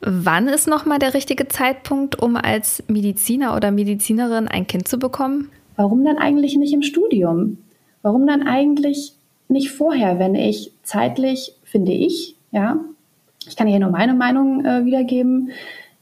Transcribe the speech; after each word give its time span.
Wann 0.00 0.48
ist 0.48 0.66
nochmal 0.66 0.98
der 0.98 1.14
richtige 1.14 1.48
Zeitpunkt, 1.48 2.18
um 2.20 2.36
als 2.36 2.82
Mediziner 2.88 3.54
oder 3.54 3.70
Medizinerin 3.70 4.48
ein 4.48 4.66
Kind 4.66 4.88
zu 4.88 4.98
bekommen? 4.98 5.50
Warum 5.76 6.04
dann 6.04 6.18
eigentlich 6.18 6.56
nicht 6.56 6.72
im 6.72 6.82
Studium? 6.82 7.58
Warum 8.02 8.26
dann 8.26 8.46
eigentlich 8.46 9.12
nicht 9.48 9.70
vorher, 9.70 10.18
wenn 10.18 10.34
ich 10.34 10.72
zeitlich, 10.82 11.54
finde 11.64 11.92
ich, 11.92 12.36
ja, 12.50 12.78
ich 13.46 13.56
kann 13.56 13.66
hier 13.66 13.78
nur 13.78 13.90
meine 13.90 14.14
Meinung 14.14 14.64
äh, 14.64 14.84
wiedergeben, 14.84 15.50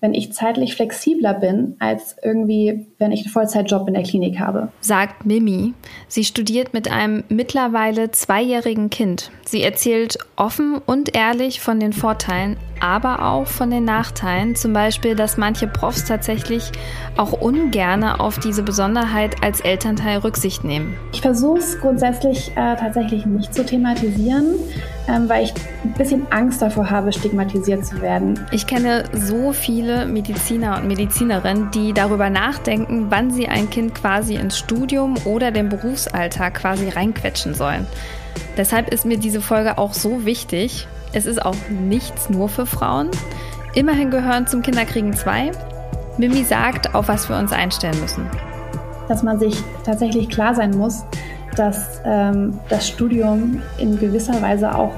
wenn 0.01 0.15
ich 0.15 0.33
zeitlich 0.33 0.77
flexibler 0.77 1.35
bin, 1.35 1.75
als 1.80 2.17
irgendwie, 2.23 2.87
wenn 2.99 3.11
ich 3.11 3.23
einen 3.23 3.33
Vollzeitjob 3.33 3.89
in 3.89 3.95
der 3.95 4.05
Klinik 4.05 4.39
habe. 4.39 4.69
Sagt 4.80 5.27
Mimi. 5.27 5.75
Sie 6.07 6.25
studiert 6.25 6.73
mit 6.73 6.91
einem 6.91 7.25
mittlerweile 7.29 8.12
zweijährigen 8.12 8.91
Kind. 8.91 9.33
Sie 9.45 9.62
erzählt 9.62 10.19
offen 10.37 10.80
und 10.87 11.17
ehrlich 11.17 11.61
von 11.61 11.80
den 11.80 11.93
Vorteilen, 11.93 12.57
aber 12.81 13.25
auch 13.25 13.47
von 13.47 13.71
den 13.71 13.85
Nachteilen. 13.85 14.55
Zum 14.55 14.73
Beispiel, 14.73 15.15
dass 15.15 15.36
manche 15.36 15.67
Profs 15.67 16.05
tatsächlich 16.05 16.71
auch 17.17 17.32
ungerne 17.32 18.21
auf 18.21 18.39
diese 18.39 18.63
Besonderheit 18.63 19.43
als 19.43 19.61
Elternteil 19.61 20.19
Rücksicht 20.19 20.64
nehmen. 20.64 20.96
Ich 21.13 21.21
versuche 21.21 21.59
es 21.59 21.79
grundsätzlich 21.81 22.50
äh, 22.53 22.77
tatsächlich 22.77 23.27
nicht 23.27 23.55
zu 23.55 23.64
thematisieren, 23.64 24.55
ähm, 25.09 25.29
weil 25.29 25.45
ich 25.45 25.55
ein 25.85 25.93
bisschen 25.95 26.27
Angst 26.31 26.63
davor 26.63 26.91
habe, 26.91 27.13
stigmatisiert 27.13 27.85
zu 27.85 28.00
werden. 28.00 28.39
Ich 28.50 28.67
kenne 28.67 29.05
so 29.13 29.53
viele 29.53 30.07
Mediziner 30.07 30.79
und 30.79 30.86
Medizinerinnen, 30.86 31.71
die 31.71 31.93
darüber 31.93 32.31
nachdenken, 32.31 33.06
wann 33.11 33.31
sie 33.31 33.48
ein 33.48 33.70
Kind 33.70 33.95
quasi 33.95 34.34
ins 34.34 34.58
Studium 34.58 35.17
oder 35.25 35.50
den 35.50 35.69
Berufsalltag 35.69 36.55
quasi 36.55 36.89
reinquetschen 36.89 37.55
sollen. 37.55 37.86
Deshalb 38.56 38.92
ist 38.92 39.05
mir 39.05 39.19
diese 39.19 39.41
Folge 39.41 39.78
auch 39.78 39.95
so 39.95 40.25
wichtig. 40.25 40.86
Es 41.12 41.27
ist 41.27 41.44
auch 41.44 41.56
nichts 41.69 42.30
nur 42.30 42.48
für 42.48 42.67
Frauen. 42.67 43.11
Immerhin 43.75 44.11
gehören 44.11 44.47
zum 44.47 44.62
Kinderkriegen 44.62 45.12
zwei. 45.14 45.50
Mimi 46.19 46.44
sagt, 46.44 46.94
auf 46.94 47.08
was 47.08 47.28
wir 47.28 47.36
uns 47.36 47.52
einstellen 47.52 47.98
müssen. 48.00 48.27
Dass 49.08 49.22
man 49.22 49.38
sich 49.38 49.56
tatsächlich 49.84 50.28
klar 50.28 50.55
sein 50.55 50.77
muss, 50.77 51.05
dass 51.56 52.00
ähm, 52.05 52.58
das 52.68 52.88
Studium 52.88 53.62
in 53.78 53.98
gewisser 53.98 54.41
Weise 54.42 54.74
auch 54.74 54.92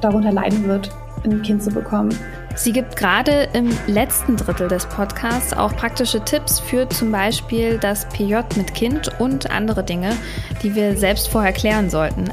darunter 0.00 0.32
leiden 0.32 0.66
wird, 0.66 0.90
ein 1.24 1.42
Kind 1.42 1.62
zu 1.62 1.70
bekommen. 1.70 2.10
Sie 2.54 2.72
gibt 2.72 2.96
gerade 2.96 3.48
im 3.52 3.70
letzten 3.86 4.36
Drittel 4.36 4.68
des 4.68 4.86
Podcasts 4.86 5.52
auch 5.52 5.76
praktische 5.76 6.20
Tipps 6.20 6.58
für 6.58 6.88
zum 6.88 7.12
Beispiel 7.12 7.78
das 7.78 8.06
PJ 8.08 8.36
mit 8.56 8.74
Kind 8.74 9.10
und 9.18 9.50
andere 9.50 9.84
Dinge, 9.84 10.12
die 10.62 10.74
wir 10.74 10.96
selbst 10.96 11.28
vorher 11.28 11.52
klären 11.52 11.90
sollten. 11.90 12.30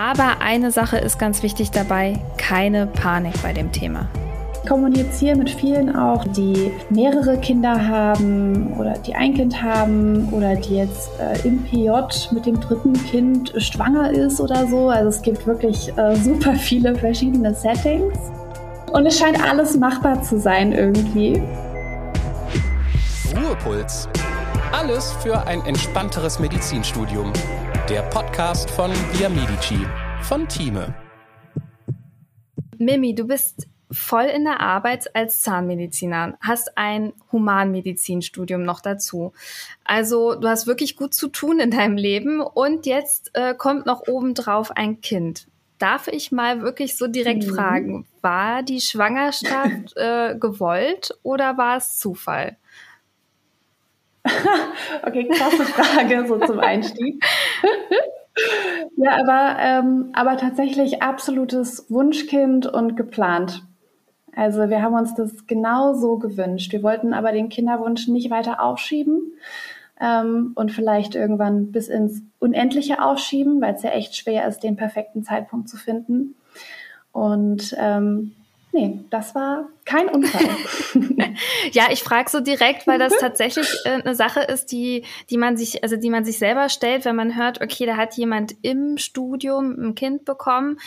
Aber 0.00 0.40
eine 0.40 0.70
Sache 0.70 0.96
ist 0.96 1.18
ganz 1.18 1.42
wichtig 1.42 1.72
dabei, 1.72 2.18
keine 2.38 2.86
Panik 2.86 3.34
bei 3.42 3.52
dem 3.52 3.70
Thema. 3.70 4.08
Ich 4.54 4.66
kommuniziere 4.66 5.36
mit 5.36 5.50
vielen 5.50 5.94
auch, 5.94 6.24
die 6.24 6.72
mehrere 6.88 7.36
Kinder 7.36 7.86
haben 7.86 8.72
oder 8.78 8.94
die 8.94 9.14
ein 9.14 9.34
Kind 9.34 9.62
haben 9.62 10.30
oder 10.32 10.56
die 10.56 10.76
jetzt 10.76 11.10
äh, 11.20 11.46
im 11.46 11.62
PJ 11.64 11.90
mit 12.32 12.46
dem 12.46 12.58
dritten 12.58 12.94
Kind 12.94 13.52
schwanger 13.58 14.10
ist 14.10 14.40
oder 14.40 14.66
so. 14.68 14.88
Also 14.88 15.10
es 15.10 15.20
gibt 15.20 15.46
wirklich 15.46 15.94
äh, 15.98 16.16
super 16.16 16.54
viele 16.54 16.94
verschiedene 16.94 17.54
Settings. 17.54 18.16
Und 18.92 19.04
es 19.04 19.18
scheint 19.18 19.38
alles 19.42 19.76
machbar 19.76 20.22
zu 20.22 20.40
sein 20.40 20.72
irgendwie. 20.72 21.42
Ruhepuls. 23.36 24.08
Alles 24.72 25.12
für 25.22 25.46
ein 25.46 25.60
entspannteres 25.66 26.38
Medizinstudium. 26.38 27.34
Der 27.90 28.02
Podcast 28.02 28.70
von 28.70 28.92
Via 28.92 29.28
Medici 29.28 29.84
von 30.22 30.46
Thieme. 30.46 30.94
Mimi, 32.78 33.16
du 33.16 33.26
bist 33.26 33.66
voll 33.90 34.26
in 34.26 34.44
der 34.44 34.60
Arbeit 34.60 35.16
als 35.16 35.42
Zahnmediziner, 35.42 36.38
hast 36.40 36.78
ein 36.78 37.14
Humanmedizinstudium 37.32 38.62
noch 38.62 38.80
dazu. 38.80 39.32
Also 39.82 40.36
du 40.36 40.46
hast 40.46 40.68
wirklich 40.68 40.94
gut 40.94 41.14
zu 41.14 41.26
tun 41.26 41.58
in 41.58 41.72
deinem 41.72 41.96
Leben 41.96 42.40
und 42.40 42.86
jetzt 42.86 43.32
äh, 43.34 43.56
kommt 43.56 43.86
noch 43.86 44.06
obendrauf 44.06 44.70
ein 44.70 45.00
Kind. 45.00 45.48
Darf 45.78 46.06
ich 46.06 46.30
mal 46.30 46.62
wirklich 46.62 46.96
so 46.96 47.08
direkt 47.08 47.44
mhm. 47.44 47.54
fragen, 47.56 48.06
war 48.20 48.62
die 48.62 48.80
Schwangerschaft 48.80 49.96
äh, 49.96 50.36
gewollt 50.38 51.18
oder 51.24 51.58
war 51.58 51.78
es 51.78 51.98
Zufall? 51.98 52.56
okay, 55.06 55.28
krasse 55.28 55.64
Frage 55.64 56.26
so 56.26 56.38
zum 56.38 56.60
Einstieg. 56.60 57.24
ja, 58.96 59.18
aber, 59.18 59.56
ähm, 59.60 60.10
aber 60.12 60.36
tatsächlich 60.36 61.02
absolutes 61.02 61.90
Wunschkind 61.90 62.66
und 62.66 62.96
geplant. 62.96 63.62
Also 64.34 64.68
wir 64.68 64.82
haben 64.82 64.94
uns 64.94 65.14
das 65.14 65.46
genau 65.46 65.94
so 65.94 66.18
gewünscht. 66.18 66.72
Wir 66.72 66.82
wollten 66.82 67.12
aber 67.12 67.32
den 67.32 67.48
Kinderwunsch 67.48 68.08
nicht 68.08 68.30
weiter 68.30 68.62
aufschieben 68.62 69.32
ähm, 70.00 70.52
und 70.54 70.72
vielleicht 70.72 71.14
irgendwann 71.14 71.72
bis 71.72 71.88
ins 71.88 72.22
Unendliche 72.38 73.02
aufschieben, 73.02 73.60
weil 73.60 73.74
es 73.74 73.82
ja 73.82 73.90
echt 73.90 74.16
schwer 74.16 74.46
ist, 74.46 74.60
den 74.60 74.76
perfekten 74.76 75.24
Zeitpunkt 75.24 75.68
zu 75.68 75.76
finden. 75.76 76.36
Und 77.12 77.74
ähm, 77.78 78.32
Nee, 78.72 79.00
das 79.10 79.34
war 79.34 79.68
kein 79.84 80.08
Unfall. 80.08 80.48
ja, 81.72 81.86
ich 81.90 82.04
frage 82.04 82.30
so 82.30 82.38
direkt, 82.38 82.86
weil 82.86 83.00
das 83.00 83.12
tatsächlich 83.18 83.68
äh, 83.84 84.00
eine 84.02 84.14
Sache 84.14 84.40
ist, 84.40 84.70
die, 84.70 85.04
die 85.28 85.38
man 85.38 85.56
sich, 85.56 85.82
also 85.82 85.96
die 85.96 86.10
man 86.10 86.24
sich 86.24 86.38
selber 86.38 86.68
stellt, 86.68 87.04
wenn 87.04 87.16
man 87.16 87.36
hört, 87.36 87.60
okay, 87.60 87.84
da 87.84 87.96
hat 87.96 88.14
jemand 88.14 88.54
im 88.62 88.96
Studium 88.96 89.72
ein 89.72 89.94
Kind 89.96 90.24
bekommen, 90.24 90.78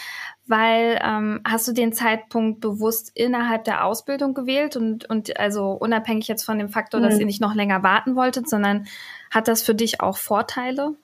weil 0.48 0.98
ähm, 1.04 1.42
hast 1.46 1.68
du 1.68 1.74
den 1.74 1.92
Zeitpunkt 1.92 2.62
bewusst 2.62 3.12
innerhalb 3.16 3.66
der 3.66 3.86
Ausbildung 3.86 4.34
gewählt 4.34 4.78
und, 4.78 5.10
und 5.10 5.38
also 5.38 5.72
unabhängig 5.72 6.30
jetzt 6.30 6.44
von 6.44 6.60
dem 6.60 6.70
Faktor, 6.70 7.02
dass 7.02 7.16
mhm. 7.16 7.22
ihr 7.22 7.26
nicht 7.26 7.42
noch 7.42 7.54
länger 7.54 7.84
warten 7.84 8.16
wolltet, 8.16 8.50
sondern 8.50 8.88
hat 9.30 9.50
das 9.50 9.62
für 9.62 9.76
dich 9.76 10.00
auch 10.00 10.18
Vorteile? 10.18 10.96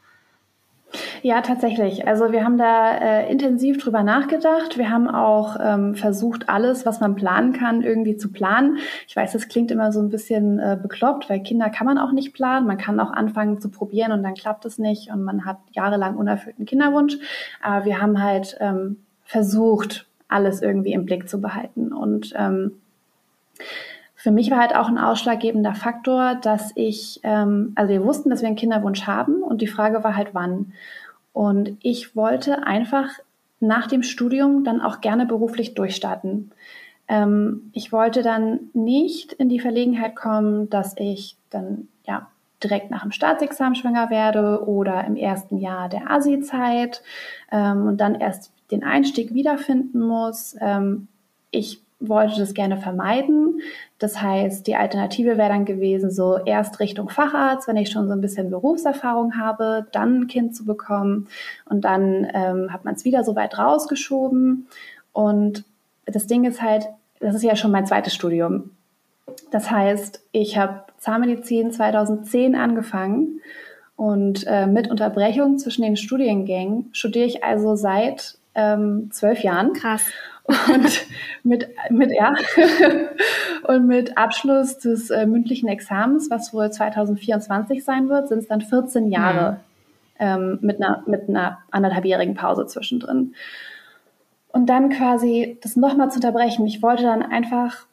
Ja, 1.22 1.42
tatsächlich. 1.42 2.08
Also 2.08 2.32
wir 2.32 2.44
haben 2.44 2.58
da 2.58 2.98
äh, 2.98 3.32
intensiv 3.32 3.78
drüber 3.78 4.04
nachgedacht. 4.04 4.78
Wir 4.78 4.90
haben 4.90 5.08
auch 5.08 5.58
ähm, 5.62 5.96
versucht, 5.96 6.50
alles, 6.50 6.86
was 6.86 7.00
man 7.00 7.16
planen 7.16 7.54
kann, 7.54 7.84
irgendwie 7.84 8.18
zu 8.18 8.32
planen. 8.32 8.78
Ich 9.08 9.16
weiß, 9.16 9.34
das 9.34 9.48
klingt 9.48 9.70
immer 9.70 9.92
so 9.92 10.00
ein 10.02 10.10
bisschen 10.10 10.60
äh, 10.60 10.78
bekloppt, 10.82 11.30
weil 11.30 11.42
Kinder 11.42 11.70
kann 11.70 11.86
man 11.86 11.98
auch 11.98 12.12
nicht 12.12 12.34
planen. 12.34 12.66
Man 12.66 12.78
kann 12.78 13.00
auch 13.00 13.12
anfangen 13.12 13.60
zu 13.62 13.70
probieren 13.70 14.12
und 14.12 14.24
dann 14.24 14.34
klappt 14.34 14.66
es 14.66 14.80
nicht 14.80 15.12
und 15.12 15.24
man 15.24 15.46
hat 15.46 15.58
jahrelang 15.72 16.16
unerfüllten 16.16 16.66
Kinderwunsch. 16.66 17.18
Aber 17.62 17.86
wir 17.86 18.02
haben 18.02 18.24
halt 18.24 18.58
ähm, 18.60 18.98
versucht, 19.26 20.08
alles 20.28 20.62
irgendwie 20.62 20.94
im 20.94 21.06
Blick 21.06 21.30
zu 21.30 21.42
behalten. 21.42 21.92
Und 21.92 22.34
ähm, 22.38 22.80
für 24.22 24.32
mich 24.32 24.52
war 24.52 24.60
halt 24.60 24.76
auch 24.76 24.90
ein 24.90 24.98
ausschlaggebender 24.98 25.74
Faktor, 25.76 26.36
dass 26.36 26.74
ich, 26.76 27.22
ähm, 27.24 27.72
also 27.76 27.94
wir 27.94 28.04
wussten, 28.04 28.30
dass 28.30 28.42
wir 28.42 28.48
einen 28.48 28.58
Kinderwunsch 28.58 29.08
haben 29.08 29.42
und 29.42 29.62
die 29.62 29.68
Frage 29.68 30.04
war 30.04 30.18
halt 30.18 30.34
wann. 30.34 30.74
Und 31.32 31.78
ich 31.82 32.18
wollte 32.18 32.68
einfach 32.68 33.08
nach 33.62 33.88
dem 33.88 34.04
Studium 34.04 34.66
dann 34.66 34.82
auch 34.82 35.00
gerne 35.00 35.26
beruflich 35.26 35.74
durchstarten. 35.74 36.52
Ähm, 37.08 37.72
ich 37.72 37.94
wollte 37.94 38.22
dann 38.22 38.70
nicht 38.74 39.32
in 39.32 39.48
die 39.48 39.62
Verlegenheit 39.62 40.18
kommen, 40.18 40.70
dass 40.70 40.98
ich 40.98 41.38
dann 41.50 41.88
ja 42.06 42.28
direkt 42.62 42.92
nach 42.92 43.04
dem 43.04 43.14
Staatsexamen 43.14 43.76
schwanger 43.76 44.10
werde 44.10 44.68
oder 44.68 45.06
im 45.06 45.16
ersten 45.16 45.60
Jahr 45.60 45.88
der 45.88 46.12
Asi-Zeit 46.12 47.02
ähm, 47.54 47.88
und 47.88 48.02
dann 48.02 48.16
erst 48.16 48.52
den 48.70 48.84
Einstieg 48.84 49.34
wiederfinden 49.34 50.02
muss. 50.02 50.58
Ähm, 50.60 51.08
ich 51.52 51.82
wollte 52.00 52.40
das 52.40 52.54
gerne 52.54 52.78
vermeiden. 52.78 53.62
Das 53.98 54.22
heißt, 54.22 54.66
die 54.68 54.76
Alternative 54.76 55.38
wäre 55.38 55.50
dann 55.50 55.66
gewesen, 55.66 56.12
so 56.12 56.38
erst 56.46 56.80
Richtung 56.80 57.10
Facharzt, 57.10 57.68
wenn 57.68 57.78
ich 57.78 57.92
schon 57.92 58.08
so 58.08 58.14
ein 58.14 58.22
bisschen 58.22 58.50
Berufserfahrung 58.50 59.38
habe, 59.38 59.88
dann 59.92 60.22
ein 60.22 60.28
Kind 60.28 60.56
zu 60.56 60.66
bekommen. 60.66 61.28
Und 61.66 61.84
dann 61.84 62.28
ähm, 62.34 62.72
hat 62.72 62.86
man 62.86 62.96
es 62.96 63.04
wieder 63.04 63.24
so 63.24 63.36
weit 63.36 63.58
rausgeschoben. 63.58 64.68
Und 65.12 65.66
das 66.06 66.28
Ding 66.28 66.46
ist 66.46 66.62
halt, 66.62 66.88
das 67.20 67.36
ist 67.36 67.44
ja 67.44 67.56
schon 67.56 67.72
mein 67.72 67.86
zweites 67.86 68.14
Studium. 68.14 68.72
Das 69.52 69.70
heißt, 69.70 70.22
ich 70.32 70.58
habe 70.58 70.84
Zahnmedizin 70.98 71.72
2010 71.72 72.56
angefangen 72.56 73.42
und 73.96 74.46
äh, 74.48 74.66
mit 74.66 74.90
Unterbrechung 74.90 75.58
zwischen 75.58 75.82
den 75.82 75.98
Studiengängen 75.98 76.90
studiere 76.94 77.26
ich 77.26 77.44
also 77.44 77.76
seit 77.76 78.38
ähm, 78.56 79.10
zwölf 79.12 79.42
Jahren. 79.42 79.74
Krass. 79.74 80.04
Und 80.50 81.06
mit, 81.44 81.70
mit, 81.92 82.12
ja, 82.12 82.34
und 83.68 83.86
mit 83.86 84.18
Abschluss 84.18 84.80
des 84.80 85.12
äh, 85.12 85.28
mündlichen 85.28 85.70
Examens, 85.70 86.32
was 86.32 86.54
wohl 86.54 86.72
2024 86.72 87.84
sein 87.84 88.10
wird, 88.10 88.30
sind 88.30 88.40
es 88.40 88.48
dann 88.48 88.62
14 88.62 89.12
Jahre 89.12 89.52
mhm. 89.52 89.58
ähm, 90.20 90.60
mit, 90.62 90.82
einer, 90.82 91.04
mit 91.06 91.30
einer 91.30 91.60
anderthalbjährigen 91.70 92.34
Pause 92.34 92.66
zwischendrin. 92.66 93.36
Und 94.52 94.70
dann 94.72 94.90
quasi 94.90 95.60
das 95.62 95.76
nochmal 95.76 96.10
zu 96.10 96.16
unterbrechen. 96.16 96.66
Ich 96.66 96.82
wollte 96.82 97.04
dann 97.04 97.22
einfach 97.22 97.86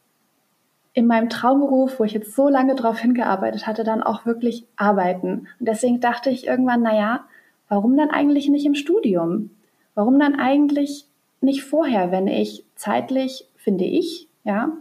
in 0.94 1.06
meinem 1.06 1.28
Traumberuf, 1.28 2.00
wo 2.00 2.04
ich 2.04 2.12
jetzt 2.12 2.34
so 2.34 2.48
lange 2.48 2.74
drauf 2.74 2.98
hingearbeitet 3.00 3.66
hatte, 3.66 3.84
dann 3.84 4.02
auch 4.02 4.24
wirklich 4.24 4.64
arbeiten. 4.76 5.46
Und 5.60 5.68
deswegen 5.68 6.00
dachte 6.00 6.30
ich 6.30 6.46
irgendwann, 6.46 6.80
naja, 6.80 7.26
warum 7.68 7.98
dann 7.98 8.08
eigentlich 8.08 8.48
nicht 8.48 8.64
im 8.64 8.74
Studium? 8.74 9.50
Warum 9.94 10.18
dann 10.18 10.40
eigentlich 10.40 11.06
nicht 11.40 11.62
vorher, 11.64 12.10
wenn 12.10 12.26
ich 12.26 12.64
zeitlich, 12.74 13.48
finde 13.56 13.84
ich, 13.84 14.28
ja, 14.44 14.72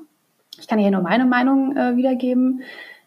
ich 0.60 0.68
kann 0.68 0.80
hier 0.80 0.92
nur 0.92 1.02
meine 1.02 1.26
Meinung 1.26 1.76
äh, 1.76 1.98
wiedergeben, 1.98 2.62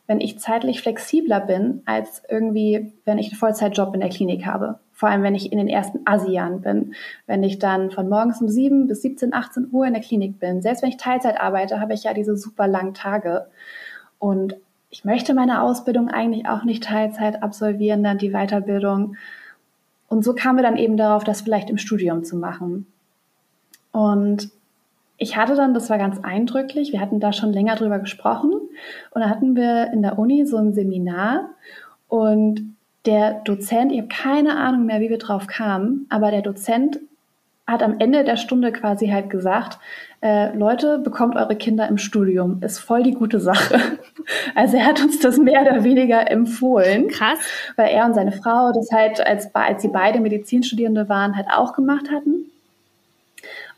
wenn 0.06 0.20
ich 0.20 0.38
zeitlich 0.38 0.80
flexibler 0.80 1.40
bin, 1.40 1.82
als 1.84 2.22
irgendwie, 2.28 2.92
wenn 3.04 3.18
ich 3.18 3.28
einen 3.28 3.38
Vollzeitjob 3.38 3.94
in 3.94 4.00
der 4.00 4.08
Klinik 4.08 4.46
habe. 4.46 4.78
Vor 4.92 5.08
allem, 5.08 5.22
wenn 5.22 5.34
ich 5.34 5.52
in 5.52 5.58
den 5.58 5.68
ersten 5.68 6.00
ASIAN 6.06 6.62
bin. 6.62 6.94
Wenn 7.26 7.42
ich 7.42 7.58
dann 7.58 7.90
von 7.90 8.08
morgens 8.08 8.40
um 8.40 8.48
7 8.48 8.86
bis 8.86 9.02
17, 9.02 9.34
18 9.34 9.68
Uhr 9.70 9.86
in 9.86 9.92
der 9.92 10.02
Klinik 10.02 10.40
bin. 10.40 10.62
Selbst 10.62 10.82
wenn 10.82 10.88
ich 10.88 10.96
Teilzeit 10.96 11.38
arbeite, 11.38 11.78
habe 11.78 11.92
ich 11.92 12.04
ja 12.04 12.14
diese 12.14 12.36
super 12.36 12.66
langen 12.66 12.94
Tage. 12.94 13.46
Und 14.18 14.56
ich 14.90 15.04
möchte 15.04 15.34
meine 15.34 15.62
Ausbildung 15.62 16.08
eigentlich 16.08 16.48
auch 16.48 16.64
nicht 16.64 16.84
Teilzeit 16.84 17.42
absolvieren, 17.42 18.02
dann 18.02 18.18
die 18.18 18.32
Weiterbildung. 18.32 19.16
Und 20.08 20.24
so 20.24 20.34
kamen 20.34 20.58
wir 20.58 20.62
dann 20.62 20.78
eben 20.78 20.96
darauf, 20.96 21.22
das 21.22 21.42
vielleicht 21.42 21.68
im 21.68 21.78
Studium 21.78 22.24
zu 22.24 22.36
machen. 22.36 22.86
Und 23.92 24.50
ich 25.16 25.36
hatte 25.36 25.56
dann, 25.56 25.74
das 25.74 25.90
war 25.90 25.98
ganz 25.98 26.18
eindrücklich, 26.22 26.92
wir 26.92 27.00
hatten 27.00 27.20
da 27.20 27.32
schon 27.32 27.52
länger 27.52 27.74
drüber 27.74 27.98
gesprochen 27.98 28.52
und 28.52 29.20
da 29.20 29.28
hatten 29.28 29.56
wir 29.56 29.92
in 29.92 30.02
der 30.02 30.18
Uni 30.18 30.46
so 30.46 30.56
ein 30.56 30.72
Seminar 30.72 31.50
und 32.06 32.76
der 33.04 33.40
Dozent, 33.44 33.90
ich 33.90 33.98
habe 33.98 34.08
keine 34.08 34.56
Ahnung 34.56 34.86
mehr, 34.86 35.00
wie 35.00 35.10
wir 35.10 35.18
drauf 35.18 35.46
kamen, 35.46 36.06
aber 36.08 36.30
der 36.30 36.42
Dozent 36.42 37.00
hat 37.66 37.82
am 37.82 38.00
Ende 38.00 38.24
der 38.24 38.36
Stunde 38.36 38.72
quasi 38.72 39.08
halt 39.08 39.28
gesagt, 39.28 39.78
äh, 40.22 40.56
Leute, 40.56 40.98
bekommt 40.98 41.36
eure 41.36 41.54
Kinder 41.54 41.86
im 41.86 41.98
Studium, 41.98 42.60
ist 42.62 42.78
voll 42.78 43.02
die 43.02 43.14
gute 43.14 43.40
Sache. 43.40 43.78
Also 44.54 44.76
er 44.76 44.84
hat 44.84 45.00
uns 45.00 45.20
das 45.20 45.38
mehr 45.38 45.62
oder 45.62 45.84
weniger 45.84 46.30
empfohlen. 46.30 47.08
Krass. 47.08 47.38
Weil 47.76 47.92
er 47.92 48.04
und 48.04 48.14
seine 48.14 48.32
Frau 48.32 48.72
das 48.72 48.90
halt, 48.92 49.26
als, 49.26 49.54
als 49.54 49.80
sie 49.80 49.88
beide 49.88 50.20
Medizinstudierende 50.20 51.08
waren, 51.08 51.34
halt 51.34 51.46
auch 51.50 51.72
gemacht 51.72 52.10
hatten. 52.10 52.47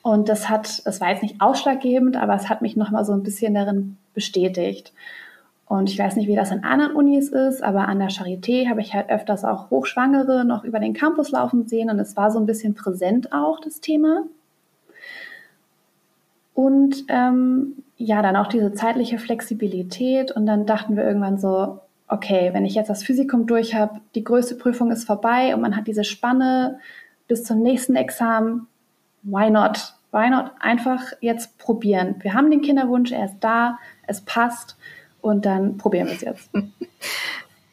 Und 0.02 0.28
das 0.28 0.48
hat, 0.48 0.86
das 0.86 1.00
war 1.00 1.10
jetzt 1.10 1.22
nicht 1.22 1.40
ausschlaggebend, 1.40 2.16
aber 2.16 2.34
es 2.34 2.48
hat 2.48 2.62
mich 2.62 2.76
nochmal 2.76 3.04
so 3.04 3.12
ein 3.12 3.22
bisschen 3.22 3.54
darin 3.54 3.96
bestätigt. 4.14 4.92
Und 5.66 5.88
ich 5.88 5.98
weiß 5.98 6.16
nicht, 6.16 6.26
wie 6.26 6.34
das 6.34 6.50
in 6.50 6.64
anderen 6.64 6.96
Unis 6.96 7.28
ist, 7.28 7.62
aber 7.62 7.86
an 7.86 8.00
der 8.00 8.08
Charité 8.08 8.68
habe 8.68 8.80
ich 8.80 8.92
halt 8.92 9.08
öfters 9.08 9.44
auch 9.44 9.70
Hochschwangere 9.70 10.44
noch 10.44 10.64
über 10.64 10.80
den 10.80 10.94
Campus 10.94 11.30
laufen 11.30 11.68
sehen 11.68 11.90
und 11.90 12.00
es 12.00 12.16
war 12.16 12.32
so 12.32 12.40
ein 12.40 12.46
bisschen 12.46 12.74
präsent 12.74 13.32
auch 13.32 13.60
das 13.60 13.80
Thema. 13.80 14.24
Und 16.54 17.04
ähm, 17.08 17.84
ja, 17.96 18.20
dann 18.20 18.34
auch 18.34 18.48
diese 18.48 18.72
zeitliche 18.72 19.18
Flexibilität 19.18 20.32
und 20.32 20.46
dann 20.46 20.66
dachten 20.66 20.96
wir 20.96 21.04
irgendwann 21.04 21.38
so, 21.38 21.78
okay, 22.08 22.50
wenn 22.52 22.64
ich 22.64 22.74
jetzt 22.74 22.90
das 22.90 23.04
Physikum 23.04 23.46
durch 23.46 23.74
habe, 23.74 24.00
die 24.14 24.24
größte 24.24 24.56
Prüfung 24.56 24.90
ist 24.90 25.04
vorbei 25.04 25.54
und 25.54 25.60
man 25.60 25.76
hat 25.76 25.86
diese 25.86 26.02
Spanne 26.02 26.80
bis 27.28 27.44
zum 27.44 27.62
nächsten 27.62 27.94
Examen, 27.94 28.66
why 29.22 29.50
not? 29.50 29.94
Why 30.12 30.28
not 30.28 30.52
einfach 30.58 31.00
jetzt 31.20 31.58
probieren? 31.58 32.16
Wir 32.20 32.34
haben 32.34 32.50
den 32.50 32.62
Kinderwunsch, 32.62 33.12
er 33.12 33.26
ist 33.26 33.38
da, 33.40 33.78
es 34.06 34.20
passt 34.22 34.76
und 35.20 35.46
dann 35.46 35.76
probieren 35.76 36.08
wir 36.08 36.14
es 36.14 36.22
jetzt. 36.22 36.50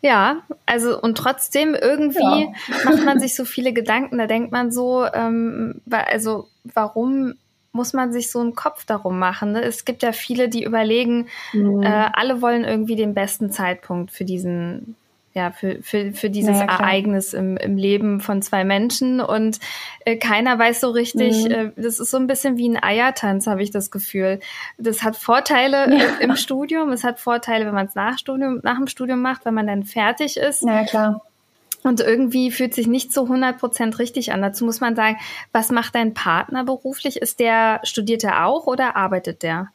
Ja, 0.02 0.44
also 0.68 1.02
und 1.02 1.18
trotzdem 1.18 1.74
irgendwie 1.74 2.44
ja. 2.44 2.52
macht 2.86 3.04
man 3.04 3.20
sich 3.20 3.36
so 3.36 3.46
viele 3.46 3.74
Gedanken, 3.74 4.20
da 4.20 4.28
denkt 4.28 4.52
man 4.52 4.72
so, 4.72 5.06
ähm, 5.12 5.82
also 5.90 6.48
warum 6.64 7.34
muss 7.72 7.94
man 7.94 8.14
sich 8.14 8.32
so 8.32 8.40
einen 8.40 8.56
Kopf 8.56 8.86
darum 8.86 9.18
machen? 9.20 9.54
Ne? 9.54 9.64
Es 9.64 9.86
gibt 9.86 10.04
ja 10.04 10.12
viele, 10.12 10.50
die 10.50 10.64
überlegen, 10.64 11.28
mhm. 11.52 11.82
äh, 11.84 12.10
alle 12.14 12.42
wollen 12.42 12.64
irgendwie 12.64 12.96
den 12.96 13.14
besten 13.14 13.52
Zeitpunkt 13.52 14.12
für 14.12 14.24
diesen 14.24 14.96
ja, 15.38 15.52
für, 15.52 15.84
für, 15.84 16.14
für 16.14 16.32
dieses 16.32 16.58
naja, 16.58 16.80
Ereignis 16.80 17.34
im, 17.34 17.58
im 17.58 17.78
Leben 17.78 18.22
von 18.22 18.42
zwei 18.42 18.64
Menschen 18.64 19.22
und 19.22 19.60
äh, 20.04 20.16
keiner 20.16 20.58
weiß 20.58 20.82
so 20.82 20.90
richtig, 20.90 21.46
mhm. 21.46 21.52
äh, 21.52 21.72
das 21.76 22.00
ist 22.00 22.10
so 22.10 22.18
ein 22.18 22.26
bisschen 22.26 22.58
wie 22.58 22.68
ein 22.68 22.82
Eiertanz, 22.82 23.46
habe 23.46 23.62
ich 23.62 23.70
das 23.70 23.92
Gefühl. 23.92 24.40
Das 24.80 25.04
hat 25.04 25.16
Vorteile 25.16 25.96
ja. 25.96 26.06
äh, 26.06 26.24
im 26.24 26.36
Studium, 26.36 26.90
es 26.90 27.04
hat 27.04 27.20
Vorteile, 27.20 27.68
wenn 27.68 27.76
man 27.76 27.86
es 27.86 27.94
nach, 27.94 28.18
Studium, 28.18 28.62
nach 28.64 28.78
dem 28.78 28.88
Studium 28.88 29.22
macht, 29.22 29.46
wenn 29.46 29.54
man 29.54 29.68
dann 29.68 29.84
fertig 29.84 30.38
ist. 30.38 30.64
Ja, 30.64 30.86
klar. 30.86 31.22
Und 31.84 32.02
irgendwie 32.02 32.50
fühlt 32.50 32.74
sich 32.74 32.88
nicht 32.88 33.14
so 33.14 33.26
100% 33.26 34.00
richtig 34.00 34.34
an. 34.34 34.42
Dazu 34.42 34.66
muss 34.66 34.82
man 34.82 34.96
sagen, 34.96 35.18
was 35.52 35.70
macht 35.70 35.94
dein 35.94 36.16
Partner 36.16 36.64
beruflich? 36.64 37.18
Ist 37.18 37.40
der, 37.40 37.80
studiert 37.84 38.24
er 38.24 38.48
auch 38.48 38.66
oder 38.66 38.96
arbeitet 38.96 39.44
der? 39.44 39.70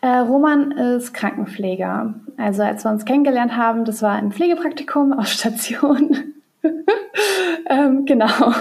Äh, 0.00 0.18
Roman 0.18 0.72
ist 0.72 1.14
Krankenpfleger. 1.14 2.14
Also 2.36 2.62
als 2.62 2.84
wir 2.84 2.90
uns 2.90 3.04
kennengelernt 3.04 3.56
haben, 3.56 3.84
das 3.84 4.02
war 4.02 4.12
ein 4.12 4.32
Pflegepraktikum 4.32 5.12
auf 5.12 5.28
Station. 5.28 6.34
ähm, 7.70 8.04
genau. 8.04 8.52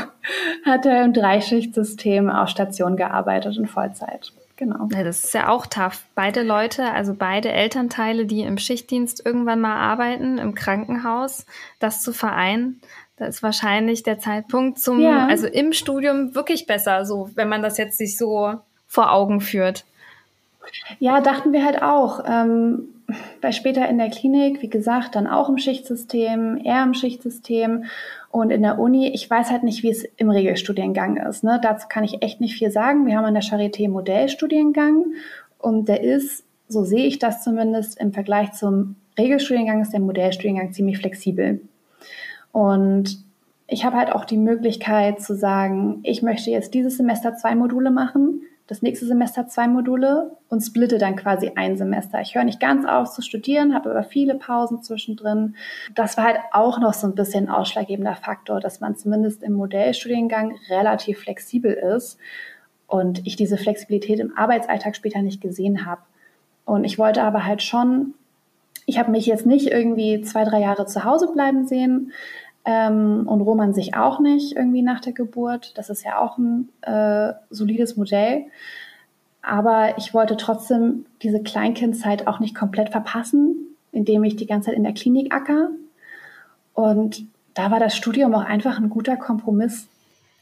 Hat 0.66 0.86
er 0.86 1.04
im 1.06 1.14
Dreischichtsystem 1.14 2.30
auf 2.30 2.50
Station 2.50 2.98
gearbeitet 2.98 3.58
in 3.58 3.68
Vollzeit. 3.68 4.32
Genau. 4.58 4.88
Ja, 4.94 5.04
das 5.04 5.26
ist 5.26 5.34
ja 5.34 5.50
auch 5.50 5.66
tough. 5.66 6.06
Beide 6.16 6.42
Leute, 6.42 6.92
also 6.92 7.14
beide 7.14 7.52
Elternteile, 7.52 8.26
die 8.26 8.42
im 8.42 8.58
Schichtdienst 8.58 9.26
irgendwann 9.26 9.60
mal 9.60 9.76
arbeiten, 9.76 10.38
im 10.38 10.56
Krankenhaus, 10.56 11.46
das 11.80 12.02
zu 12.02 12.14
vereinen, 12.14 12.80
da 13.18 13.26
ist 13.26 13.44
wahrscheinlich 13.44 14.04
der 14.04 14.20
Zeitpunkt 14.20 14.80
zum, 14.80 15.00
ja. 15.00 15.28
also 15.28 15.48
im 15.48 15.74
Studium 15.74 16.36
wirklich 16.36 16.68
besser, 16.68 17.06
so, 17.06 17.30
wenn 17.36 17.50
man 17.50 17.62
das 17.62 17.78
jetzt 17.78 17.98
sich 17.98 18.18
so 18.18 18.56
vor 18.88 19.12
Augen 19.12 19.42
führt. 19.42 19.86
Ja, 21.00 21.22
dachten 21.22 21.54
wir 21.54 21.64
halt 21.64 21.82
auch. 21.82 22.24
Ähm, 22.28 22.90
weil 23.42 23.54
später 23.54 23.88
in 23.88 23.98
der 23.98 24.10
Klinik, 24.10 24.62
wie 24.62 24.70
gesagt, 24.70 25.16
dann 25.16 25.28
auch 25.28 25.50
im 25.50 25.58
Schichtsystem, 25.58 26.60
eher 26.64 26.84
im 26.84 26.94
Schichtsystem 26.94 27.86
und 28.32 28.50
in 28.50 28.64
der 28.64 28.80
Uni, 28.80 29.10
ich 29.14 29.30
weiß 29.30 29.52
halt 29.52 29.64
nicht, 29.64 29.84
wie 29.84 29.92
es 29.92 30.04
im 30.18 30.30
Regelstudiengang 30.30 31.18
ist. 31.18 31.44
Ne? 31.44 31.60
Dazu 31.62 31.88
kann 31.88 32.04
ich 32.04 32.22
echt 32.24 32.42
nicht 32.42 32.58
viel 32.58 32.72
sagen. 32.72 33.06
Wir 33.06 33.18
haben 33.18 33.26
an 33.26 33.36
der 33.36 33.44
Charité 33.44 33.90
Modellstudiengang 33.90 35.06
und 35.60 35.88
der 35.88 36.04
ist, 36.04 36.46
so 36.68 36.84
sehe 36.84 37.06
ich 37.06 37.20
das 37.20 37.44
zumindest, 37.44 38.00
im 38.00 38.12
Vergleich 38.12 38.54
zum 38.54 38.96
Regelstudiengang 39.18 39.82
ist 39.82 39.94
der 39.94 40.00
Modellstudiengang 40.00 40.74
ziemlich 40.74 40.98
flexibel. 40.98 41.62
Und 42.52 43.24
ich 43.68 43.86
habe 43.86 43.98
halt 43.98 44.12
auch 44.12 44.26
die 44.26 44.38
Möglichkeit 44.38 45.22
zu 45.22 45.36
sagen, 45.36 46.00
ich 46.04 46.22
möchte 46.22 46.50
jetzt 46.50 46.74
dieses 46.74 46.98
Semester 46.98 47.36
zwei 47.36 47.56
Module 47.56 47.92
machen 47.92 48.42
das 48.68 48.82
nächste 48.82 49.06
Semester 49.06 49.48
zwei 49.48 49.68
Module 49.68 50.36
und 50.50 50.62
splitte 50.62 50.98
dann 50.98 51.16
quasi 51.16 51.52
ein 51.56 51.78
Semester. 51.78 52.20
Ich 52.22 52.34
höre 52.34 52.44
nicht 52.44 52.60
ganz 52.60 52.86
auf 52.86 53.12
zu 53.12 53.22
studieren, 53.22 53.76
habe 53.76 53.92
aber 53.92 54.04
viele 54.04 54.36
Pausen 54.36 54.82
zwischendrin. 54.82 55.56
Das 55.94 56.18
war 56.18 56.24
halt 56.24 56.40
auch 56.52 56.80
noch 56.80 56.94
so 56.94 57.06
ein 57.06 57.16
bisschen 57.16 57.48
ein 57.48 57.54
ausschlaggebender 57.54 58.16
Faktor, 58.16 58.60
dass 58.60 58.80
man 58.80 58.96
zumindest 58.96 59.44
im 59.44 59.54
Modellstudiengang 59.54 60.56
relativ 60.70 61.20
flexibel 61.20 61.74
ist 61.74 62.18
und 62.88 63.26
ich 63.28 63.36
diese 63.36 63.58
Flexibilität 63.58 64.20
im 64.20 64.36
Arbeitsalltag 64.36 64.96
später 64.96 65.22
nicht 65.22 65.42
gesehen 65.42 65.86
habe. 65.86 66.02
Und 66.66 66.86
ich 66.86 66.98
wollte 66.98 67.22
aber 67.22 67.46
halt 67.46 67.62
schon, 67.62 68.16
ich 68.88 68.98
habe 68.98 69.12
mich 69.12 69.28
jetzt 69.28 69.46
nicht 69.46 69.68
irgendwie 69.68 70.22
zwei, 70.22 70.44
drei 70.44 70.62
Jahre 70.62 70.88
zu 70.88 71.04
Hause 71.04 71.32
bleiben 71.32 71.68
sehen, 71.68 72.12
ähm, 72.66 73.28
und 73.28 73.42
Roman 73.42 73.74
sich 73.74 73.96
auch 73.96 74.20
nicht 74.20 74.56
irgendwie 74.56 74.82
nach 74.82 75.00
der 75.00 75.14
Geburt. 75.14 75.78
Das 75.78 75.90
ist 75.90 76.04
ja 76.04 76.20
auch 76.20 76.38
ein 76.38 76.70
äh, 76.82 77.34
solides 77.50 77.96
Modell. 77.96 78.46
Aber 79.42 79.98
ich 80.00 80.14
wollte 80.14 80.38
trotzdem 80.38 81.06
diese 81.22 81.42
Kleinkindzeit 81.42 82.26
auch 82.26 82.40
nicht 82.40 82.56
komplett 82.56 82.90
verpassen, 82.90 83.76
indem 83.92 84.24
ich 84.24 84.36
die 84.36 84.48
ganze 84.48 84.70
Zeit 84.70 84.78
in 84.78 84.84
der 84.84 84.94
Klinik 84.94 85.34
acker. 85.34 85.70
Und 86.74 87.26
da 87.54 87.70
war 87.70 87.80
das 87.80 87.96
Studium 87.96 88.34
auch 88.34 88.44
einfach 88.44 88.80
ein 88.80 88.90
guter 88.90 89.16
Kompromiss. 89.16 89.88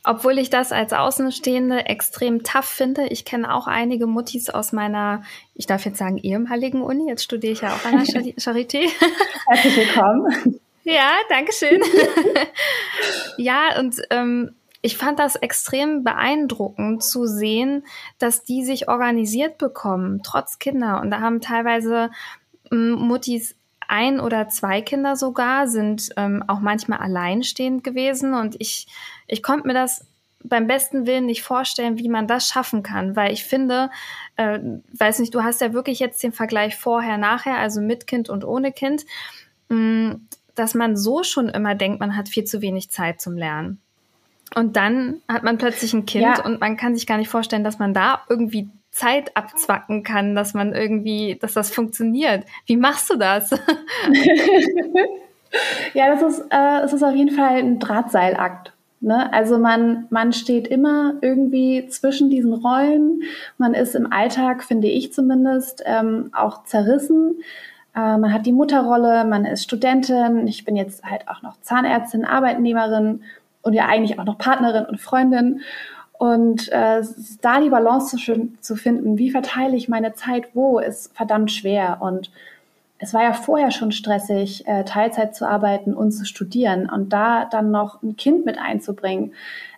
Obwohl 0.06 0.38
ich 0.38 0.50
das 0.50 0.72
als 0.72 0.92
Außenstehende 0.94 1.86
extrem 1.86 2.44
tough 2.44 2.66
finde. 2.66 3.08
Ich 3.08 3.24
kenne 3.24 3.54
auch 3.54 3.68
einige 3.68 4.08
Muttis 4.08 4.50
aus 4.50 4.74
meiner, 4.74 5.24
ich 5.56 5.66
darf 5.66 5.86
jetzt 5.86 5.98
sagen, 5.98 6.18
ehemaligen 6.18 6.82
Uni. 6.82 7.08
Jetzt 7.08 7.24
studiere 7.24 7.54
ich 7.54 7.62
ja 7.62 7.74
auch 7.74 7.86
an 7.86 7.98
der 7.98 8.06
Charité. 8.38 8.90
Herzlich 9.48 9.78
willkommen. 9.78 10.60
Ja, 10.84 11.12
danke 11.30 11.54
schön. 11.54 11.82
ja, 13.38 13.80
und 13.80 14.02
ähm, 14.10 14.56
ich 14.82 14.98
fand 14.98 15.18
das 15.18 15.38
extrem 15.38 16.04
beeindruckend 16.04 17.04
zu 17.04 17.26
sehen, 17.26 17.86
dass 18.20 18.44
die 18.44 18.66
sich 18.66 18.90
organisiert 18.90 19.58
bekommen, 19.58 20.22
trotz 20.24 20.60
Kinder. 20.60 21.00
Und 21.02 21.10
da 21.10 21.22
haben 21.22 21.40
teilweise 21.40 22.12
ähm, 22.72 22.92
Muttis 22.92 23.56
ein 23.88 24.20
oder 24.20 24.50
zwei 24.50 24.82
Kinder 24.82 25.16
sogar, 25.16 25.68
sind 25.68 26.10
ähm, 26.18 26.44
auch 26.48 26.60
manchmal 26.60 27.00
alleinstehend 27.00 27.84
gewesen. 27.84 28.34
Und 28.34 28.56
ich, 28.60 28.88
ich 29.28 29.42
konnte 29.42 29.68
mir 29.68 29.74
das 29.74 30.06
beim 30.44 30.68
besten 30.68 31.08
Willen 31.08 31.28
nicht 31.28 31.44
vorstellen, 31.44 31.98
wie 31.98 32.10
man 32.10 32.28
das 32.28 32.50
schaffen 32.50 32.84
kann, 32.84 33.16
weil 33.16 33.32
ich 33.32 33.46
finde, 33.46 33.90
äh, 34.36 34.60
weiß 34.92 35.20
nicht, 35.20 35.34
du 35.34 35.44
hast 35.44 35.62
ja 35.62 35.72
wirklich 35.72 36.00
jetzt 36.00 36.22
den 36.22 36.34
Vergleich 36.34 36.76
vorher, 36.76 37.18
nachher, 37.18 37.58
also 37.58 37.80
mit 37.80 38.06
Kind 38.08 38.30
und 38.30 38.44
ohne 38.44 38.74
Kind. 38.74 39.06
Mh, 39.70 39.78
mm, 39.78 40.28
dass 40.56 40.76
man 40.76 40.96
so 40.96 41.24
schon 41.24 41.50
immer 41.50 41.76
denkt, 41.76 42.00
man 42.00 42.16
hat 42.16 42.30
viel 42.30 42.44
zu 42.46 42.62
wenig 42.62 42.90
Zeit 42.90 43.22
zum 43.22 43.36
Lernen. 43.36 43.80
Und 44.56 44.76
dann 44.76 45.22
hat 45.28 45.44
man 45.44 45.58
plötzlich 45.58 45.94
ein 45.94 46.06
Kind 46.06 46.24
ja. 46.24 46.46
und 46.46 46.62
man 46.62 46.78
kann 46.78 46.96
sich 46.96 47.08
gar 47.08 47.18
nicht 47.18 47.30
vorstellen, 47.30 47.64
dass 47.64 47.80
man 47.80 47.94
da 47.94 48.22
irgendwie 48.30 48.70
Zeit 48.92 49.36
abzwacken 49.36 50.04
kann, 50.04 50.36
dass 50.36 50.54
man 50.54 50.74
irgendwie, 50.74 51.38
dass 51.42 51.54
das 51.54 51.72
funktioniert. 51.72 52.46
Wie 52.68 52.78
machst 52.78 53.10
du 53.10 53.16
das? 53.16 53.50
ja, 55.94 56.16
das 56.16 56.22
ist, 56.22 56.46
äh, 56.52 56.82
es 56.84 56.94
ist 56.94 57.02
auf 57.02 57.16
jeden 57.16 57.36
Fall 57.36 57.58
ein 57.58 57.80
Drahtseilakt. 57.80 58.74
Ne? 59.04 59.34
Also 59.34 59.58
man, 59.58 60.06
man 60.12 60.32
steht 60.32 60.68
immer 60.68 61.16
irgendwie 61.22 61.88
zwischen 61.90 62.30
diesen 62.30 62.54
Rollen. 62.54 63.24
Man 63.58 63.74
ist 63.74 63.96
im 63.96 64.12
Alltag, 64.14 64.64
finde 64.64 64.88
ich 64.88 65.12
zumindest, 65.12 65.82
ähm, 65.86 66.30
auch 66.34 66.64
zerrissen. 66.64 67.42
Äh, 67.96 68.18
man 68.18 68.34
hat 68.34 68.46
die 68.46 68.54
Mutterrolle, 68.54 69.26
man 69.26 69.46
ist 69.46 69.64
Studentin. 69.64 70.48
Ich 70.48 70.66
bin 70.66 70.76
jetzt 70.76 71.04
halt 71.04 71.28
auch 71.28 71.42
noch 71.42 71.60
Zahnärztin, 71.62 72.26
Arbeitnehmerin 72.26 73.24
und 73.62 73.74
ja 73.74 73.88
eigentlich 73.88 74.20
auch 74.20 74.26
noch 74.26 74.38
Partnerin 74.38 74.86
und 74.86 75.00
Freundin. 75.00 75.62
Und 76.14 76.70
äh, 76.72 77.02
da 77.42 77.60
die 77.60 77.70
Balance 77.70 78.16
zu, 78.16 78.50
zu 78.62 78.76
finden, 78.76 79.18
wie 79.18 79.32
verteile 79.32 79.76
ich 79.76 79.90
meine 79.90 80.14
Zeit 80.14 80.50
wo, 80.54 80.80
ist 80.80 81.16
verdammt 81.16 81.52
schwer. 81.52 81.98
Und 82.02 82.32
es 83.00 83.14
war 83.14 83.24
ja 83.24 83.34
vorher 83.34 83.72
schon 83.72 83.92
stressig, 83.92 84.66
äh, 84.68 84.86
Teilzeit 84.86 85.36
zu 85.36 85.48
arbeiten 85.48 85.94
und 85.94 86.12
zu 86.12 86.26
studieren. 86.26 86.90
Und 86.90 87.12
da 87.12 87.46
dann 87.46 87.72
noch 87.72 88.02
ein 88.02 88.16
Kind 88.16 88.46
mit 88.46 88.58
einzubringen, 88.58 89.34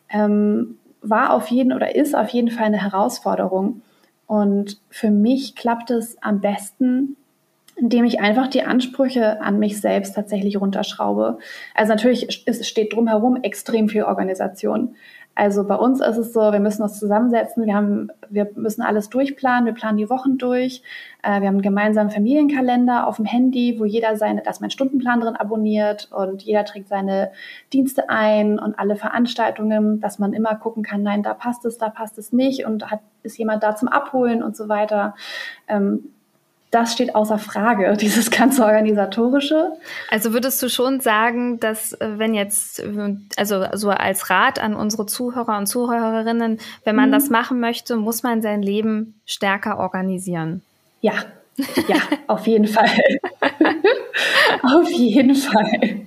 ähm, 0.10 0.78
war 1.02 1.34
auf 1.34 1.48
jeden 1.48 1.74
oder 1.74 1.96
ist 1.96 2.16
auf 2.16 2.30
jeden 2.30 2.52
Fall 2.52 2.66
eine 2.66 2.82
Herausforderung. 2.82 3.82
Und 4.28 4.80
für 4.90 5.12
mich 5.12 5.56
klappt 5.56 5.92
es 5.92 6.22
am 6.22 6.42
besten, 6.42 7.16
indem 7.76 8.06
ich 8.06 8.20
einfach 8.22 8.48
die 8.48 8.64
Ansprüche 8.64 9.42
an 9.42 9.60
mich 9.60 9.82
selbst 9.82 10.16
tatsächlich 10.16 10.60
runterschraube. 10.60 11.40
Also 11.74 11.92
natürlich 11.92 12.44
es 12.46 12.68
steht 12.68 12.94
drumherum 12.94 13.38
extrem 13.44 13.90
viel 13.90 14.04
Organisation. 14.04 14.96
Also 15.38 15.68
bei 15.68 15.76
uns 15.76 16.00
ist 16.00 16.16
es 16.16 16.32
so, 16.32 16.54
wir 16.54 16.62
müssen 16.62 16.82
uns 16.82 16.98
zusammensetzen, 16.98 17.66
wir 17.66 17.76
haben, 17.76 18.10
wir 18.30 18.50
müssen 18.56 18.82
alles 18.82 19.10
durchplanen, 19.10 19.66
wir 19.66 19.74
planen 19.74 19.98
die 19.98 20.10
Wochen 20.10 20.38
durch, 20.38 20.82
äh, 21.24 21.42
wir 21.42 21.48
haben 21.48 21.56
einen 21.56 21.62
gemeinsamen 21.62 22.10
Familienkalender 22.10 23.06
auf 23.06 23.18
dem 23.18 23.26
Handy, 23.26 23.78
wo 23.78 23.84
jeder 23.84 24.16
seine, 24.16 24.44
da 24.44 24.52
ist 24.52 24.62
mein 24.62 24.70
Stundenplan 24.70 25.20
drin 25.20 25.36
abonniert 25.36 26.10
und 26.14 26.42
jeder 26.44 26.64
trägt 26.64 26.88
seine 26.88 27.32
Dienste 27.74 28.10
ein 28.10 28.60
und 28.60 28.80
alle 28.80 28.96
Veranstaltungen, 28.96 30.00
dass 30.00 30.20
man 30.20 30.32
immer 30.32 30.56
gucken 30.56 30.84
kann, 30.84 31.04
nein, 31.04 31.22
da 31.22 31.34
passt 31.34 31.66
es, 31.66 31.78
da 31.78 31.90
passt 31.90 32.18
es 32.18 32.32
nicht 32.32 32.66
und 32.66 32.90
hat, 32.90 33.02
ist 33.22 33.38
jemand 33.38 33.62
da 33.62 33.76
zum 33.76 33.90
Abholen 33.90 34.42
und 34.42 34.56
so 34.56 34.70
weiter. 34.70 35.16
Ähm, 35.68 36.15
das 36.76 36.92
steht 36.92 37.16
außer 37.16 37.40
Frage, 37.40 37.96
dieses 38.00 38.30
ganze 38.30 38.66
organisatorische. 38.66 39.72
Also 40.12 40.34
würdest 40.34 40.62
du 40.62 40.70
schon 40.70 41.00
sagen, 41.00 41.60
dass 41.60 41.94
äh, 41.94 42.20
wenn 42.20 42.34
jetzt, 42.34 42.84
also 43.38 43.66
so 43.74 43.90
als 43.90 44.30
Rat 44.30 44.60
an 44.60 44.76
unsere 44.76 45.06
Zuhörer 45.06 45.58
und 45.58 45.68
Zuhörerinnen, 45.68 46.60
wenn 46.84 46.96
man 46.96 47.10
mhm. 47.10 47.14
das 47.14 47.30
machen 47.30 47.60
möchte, 47.60 47.96
muss 47.96 48.24
man 48.24 48.42
sein 48.42 48.62
Leben 48.62 49.20
stärker 49.26 49.80
organisieren? 49.80 50.62
Ja, 51.02 51.14
ja, 51.88 51.98
auf 52.28 52.46
jeden 52.46 52.68
Fall. 52.68 52.90
auf 54.62 54.90
jeden 54.92 55.36
Fall. 55.36 56.02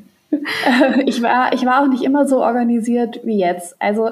Ich 1.07 1.23
war, 1.23 1.55
ich 1.55 1.65
war 1.65 1.83
auch 1.83 1.89
nicht 1.89 2.03
immer 2.03 2.27
so 2.27 2.43
organisiert 2.43 3.21
wie 3.25 3.39
jetzt. 3.39 3.81
Also 3.81 4.11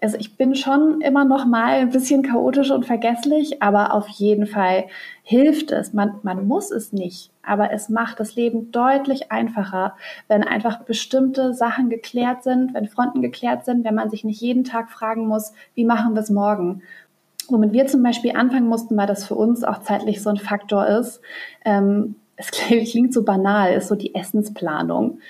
also 0.00 0.16
ich 0.18 0.36
bin 0.36 0.54
schon 0.54 1.00
immer 1.00 1.24
noch 1.24 1.46
mal 1.46 1.78
ein 1.78 1.90
bisschen 1.90 2.22
chaotisch 2.22 2.70
und 2.70 2.86
vergesslich, 2.86 3.62
aber 3.62 3.94
auf 3.94 4.08
jeden 4.08 4.46
Fall 4.46 4.86
hilft 5.22 5.70
es. 5.70 5.92
Man, 5.92 6.18
man 6.22 6.46
muss 6.46 6.70
es 6.70 6.92
nicht, 6.92 7.30
aber 7.42 7.72
es 7.72 7.88
macht 7.88 8.20
das 8.20 8.34
Leben 8.34 8.70
deutlich 8.72 9.32
einfacher, 9.32 9.94
wenn 10.28 10.42
einfach 10.42 10.82
bestimmte 10.84 11.54
Sachen 11.54 11.90
geklärt 11.90 12.42
sind, 12.42 12.74
wenn 12.74 12.88
Fronten 12.88 13.22
geklärt 13.22 13.64
sind, 13.64 13.84
wenn 13.84 13.94
man 13.94 14.10
sich 14.10 14.24
nicht 14.24 14.40
jeden 14.40 14.64
Tag 14.64 14.90
fragen 14.90 15.26
muss, 15.26 15.52
wie 15.74 15.84
machen 15.84 16.14
wir 16.14 16.22
es 16.22 16.30
morgen? 16.30 16.82
Womit 17.48 17.72
wir 17.72 17.86
zum 17.86 18.02
Beispiel 18.02 18.36
anfangen 18.36 18.68
mussten, 18.68 18.96
weil 18.96 19.06
das 19.06 19.26
für 19.26 19.36
uns 19.36 19.62
auch 19.62 19.80
zeitlich 19.80 20.22
so 20.22 20.30
ein 20.30 20.36
Faktor 20.36 20.86
ist. 20.86 21.20
Ähm, 21.64 22.16
es 22.36 22.50
klingt 22.50 23.14
so 23.14 23.22
banal, 23.22 23.72
ist 23.72 23.88
so 23.88 23.94
die 23.94 24.14
Essensplanung. 24.14 25.20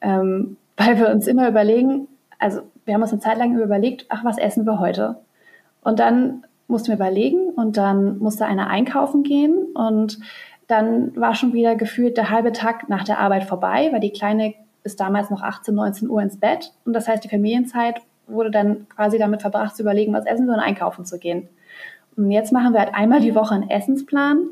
Ähm, 0.00 0.56
weil 0.76 0.98
wir 0.98 1.10
uns 1.10 1.26
immer 1.26 1.48
überlegen, 1.48 2.08
also 2.38 2.62
wir 2.84 2.94
haben 2.94 3.02
uns 3.02 3.12
eine 3.12 3.20
Zeit 3.20 3.38
lang 3.38 3.56
überlegt, 3.56 4.06
ach, 4.08 4.24
was 4.24 4.38
essen 4.38 4.66
wir 4.66 4.78
heute? 4.78 5.16
Und 5.82 5.98
dann 5.98 6.44
mussten 6.68 6.88
wir 6.88 6.94
überlegen 6.94 7.50
und 7.50 7.76
dann 7.76 8.18
musste 8.18 8.46
einer 8.46 8.68
einkaufen 8.68 9.22
gehen 9.22 9.66
und 9.74 10.18
dann 10.68 11.14
war 11.16 11.34
schon 11.34 11.52
wieder 11.52 11.74
gefühlt 11.74 12.16
der 12.16 12.30
halbe 12.30 12.52
Tag 12.52 12.88
nach 12.88 13.04
der 13.04 13.18
Arbeit 13.18 13.44
vorbei, 13.44 13.88
weil 13.92 14.00
die 14.00 14.12
Kleine 14.12 14.54
ist 14.84 15.00
damals 15.00 15.30
noch 15.30 15.42
18, 15.42 15.74
19 15.74 16.08
Uhr 16.08 16.22
ins 16.22 16.38
Bett 16.38 16.72
und 16.84 16.92
das 16.92 17.08
heißt, 17.08 17.22
die 17.22 17.28
Familienzeit 17.28 18.00
wurde 18.26 18.50
dann 18.50 18.88
quasi 18.88 19.18
damit 19.18 19.42
verbracht 19.42 19.76
zu 19.76 19.82
überlegen, 19.82 20.12
was 20.12 20.24
essen 20.24 20.46
wir 20.46 20.54
und 20.54 20.60
einkaufen 20.60 21.04
zu 21.04 21.18
gehen. 21.18 21.48
Und 22.16 22.30
jetzt 22.30 22.52
machen 22.52 22.72
wir 22.72 22.80
halt 22.80 22.94
einmal 22.94 23.20
die 23.20 23.34
Woche 23.34 23.54
einen 23.54 23.70
Essensplan 23.70 24.50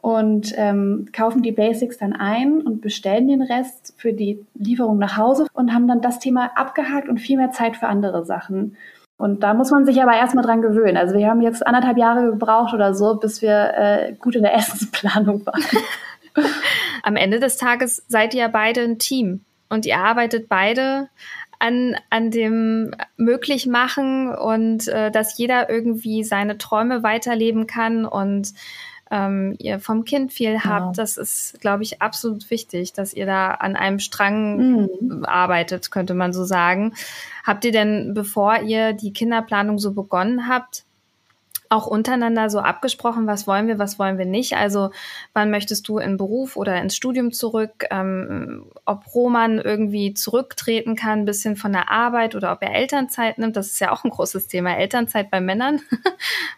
und 0.00 0.52
ähm, 0.56 1.08
kaufen 1.12 1.42
die 1.42 1.52
Basics 1.52 1.98
dann 1.98 2.12
ein 2.12 2.60
und 2.60 2.80
bestellen 2.80 3.28
den 3.28 3.42
Rest 3.42 3.94
für 3.96 4.12
die 4.12 4.44
Lieferung 4.54 4.98
nach 4.98 5.16
Hause 5.16 5.46
und 5.52 5.74
haben 5.74 5.88
dann 5.88 6.00
das 6.00 6.18
Thema 6.18 6.52
abgehakt 6.54 7.08
und 7.08 7.18
viel 7.18 7.36
mehr 7.36 7.50
Zeit 7.50 7.76
für 7.76 7.88
andere 7.88 8.24
Sachen. 8.24 8.76
Und 9.16 9.42
da 9.42 9.52
muss 9.52 9.72
man 9.72 9.84
sich 9.84 10.00
aber 10.00 10.16
erstmal 10.16 10.44
dran 10.44 10.62
gewöhnen. 10.62 10.96
Also 10.96 11.16
wir 11.16 11.28
haben 11.28 11.42
jetzt 11.42 11.66
anderthalb 11.66 11.98
Jahre 11.98 12.30
gebraucht 12.30 12.72
oder 12.72 12.94
so, 12.94 13.16
bis 13.16 13.42
wir 13.42 13.74
äh, 13.76 14.12
gut 14.14 14.36
in 14.36 14.42
der 14.42 14.54
Essensplanung 14.56 15.44
waren. 15.44 15.62
Am 17.02 17.16
Ende 17.16 17.40
des 17.40 17.56
Tages 17.56 18.04
seid 18.06 18.32
ihr 18.34 18.48
beide 18.48 18.82
ein 18.82 18.98
Team 18.98 19.44
und 19.68 19.86
ihr 19.86 19.98
arbeitet 19.98 20.48
beide 20.48 21.08
an, 21.58 21.96
an 22.10 22.30
dem 22.30 22.92
Möglichmachen 23.16 24.32
und 24.32 24.86
äh, 24.86 25.10
dass 25.10 25.36
jeder 25.36 25.68
irgendwie 25.68 26.22
seine 26.22 26.56
Träume 26.56 27.02
weiterleben 27.02 27.66
kann 27.66 28.04
und 28.04 28.52
ähm, 29.10 29.54
ihr 29.58 29.80
vom 29.80 30.04
Kind 30.04 30.32
viel 30.32 30.64
habt. 30.64 30.96
Ja. 30.96 31.02
Das 31.02 31.16
ist, 31.16 31.60
glaube 31.60 31.82
ich, 31.82 32.02
absolut 32.02 32.50
wichtig, 32.50 32.92
dass 32.92 33.14
ihr 33.14 33.26
da 33.26 33.52
an 33.52 33.76
einem 33.76 33.98
Strang 33.98 34.82
mhm. 34.82 35.24
arbeitet, 35.24 35.90
könnte 35.90 36.14
man 36.14 36.32
so 36.32 36.44
sagen. 36.44 36.94
Habt 37.44 37.64
ihr 37.64 37.72
denn, 37.72 38.14
bevor 38.14 38.60
ihr 38.60 38.92
die 38.92 39.12
Kinderplanung 39.12 39.78
so 39.78 39.92
begonnen 39.92 40.48
habt, 40.48 40.84
auch 41.70 41.86
untereinander 41.86 42.48
so 42.50 42.60
abgesprochen, 42.60 43.26
was 43.26 43.46
wollen 43.46 43.66
wir, 43.66 43.78
was 43.78 43.98
wollen 43.98 44.18
wir 44.18 44.24
nicht? 44.24 44.56
Also 44.56 44.90
wann 45.34 45.50
möchtest 45.50 45.88
du 45.88 45.98
in 45.98 46.16
Beruf 46.16 46.56
oder 46.56 46.80
ins 46.80 46.96
Studium 46.96 47.32
zurück? 47.32 47.84
Ähm, 47.90 48.66
ob 48.84 49.14
Roman 49.14 49.58
irgendwie 49.58 50.14
zurücktreten 50.14 50.96
kann, 50.96 51.20
ein 51.20 51.24
bisschen 51.24 51.56
von 51.56 51.72
der 51.72 51.90
Arbeit 51.90 52.34
oder 52.34 52.52
ob 52.52 52.62
er 52.62 52.74
Elternzeit 52.74 53.38
nimmt, 53.38 53.56
das 53.56 53.66
ist 53.68 53.80
ja 53.80 53.92
auch 53.92 54.04
ein 54.04 54.10
großes 54.10 54.48
Thema. 54.48 54.76
Elternzeit 54.76 55.30
bei 55.30 55.40
Männern. 55.40 55.80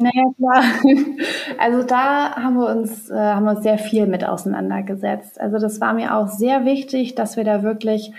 Naja, 0.00 0.32
klar. 0.36 0.62
Also 1.58 1.82
da 1.82 2.34
haben 2.36 2.54
wir 2.56 2.68
uns, 2.68 3.10
äh, 3.10 3.14
haben 3.14 3.44
wir 3.44 3.50
uns 3.52 3.62
sehr 3.62 3.76
viel 3.78 4.06
mit 4.06 4.24
auseinandergesetzt. 4.24 5.38
Also 5.40 5.58
das 5.58 5.80
war 5.80 5.92
mir 5.92 6.16
auch 6.16 6.28
sehr 6.28 6.64
wichtig, 6.64 7.14
dass 7.14 7.36
wir 7.36 7.44
da 7.44 7.62
wirklich 7.62 8.12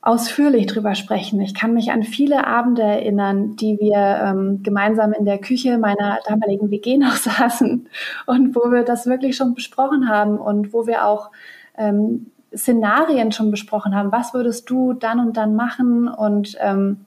ausführlich 0.00 0.66
drüber 0.66 0.94
sprechen. 0.94 1.40
Ich 1.42 1.54
kann 1.54 1.74
mich 1.74 1.90
an 1.92 2.02
viele 2.04 2.46
Abende 2.46 2.82
erinnern, 2.82 3.56
die 3.56 3.78
wir 3.80 3.96
ähm, 3.96 4.62
gemeinsam 4.62 5.12
in 5.12 5.26
der 5.26 5.38
Küche 5.38 5.76
meiner 5.78 6.18
damaligen 6.26 6.70
WG 6.70 6.96
noch 6.96 7.16
saßen 7.16 7.86
und 8.26 8.56
wo 8.56 8.70
wir 8.70 8.82
das 8.84 9.06
wirklich 9.06 9.36
schon 9.36 9.54
besprochen 9.54 10.08
haben 10.08 10.38
und 10.38 10.72
wo 10.72 10.86
wir 10.86 11.04
auch 11.06 11.30
ähm, 11.76 12.30
Szenarien 12.56 13.32
schon 13.32 13.50
besprochen 13.50 13.94
haben. 13.94 14.10
Was 14.12 14.32
würdest 14.32 14.70
du 14.70 14.94
dann 14.94 15.20
und 15.20 15.36
dann 15.36 15.54
machen 15.54 16.08
und 16.08 16.56
ähm, 16.60 17.03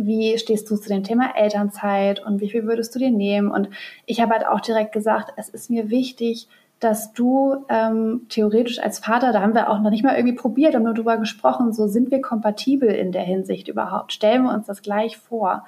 wie 0.00 0.38
stehst 0.38 0.70
du 0.70 0.76
zu 0.76 0.88
dem 0.88 1.04
Thema 1.04 1.36
Elternzeit 1.36 2.24
und 2.24 2.40
wie 2.40 2.50
viel 2.50 2.64
würdest 2.64 2.94
du 2.94 2.98
dir 2.98 3.10
nehmen? 3.10 3.50
Und 3.50 3.68
ich 4.06 4.20
habe 4.20 4.34
halt 4.34 4.46
auch 4.46 4.60
direkt 4.60 4.92
gesagt, 4.92 5.32
es 5.36 5.48
ist 5.48 5.70
mir 5.70 5.90
wichtig, 5.90 6.48
dass 6.80 7.12
du 7.12 7.64
ähm, 7.68 8.26
theoretisch 8.28 8.78
als 8.78 9.00
Vater, 9.00 9.32
da 9.32 9.42
haben 9.42 9.54
wir 9.54 9.68
auch 9.68 9.80
noch 9.80 9.90
nicht 9.90 10.04
mal 10.04 10.16
irgendwie 10.16 10.36
probiert, 10.36 10.74
haben 10.74 10.84
nur 10.84 10.94
drüber 10.94 11.16
gesprochen, 11.16 11.72
so 11.72 11.88
sind 11.88 12.10
wir 12.10 12.20
kompatibel 12.20 12.88
in 12.88 13.10
der 13.10 13.22
Hinsicht 13.22 13.68
überhaupt? 13.68 14.12
Stellen 14.12 14.44
wir 14.44 14.54
uns 14.54 14.66
das 14.66 14.82
gleich 14.82 15.16
vor, 15.16 15.64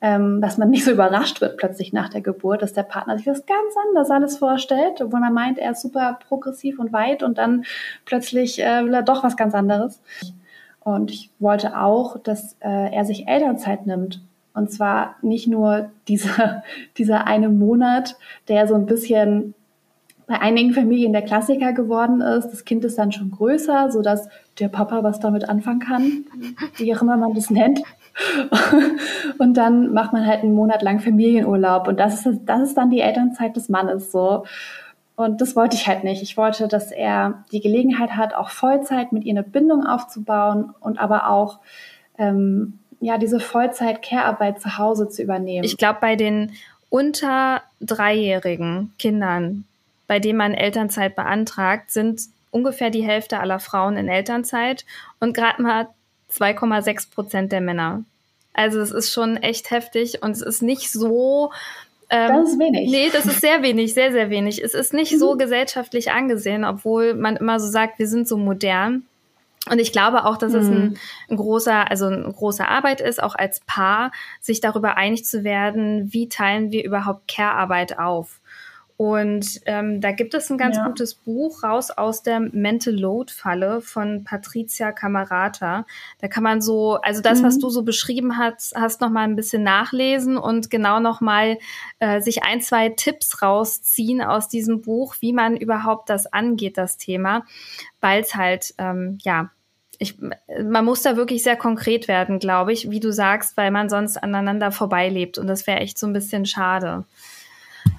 ähm, 0.00 0.40
dass 0.40 0.58
man 0.58 0.70
nicht 0.70 0.84
so 0.84 0.90
überrascht 0.90 1.40
wird 1.40 1.56
plötzlich 1.56 1.92
nach 1.92 2.08
der 2.08 2.20
Geburt, 2.20 2.62
dass 2.62 2.72
der 2.72 2.82
Partner 2.82 3.16
sich 3.16 3.26
das 3.26 3.46
ganz 3.46 3.74
anders 3.86 4.10
alles 4.10 4.38
vorstellt, 4.38 5.00
obwohl 5.00 5.20
man 5.20 5.34
meint, 5.34 5.58
er 5.58 5.72
ist 5.72 5.82
super 5.82 6.18
progressiv 6.26 6.78
und 6.78 6.92
weit 6.92 7.22
und 7.22 7.38
dann 7.38 7.64
plötzlich 8.04 8.60
äh, 8.60 8.84
will 8.84 8.94
er 8.94 9.02
doch 9.02 9.22
was 9.22 9.36
ganz 9.36 9.54
anderes. 9.54 10.00
Und 10.80 11.10
ich 11.10 11.30
wollte 11.38 11.78
auch, 11.78 12.18
dass 12.18 12.56
äh, 12.60 12.94
er 12.94 13.04
sich 13.04 13.28
Elternzeit 13.28 13.86
nimmt. 13.86 14.22
Und 14.54 14.70
zwar 14.72 15.16
nicht 15.22 15.46
nur 15.46 15.90
dieser, 16.08 16.62
dieser 16.98 17.26
eine 17.26 17.48
Monat, 17.48 18.16
der 18.48 18.66
so 18.66 18.74
ein 18.74 18.86
bisschen 18.86 19.54
bei 20.30 20.40
einigen 20.40 20.72
Familien 20.72 21.12
der 21.12 21.22
Klassiker 21.22 21.72
geworden 21.72 22.20
ist. 22.20 22.50
Das 22.50 22.64
Kind 22.64 22.84
ist 22.84 22.96
dann 22.96 23.10
schon 23.10 23.32
größer, 23.32 23.90
so 23.90 24.00
dass 24.00 24.28
der 24.60 24.68
Papa 24.68 25.02
was 25.02 25.18
damit 25.18 25.48
anfangen 25.48 25.80
kann, 25.80 26.24
wie 26.76 26.94
auch 26.94 27.02
immer 27.02 27.16
man 27.16 27.34
das 27.34 27.50
nennt. 27.50 27.82
Und 29.38 29.54
dann 29.54 29.92
macht 29.92 30.12
man 30.12 30.24
halt 30.24 30.42
einen 30.42 30.54
Monat 30.54 30.82
lang 30.82 31.00
Familienurlaub. 31.00 31.88
Und 31.88 31.98
das 31.98 32.26
ist, 32.26 32.42
das 32.46 32.62
ist 32.62 32.76
dann 32.76 32.90
die 32.90 33.00
Elternzeit 33.00 33.56
des 33.56 33.68
Mannes 33.68 34.12
so. 34.12 34.44
Und 35.20 35.42
das 35.42 35.54
wollte 35.54 35.76
ich 35.76 35.86
halt 35.86 36.02
nicht. 36.02 36.22
Ich 36.22 36.38
wollte, 36.38 36.66
dass 36.66 36.90
er 36.90 37.44
die 37.52 37.60
Gelegenheit 37.60 38.12
hat, 38.12 38.32
auch 38.32 38.48
Vollzeit 38.48 39.12
mit 39.12 39.24
ihr 39.24 39.34
eine 39.34 39.42
Bindung 39.42 39.86
aufzubauen 39.86 40.72
und 40.80 40.98
aber 40.98 41.28
auch 41.28 41.58
ähm, 42.16 42.78
ja 43.00 43.18
diese 43.18 43.38
Vollzeit-Care-Arbeit 43.38 44.62
zu 44.62 44.78
Hause 44.78 45.10
zu 45.10 45.22
übernehmen. 45.22 45.64
Ich 45.64 45.76
glaube, 45.76 45.98
bei 46.00 46.16
den 46.16 46.52
unter 46.88 47.60
dreijährigen 47.82 48.94
Kindern, 48.98 49.64
bei 50.06 50.20
denen 50.20 50.38
man 50.38 50.54
Elternzeit 50.54 51.16
beantragt, 51.16 51.90
sind 51.90 52.22
ungefähr 52.50 52.88
die 52.88 53.04
Hälfte 53.04 53.40
aller 53.40 53.60
Frauen 53.60 53.98
in 53.98 54.08
Elternzeit 54.08 54.86
und 55.20 55.34
gerade 55.34 55.60
mal 55.60 55.88
2,6 56.32 57.10
Prozent 57.10 57.52
der 57.52 57.60
Männer. 57.60 58.04
Also 58.54 58.80
es 58.80 58.90
ist 58.90 59.12
schon 59.12 59.36
echt 59.36 59.70
heftig 59.70 60.22
und 60.22 60.30
es 60.30 60.40
ist 60.40 60.62
nicht 60.62 60.90
so. 60.90 61.52
Ähm, 62.10 62.28
das 62.28 62.50
ist 62.50 62.58
wenig. 62.58 62.90
Nee, 62.90 63.10
das 63.12 63.24
ist 63.24 63.40
sehr 63.40 63.62
wenig, 63.62 63.94
sehr, 63.94 64.10
sehr 64.10 64.30
wenig. 64.30 64.62
Es 64.62 64.74
ist 64.74 64.92
nicht 64.92 65.12
mhm. 65.12 65.18
so 65.18 65.36
gesellschaftlich 65.36 66.10
angesehen, 66.10 66.64
obwohl 66.64 67.14
man 67.14 67.36
immer 67.36 67.60
so 67.60 67.68
sagt, 67.68 67.98
wir 67.98 68.08
sind 68.08 68.26
so 68.26 68.36
modern. 68.36 69.04
Und 69.70 69.78
ich 69.78 69.92
glaube 69.92 70.24
auch, 70.24 70.36
dass 70.36 70.52
mhm. 70.52 70.58
es 70.58 70.66
ein, 70.68 70.80
mhm. 70.80 70.96
ein, 71.28 71.36
großer, 71.36 71.90
also 71.90 72.06
eine 72.06 72.32
große 72.32 72.66
Arbeit 72.66 73.00
ist, 73.00 73.22
auch 73.22 73.36
als 73.36 73.60
Paar, 73.60 74.10
sich 74.40 74.60
darüber 74.60 74.96
einig 74.96 75.24
zu 75.24 75.44
werden, 75.44 76.12
wie 76.12 76.28
teilen 76.28 76.72
wir 76.72 76.84
überhaupt 76.84 77.28
Care-Arbeit 77.28 77.98
auf. 77.98 78.39
Und 79.00 79.62
ähm, 79.64 80.02
da 80.02 80.12
gibt 80.12 80.34
es 80.34 80.50
ein 80.50 80.58
ganz 80.58 80.76
ja. 80.76 80.86
gutes 80.86 81.14
Buch 81.14 81.62
raus 81.62 81.90
aus 81.90 82.22
der 82.22 82.38
Mental 82.38 82.92
Load 82.92 83.32
Falle 83.32 83.80
von 83.80 84.24
Patricia 84.24 84.92
Camerata. 84.92 85.86
Da 86.20 86.28
kann 86.28 86.42
man 86.42 86.60
so, 86.60 86.96
also 86.96 87.22
das, 87.22 87.40
mhm. 87.40 87.46
was 87.46 87.58
du 87.58 87.70
so 87.70 87.82
beschrieben 87.82 88.36
hast, 88.36 88.74
hast 88.76 89.00
noch 89.00 89.08
mal 89.08 89.22
ein 89.22 89.36
bisschen 89.36 89.62
nachlesen 89.62 90.36
und 90.36 90.68
genau 90.68 91.00
noch 91.00 91.22
mal 91.22 91.56
äh, 91.98 92.20
sich 92.20 92.42
ein, 92.42 92.60
zwei 92.60 92.90
Tipps 92.90 93.40
rausziehen 93.40 94.20
aus 94.20 94.48
diesem 94.48 94.82
Buch, 94.82 95.14
wie 95.20 95.32
man 95.32 95.56
überhaupt 95.56 96.10
das 96.10 96.30
angeht, 96.30 96.76
das 96.76 96.98
Thema, 96.98 97.46
weil 98.02 98.20
es 98.20 98.34
halt 98.34 98.74
ähm, 98.76 99.16
ja 99.22 99.50
ich, 99.98 100.16
man 100.62 100.84
muss 100.84 101.02
da 101.02 101.16
wirklich 101.16 101.42
sehr 101.42 101.56
konkret 101.56 102.06
werden, 102.08 102.38
glaube 102.38 102.72
ich, 102.72 102.90
wie 102.90 103.00
du 103.00 103.12
sagst, 103.12 103.58
weil 103.58 103.70
man 103.70 103.90
sonst 103.90 104.16
aneinander 104.16 104.72
vorbeilebt 104.72 105.36
und 105.36 105.46
das 105.46 105.66
wäre 105.66 105.80
echt 105.80 105.98
so 105.98 106.06
ein 106.06 106.14
bisschen 106.14 106.44
schade. 106.46 107.04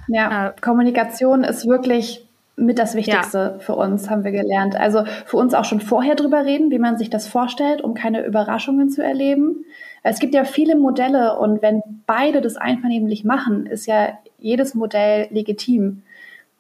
Ja, 0.08 0.48
äh, 0.48 0.54
Kommunikation 0.62 1.44
ist 1.44 1.68
wirklich 1.68 2.28
mit 2.56 2.80
das 2.80 2.96
Wichtigste 2.96 3.38
ja. 3.38 3.60
für 3.60 3.76
uns, 3.76 4.10
haben 4.10 4.24
wir 4.24 4.32
gelernt. 4.32 4.76
Also 4.76 5.04
für 5.26 5.38
uns 5.38 5.54
auch 5.54 5.66
schon 5.66 5.82
vorher 5.82 6.16
drüber 6.16 6.46
reden, 6.46 6.70
wie 6.70 6.80
man 6.80 6.98
sich 6.98 7.10
das 7.10 7.28
vorstellt, 7.28 7.82
um 7.82 7.94
keine 7.94 8.26
Überraschungen 8.26 8.90
zu 8.90 9.04
erleben. 9.04 9.66
Es 10.04 10.20
gibt 10.20 10.34
ja 10.34 10.44
viele 10.44 10.76
Modelle 10.76 11.38
und 11.38 11.62
wenn 11.62 11.82
beide 12.06 12.42
das 12.42 12.58
einvernehmlich 12.58 13.24
machen, 13.24 13.66
ist 13.66 13.86
ja 13.86 14.18
jedes 14.38 14.74
Modell 14.74 15.28
legitim. 15.32 16.04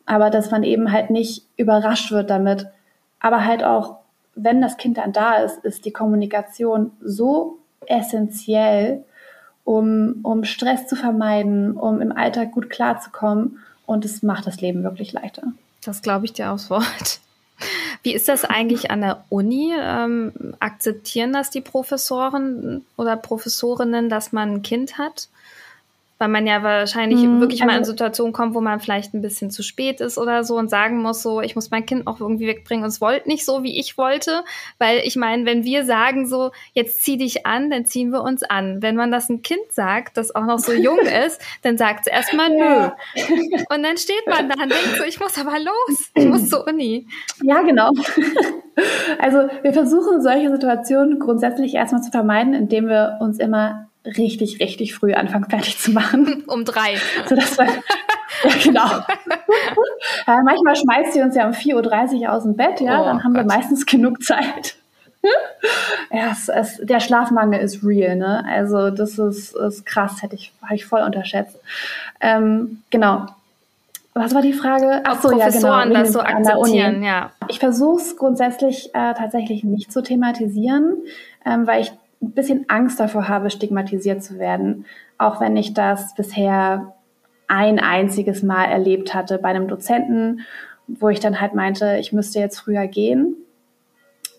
Aber 0.05 0.29
dass 0.29 0.51
man 0.51 0.63
eben 0.63 0.91
halt 0.91 1.09
nicht 1.09 1.45
überrascht 1.57 2.11
wird 2.11 2.29
damit. 2.29 2.67
Aber 3.19 3.45
halt 3.45 3.63
auch, 3.63 3.97
wenn 4.35 4.61
das 4.61 4.77
Kind 4.77 4.97
dann 4.97 5.13
da 5.13 5.35
ist, 5.35 5.63
ist 5.63 5.85
die 5.85 5.91
Kommunikation 5.91 6.91
so 7.01 7.59
essentiell, 7.85 9.03
um, 9.71 10.19
um 10.23 10.43
Stress 10.43 10.87
zu 10.87 10.97
vermeiden, 10.97 11.77
um 11.77 12.01
im 12.01 12.11
Alltag 12.11 12.51
gut 12.51 12.69
klarzukommen. 12.69 13.59
Und 13.85 14.03
es 14.03 14.21
macht 14.21 14.45
das 14.45 14.59
Leben 14.59 14.83
wirklich 14.83 15.13
leichter. 15.13 15.43
Das 15.83 16.01
glaube 16.01 16.25
ich 16.25 16.33
dir 16.33 16.51
aufs 16.51 16.69
Wort. 16.69 17.19
Wie 18.03 18.13
ist 18.13 18.27
das 18.27 18.43
eigentlich 18.43 18.91
an 18.91 19.01
der 19.01 19.23
Uni? 19.29 19.73
Ähm, 19.77 20.33
akzeptieren 20.59 21.31
das 21.31 21.51
die 21.51 21.61
Professoren 21.61 22.83
oder 22.97 23.15
Professorinnen, 23.15 24.09
dass 24.09 24.31
man 24.31 24.55
ein 24.55 24.61
Kind 24.61 24.97
hat? 24.97 25.29
Weil 26.21 26.27
man 26.27 26.45
ja 26.45 26.61
wahrscheinlich 26.61 27.23
mhm, 27.23 27.41
wirklich 27.41 27.61
mal 27.61 27.71
in 27.71 27.79
also 27.79 27.93
Situationen 27.93 28.31
kommt, 28.31 28.53
wo 28.53 28.61
man 28.61 28.79
vielleicht 28.79 29.15
ein 29.15 29.23
bisschen 29.23 29.49
zu 29.49 29.63
spät 29.63 30.01
ist 30.01 30.19
oder 30.19 30.43
so 30.43 30.55
und 30.55 30.69
sagen 30.69 31.01
muss, 31.01 31.23
so, 31.23 31.41
ich 31.41 31.55
muss 31.55 31.71
mein 31.71 31.83
Kind 31.83 32.05
auch 32.05 32.19
irgendwie 32.19 32.45
wegbringen 32.45 32.83
und 32.83 32.89
es 32.89 33.01
wollte 33.01 33.27
nicht 33.27 33.43
so, 33.43 33.63
wie 33.63 33.79
ich 33.79 33.97
wollte, 33.97 34.43
weil 34.77 34.99
ich 35.03 35.15
meine, 35.15 35.47
wenn 35.47 35.63
wir 35.63 35.83
sagen 35.83 36.27
so, 36.27 36.51
jetzt 36.73 37.01
zieh 37.01 37.17
dich 37.17 37.47
an, 37.47 37.71
dann 37.71 37.85
ziehen 37.85 38.11
wir 38.11 38.21
uns 38.21 38.43
an. 38.43 38.83
Wenn 38.83 38.95
man 38.95 39.09
das 39.09 39.29
ein 39.29 39.41
Kind 39.41 39.63
sagt, 39.71 40.15
das 40.15 40.35
auch 40.35 40.45
noch 40.45 40.59
so 40.59 40.73
jung 40.73 40.99
ist, 41.25 41.41
dann 41.63 41.79
sagt 41.79 42.01
es 42.01 42.13
erstmal 42.13 42.51
nö. 42.51 42.89
Und 43.73 43.81
dann 43.81 43.97
steht 43.97 44.27
man 44.27 44.47
da 44.47 44.61
und 44.61 44.71
denkt 44.71 44.97
so, 44.97 45.03
ich 45.03 45.19
muss 45.19 45.39
aber 45.39 45.57
los, 45.57 46.11
ich 46.13 46.25
muss 46.25 46.49
zur 46.49 46.67
Uni. 46.67 47.07
Ja, 47.41 47.63
genau. 47.63 47.89
Also 49.19 49.49
wir 49.63 49.73
versuchen 49.73 50.21
solche 50.21 50.49
Situationen 50.49 51.19
grundsätzlich 51.19 51.75
erstmal 51.75 52.01
zu 52.01 52.09
vermeiden, 52.09 52.53
indem 52.53 52.87
wir 52.87 53.17
uns 53.19 53.37
immer 53.37 53.90
richtig, 54.05 54.59
richtig 54.59 54.95
früh 54.95 55.13
anfangen, 55.13 55.49
fertig 55.49 55.77
zu 55.77 55.91
machen. 55.91 56.43
Um 56.47 56.65
drei. 56.65 56.95
So, 57.27 57.35
dass 57.35 57.57
wir, 57.57 57.65
ja, 57.65 58.51
genau. 58.63 58.87
ja, 60.27 60.41
manchmal 60.43 60.75
schmeißt 60.75 61.13
sie 61.13 61.21
uns 61.21 61.35
ja 61.35 61.45
um 61.47 61.53
4.30 61.53 62.21
Uhr 62.21 62.33
aus 62.33 62.43
dem 62.43 62.55
Bett, 62.55 62.81
ja, 62.81 63.01
oh, 63.01 63.05
dann 63.05 63.23
haben 63.23 63.33
Gott. 63.33 63.43
wir 63.43 63.55
meistens 63.55 63.85
genug 63.85 64.23
Zeit. 64.23 64.75
ja, 66.11 66.31
es, 66.31 66.49
es, 66.49 66.79
der 66.81 66.99
Schlafmangel 66.99 67.59
ist 67.59 67.83
real, 67.83 68.15
ne? 68.15 68.43
Also 68.47 68.89
das 68.89 69.19
ist, 69.19 69.55
ist 69.55 69.85
krass, 69.85 70.23
hätte 70.23 70.35
ich, 70.35 70.51
habe 70.63 70.75
ich 70.75 70.85
voll 70.85 71.01
unterschätzt. 71.01 71.57
Ähm, 72.19 72.81
genau. 72.89 73.27
Was 74.13 74.35
war 74.35 74.41
die 74.41 74.53
Frage? 74.53 75.01
Ach 75.05 75.21
so, 75.21 75.31
ja, 75.37 75.49
genau. 75.49 75.85
das 75.93 76.11
so 76.11 76.19
akzeptieren, 76.19 77.01
ja. 77.01 77.31
Ich 77.47 77.59
versuche 77.59 78.01
es 78.01 78.17
grundsätzlich 78.17 78.89
äh, 78.93 79.13
tatsächlich 79.13 79.63
nicht 79.63 79.91
zu 79.91 80.01
thematisieren, 80.01 80.97
ähm, 81.45 81.65
weil 81.65 81.81
ich 81.81 81.93
ein 82.21 82.31
bisschen 82.31 82.65
Angst 82.69 82.99
davor 82.99 83.27
habe, 83.27 83.49
stigmatisiert 83.49 84.23
zu 84.23 84.37
werden, 84.37 84.85
auch 85.17 85.41
wenn 85.41 85.57
ich 85.57 85.73
das 85.73 86.13
bisher 86.15 86.93
ein 87.47 87.79
einziges 87.79 88.43
Mal 88.43 88.65
erlebt 88.65 89.13
hatte 89.13 89.37
bei 89.37 89.49
einem 89.49 89.67
Dozenten, 89.67 90.41
wo 90.87 91.09
ich 91.09 91.19
dann 91.19 91.41
halt 91.41 91.53
meinte, 91.53 91.97
ich 91.99 92.13
müsste 92.13 92.39
jetzt 92.39 92.59
früher 92.59 92.87
gehen, 92.87 93.35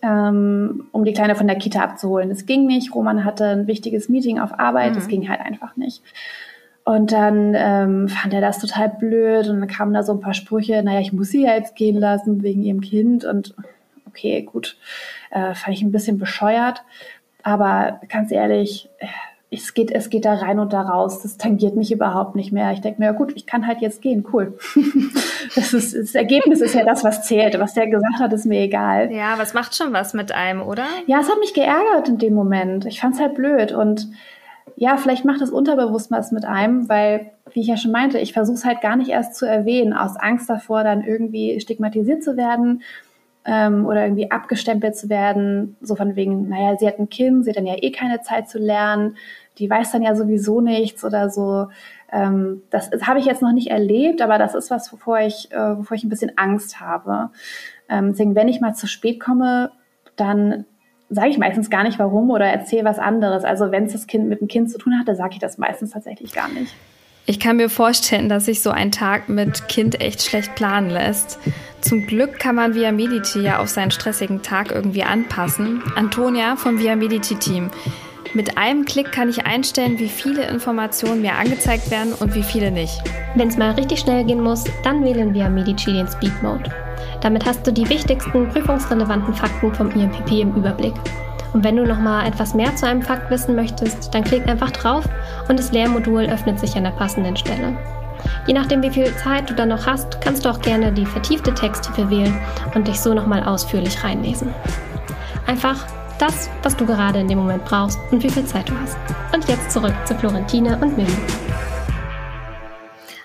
ähm, 0.01 0.87
um 0.91 1.05
die 1.05 1.13
Kleine 1.13 1.35
von 1.35 1.47
der 1.47 1.57
Kita 1.57 1.81
abzuholen. 1.81 2.31
Es 2.31 2.45
ging 2.45 2.65
nicht. 2.65 2.93
Roman 2.93 3.23
hatte 3.23 3.45
ein 3.45 3.67
wichtiges 3.67 4.09
Meeting 4.09 4.39
auf 4.39 4.59
Arbeit. 4.59 4.95
Es 4.97 5.05
mhm. 5.05 5.09
ging 5.09 5.29
halt 5.29 5.41
einfach 5.41 5.75
nicht. 5.77 6.01
Und 6.85 7.13
dann 7.13 7.53
ähm, 7.55 8.09
fand 8.09 8.33
er 8.33 8.41
das 8.41 8.59
total 8.59 8.89
blöd 8.89 9.47
und 9.47 9.59
dann 9.59 9.69
kamen 9.69 9.93
da 9.93 10.03
so 10.03 10.11
ein 10.11 10.19
paar 10.19 10.33
Sprüche, 10.33 10.83
naja, 10.83 10.99
ich 10.99 11.13
muss 11.13 11.29
sie 11.29 11.43
ja 11.43 11.55
jetzt 11.55 11.75
gehen 11.75 11.97
lassen 11.97 12.43
wegen 12.43 12.61
ihrem 12.61 12.81
Kind 12.81 13.23
und 13.23 13.55
okay, 14.05 14.41
gut, 14.41 14.77
äh, 15.31 15.55
fand 15.55 15.77
ich 15.77 15.81
ein 15.81 15.93
bisschen 15.93 16.17
bescheuert. 16.17 16.83
Aber 17.43 17.99
ganz 18.07 18.31
ehrlich, 18.31 18.89
es 19.53 19.73
geht, 19.73 19.91
es 19.91 20.09
geht 20.09 20.25
da 20.25 20.33
rein 20.33 20.59
und 20.59 20.73
da 20.73 20.81
raus. 20.81 21.21
Das 21.21 21.37
tangiert 21.37 21.75
mich 21.75 21.91
überhaupt 21.91 22.35
nicht 22.35 22.51
mehr. 22.51 22.71
Ich 22.71 22.81
denke 22.81 22.99
mir, 22.99 23.07
ja 23.07 23.11
gut, 23.11 23.33
ich 23.35 23.45
kann 23.45 23.67
halt 23.67 23.81
jetzt 23.81 24.01
gehen, 24.01 24.25
cool. 24.33 24.57
das, 25.55 25.73
ist, 25.73 25.95
das 25.95 26.15
Ergebnis 26.15 26.61
ist 26.61 26.73
ja 26.73 26.83
das, 26.83 27.03
was 27.03 27.27
zählt. 27.27 27.59
Was 27.59 27.73
der 27.73 27.87
gesagt 27.87 28.19
hat, 28.19 28.33
ist 28.33 28.45
mir 28.45 28.61
egal. 28.61 29.11
Ja, 29.11 29.37
was 29.37 29.53
macht 29.53 29.75
schon 29.75 29.93
was 29.93 30.13
mit 30.13 30.31
einem, 30.31 30.61
oder? 30.61 30.85
Ja, 31.05 31.19
es 31.19 31.29
hat 31.29 31.39
mich 31.39 31.53
geärgert 31.53 32.09
in 32.09 32.17
dem 32.17 32.33
Moment. 32.33 32.85
Ich 32.85 33.01
fand 33.01 33.15
es 33.15 33.21
halt 33.21 33.35
blöd. 33.35 33.71
Und 33.71 34.07
ja, 34.75 34.97
vielleicht 34.97 35.25
macht 35.25 35.41
es 35.41 35.51
unterbewusst 35.51 36.09
was 36.09 36.31
mit 36.31 36.45
einem, 36.45 36.89
weil, 36.89 37.31
wie 37.51 37.61
ich 37.61 37.67
ja 37.67 37.77
schon 37.77 37.91
meinte, 37.91 38.17
ich 38.17 38.33
versuche 38.33 38.57
es 38.57 38.65
halt 38.65 38.81
gar 38.81 38.95
nicht 38.95 39.09
erst 39.09 39.35
zu 39.35 39.45
erwähnen, 39.45 39.93
aus 39.93 40.15
Angst 40.15 40.49
davor, 40.49 40.83
dann 40.83 41.03
irgendwie 41.03 41.59
stigmatisiert 41.59 42.23
zu 42.23 42.37
werden 42.37 42.81
ähm, 43.45 43.85
oder 43.85 44.03
irgendwie 44.03 44.31
abgestempelt 44.31 44.95
zu 44.95 45.09
werden, 45.09 45.75
so 45.81 45.95
von 45.95 46.15
wegen, 46.15 46.49
naja, 46.49 46.77
sie 46.77 46.87
hat 46.87 46.99
ein 46.99 47.09
Kind, 47.09 47.43
sie 47.43 47.51
hat 47.51 47.57
dann 47.57 47.67
ja 47.67 47.75
eh 47.81 47.91
keine 47.91 48.21
Zeit 48.21 48.49
zu 48.49 48.57
lernen, 48.57 49.17
die 49.57 49.69
weiß 49.69 49.91
dann 49.91 50.01
ja 50.01 50.15
sowieso 50.15 50.61
nichts 50.61 51.03
oder 51.03 51.29
so. 51.29 51.67
Ähm, 52.11 52.63
das, 52.69 52.89
habe 53.01 53.19
ich 53.19 53.25
jetzt 53.25 53.41
noch 53.41 53.51
nicht 53.51 53.67
erlebt, 53.67 54.21
aber 54.21 54.37
das 54.37 54.55
ist 54.55 54.71
was, 54.71 54.91
wovor 54.93 55.19
ich, 55.19 55.51
äh, 55.51 55.77
wovor 55.77 55.95
ich 55.95 56.03
ein 56.03 56.09
bisschen 56.09 56.37
Angst 56.37 56.79
habe. 56.79 57.29
Ähm, 57.89 58.11
deswegen, 58.11 58.35
wenn 58.35 58.47
ich 58.47 58.61
mal 58.61 58.73
zu 58.73 58.87
spät 58.87 59.19
komme, 59.19 59.71
dann 60.15 60.65
sage 61.09 61.29
ich 61.29 61.37
meistens 61.37 61.69
gar 61.69 61.83
nicht 61.83 61.99
warum 61.99 62.31
oder 62.31 62.45
erzähle 62.45 62.85
was 62.85 62.97
anderes. 62.97 63.43
Also 63.43 63.71
wenn 63.71 63.85
es 63.85 63.93
das 63.93 64.07
Kind 64.07 64.27
mit 64.27 64.41
dem 64.41 64.47
Kind 64.47 64.71
zu 64.71 64.77
tun 64.77 64.97
hatte, 64.99 65.15
sage 65.15 65.33
ich 65.33 65.39
das 65.39 65.57
meistens 65.57 65.91
tatsächlich 65.91 66.33
gar 66.33 66.47
nicht. 66.49 66.73
Ich 67.25 67.39
kann 67.39 67.55
mir 67.55 67.69
vorstellen, 67.69 68.27
dass 68.27 68.45
sich 68.45 68.61
so 68.61 68.71
ein 68.71 68.91
Tag 68.91 69.29
mit 69.29 69.69
Kind 69.69 70.01
echt 70.01 70.23
schlecht 70.23 70.55
planen 70.55 70.89
lässt. 70.89 71.39
Zum 71.79 72.05
Glück 72.05 72.37
kann 72.37 72.55
man 72.55 72.75
Via 72.75 72.91
Medici 72.91 73.39
ja 73.39 73.59
auf 73.59 73.69
seinen 73.69 73.91
stressigen 73.91 74.41
Tag 74.41 74.71
irgendwie 74.71 75.03
anpassen. 75.03 75.81
Antonia 75.95 76.57
vom 76.57 76.79
Via 76.79 76.97
Medici 76.97 77.35
Team. 77.35 77.69
Mit 78.33 78.57
einem 78.57 78.83
Klick 78.83 79.11
kann 79.11 79.29
ich 79.29 79.45
einstellen, 79.45 79.99
wie 79.99 80.09
viele 80.09 80.47
Informationen 80.47 81.21
mir 81.21 81.35
angezeigt 81.35 81.91
werden 81.91 82.13
und 82.13 82.35
wie 82.35 82.43
viele 82.43 82.71
nicht. 82.71 83.01
Wenn 83.35 83.47
es 83.47 83.57
mal 83.57 83.71
richtig 83.71 83.99
schnell 83.99 84.25
gehen 84.25 84.41
muss, 84.41 84.65
dann 84.83 85.03
wählen 85.05 85.33
Via 85.33 85.49
Medici 85.49 85.93
den 85.93 86.07
Speed 86.07 86.43
Mode. 86.43 86.71
Damit 87.21 87.45
hast 87.45 87.65
du 87.65 87.71
die 87.71 87.87
wichtigsten 87.87 88.49
prüfungsrelevanten 88.49 89.33
Fakten 89.33 89.73
vom 89.73 89.91
IMPP 89.91 90.41
im 90.41 90.55
Überblick. 90.55 90.93
Und 91.53 91.63
wenn 91.63 91.75
du 91.75 91.85
noch 91.85 91.99
mal 91.99 92.25
etwas 92.27 92.53
mehr 92.53 92.75
zu 92.75 92.87
einem 92.87 93.03
Fakt 93.03 93.29
wissen 93.29 93.55
möchtest, 93.55 94.13
dann 94.13 94.23
klick 94.23 94.47
einfach 94.47 94.71
drauf 94.71 95.05
und 95.47 95.57
das 95.59 95.71
Lehrmodul 95.71 96.25
öffnet 96.25 96.59
sich 96.59 96.75
an 96.75 96.83
der 96.83 96.91
passenden 96.91 97.37
Stelle. 97.37 97.77
Je 98.47 98.53
nachdem, 98.53 98.81
wie 98.81 98.89
viel 98.89 99.15
Zeit 99.17 99.49
du 99.49 99.53
dann 99.53 99.69
noch 99.69 99.85
hast, 99.85 100.19
kannst 100.21 100.45
du 100.45 100.49
auch 100.49 100.61
gerne 100.61 100.91
die 100.91 101.05
vertiefte 101.05 101.53
Texthilfe 101.53 102.09
wählen 102.09 102.37
und 102.73 102.87
dich 102.87 102.99
so 102.99 103.13
nochmal 103.13 103.43
ausführlich 103.43 104.03
reinlesen. 104.03 104.53
Einfach 105.45 105.85
das, 106.19 106.49
was 106.63 106.75
du 106.75 106.85
gerade 106.85 107.19
in 107.19 107.27
dem 107.27 107.37
Moment 107.37 107.65
brauchst 107.65 107.99
und 108.11 108.23
wie 108.23 108.29
viel 108.29 108.45
Zeit 108.45 108.69
du 108.69 108.73
hast. 108.79 108.97
Und 109.33 109.47
jetzt 109.47 109.71
zurück 109.71 109.93
zu 110.05 110.15
Florentine 110.15 110.77
und 110.81 110.97
Mimi. 110.97 111.11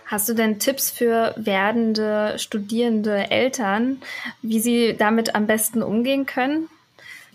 Hast 0.06 0.28
du 0.28 0.34
denn 0.34 0.58
Tipps 0.58 0.90
für 0.90 1.34
werdende, 1.36 2.34
studierende 2.38 3.30
Eltern, 3.30 3.98
wie 4.42 4.58
sie 4.58 4.96
damit 4.98 5.34
am 5.34 5.46
besten 5.46 5.82
umgehen 5.82 6.26
können? 6.26 6.68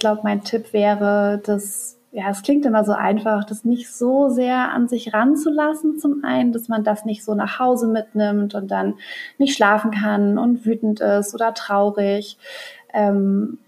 Ich 0.03 0.05
glaube, 0.05 0.23
mein 0.25 0.43
Tipp 0.43 0.73
wäre, 0.73 1.41
dass 1.45 1.97
ja, 2.11 2.29
es 2.29 2.41
klingt 2.41 2.65
immer 2.65 2.83
so 2.83 2.91
einfach, 2.91 3.45
das 3.45 3.63
nicht 3.63 3.89
so 3.89 4.27
sehr 4.27 4.69
an 4.73 4.89
sich 4.89 5.13
ranzulassen 5.13 5.97
zum 5.97 6.25
einen, 6.25 6.51
dass 6.51 6.67
man 6.67 6.83
das 6.83 7.05
nicht 7.05 7.23
so 7.23 7.35
nach 7.35 7.57
Hause 7.57 7.87
mitnimmt 7.87 8.53
und 8.53 8.69
dann 8.69 8.95
nicht 9.37 9.55
schlafen 9.55 9.91
kann 9.91 10.37
und 10.37 10.65
wütend 10.65 10.99
ist 10.99 11.33
oder 11.33 11.53
traurig. 11.53 12.37
Ähm, 12.93 13.59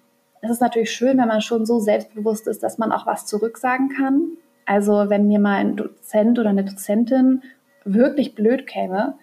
es 0.41 0.49
ist 0.49 0.59
natürlich 0.59 0.91
schön, 0.91 1.17
wenn 1.17 1.29
man 1.29 1.39
schon 1.39 1.65
so 1.65 1.79
selbstbewusst 1.79 2.47
ist, 2.47 2.63
dass 2.63 2.77
man 2.77 2.91
auch 2.91 3.05
was 3.05 3.25
zurücksagen 3.25 3.87
kann. 3.95 4.31
Also 4.65 5.05
wenn 5.07 5.29
mir 5.29 5.39
mal 5.39 5.55
ein 5.55 5.77
Dozent 5.77 6.37
oder 6.37 6.49
eine 6.49 6.65
Dozentin 6.65 7.43
wirklich 7.85 8.35
blöd 8.35 8.67
käme, 8.67 9.13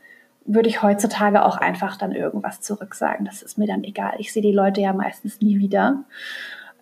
würde 0.44 0.68
ich 0.68 0.83
heutzutage 0.83 1.44
auch 1.44 1.57
einfach 1.59 1.96
dann 1.96 2.12
irgendwas 2.12 2.62
zurücksagen. 2.62 3.27
Das 3.27 3.42
ist 3.42 3.59
mir 3.59 3.66
dann 3.66 3.85
egal. 3.85 4.14
Ich 4.18 4.33
sehe 4.33 4.42
die 4.42 4.53
Leute 4.53 4.81
ja 4.81 4.94
meistens 4.94 5.42
nie 5.42 5.59
wieder. 5.59 6.05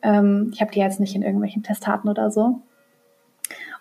Ähm, 0.02 0.50
ich 0.52 0.60
habe 0.60 0.72
die 0.72 0.80
jetzt 0.80 1.00
nicht 1.00 1.14
in 1.14 1.22
irgendwelchen 1.22 1.62
Testaten 1.62 2.08
oder 2.08 2.30
so. 2.30 2.62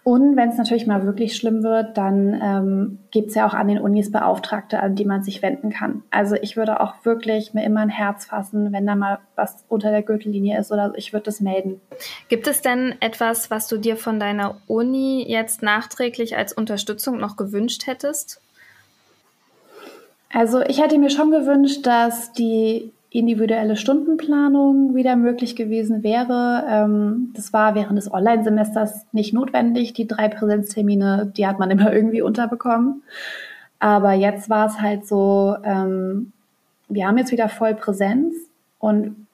Und 0.04 0.38
wenn 0.38 0.50
es 0.50 0.58
natürlich 0.58 0.88
mal 0.88 1.06
wirklich 1.06 1.36
schlimm 1.36 1.62
wird, 1.62 1.98
dann 1.98 2.40
ähm, 2.42 3.00
gibt 3.12 3.30
es 3.30 3.36
ja 3.36 3.46
auch 3.46 3.54
an 3.54 3.68
den 3.68 3.80
Unis 3.80 4.12
Beauftragte, 4.12 4.80
an 4.80 4.96
die 4.96 5.06
man 5.06 5.24
sich 5.24 5.42
wenden 5.42 5.70
kann. 5.70 6.04
Also 6.10 6.36
ich 6.36 6.56
würde 6.56 6.80
auch 6.80 6.94
wirklich 7.04 7.54
mir 7.54 7.66
immer 7.66 7.82
ein 7.82 7.90
Herz 7.90 8.26
fassen, 8.26 8.72
wenn 8.72 8.88
da 8.88 8.96
mal 8.96 9.20
was 9.36 9.66
unter 9.68 9.92
der 9.92 10.02
Gürtellinie 10.02 10.58
ist 10.58 10.72
oder 10.72 10.94
ich 10.96 11.12
würde 11.12 11.26
das 11.26 11.42
melden. 11.42 11.82
Gibt 12.30 12.48
es 12.48 12.62
denn 12.62 12.96
etwas, 13.02 13.52
was 13.52 13.68
du 13.68 13.78
dir 13.78 13.98
von 13.98 14.20
deiner 14.20 14.58
Uni 14.68 15.26
jetzt 15.28 15.62
nachträglich 15.62 16.38
als 16.38 16.54
Unterstützung 16.54 17.20
noch 17.20 17.36
gewünscht 17.36 17.86
hättest? 17.86 18.42
Also 20.32 20.62
ich 20.62 20.82
hätte 20.82 20.98
mir 20.98 21.10
schon 21.10 21.30
gewünscht, 21.30 21.86
dass 21.86 22.32
die 22.34 22.94
individuelle 23.12 23.76
Stundenplanung 23.76 24.93
wieder 24.93 25.15
möglich 25.15 25.56
gewesen 25.56 26.04
wäre. 26.04 26.65
Ähm, 26.69 27.32
das 27.36 27.54
war 27.54 27.74
während 27.74 27.98
des 27.98 28.12
Online-Semesters 28.12 29.08
nicht 29.12 29.34
notwendig. 29.34 29.93
Die 29.93 30.08
drei 30.08 30.28
Präsenztermine, 30.28 31.32
die 31.36 31.48
hat 31.48 31.60
man 31.60 31.72
immer 31.72 31.91
irgendwie 31.91 32.22
unterbekommen. 32.22 33.04
Aber 33.80 34.13
jetzt 34.13 34.50
war 34.50 34.67
es 34.67 34.80
halt 34.80 35.08
so, 35.08 35.56
ähm, 35.63 36.34
wir 36.88 37.08
haben 37.08 37.17
jetzt 37.17 37.32
wieder 37.32 37.50
voll 37.50 37.76
Präsenz 37.76 38.36
und 38.78 39.28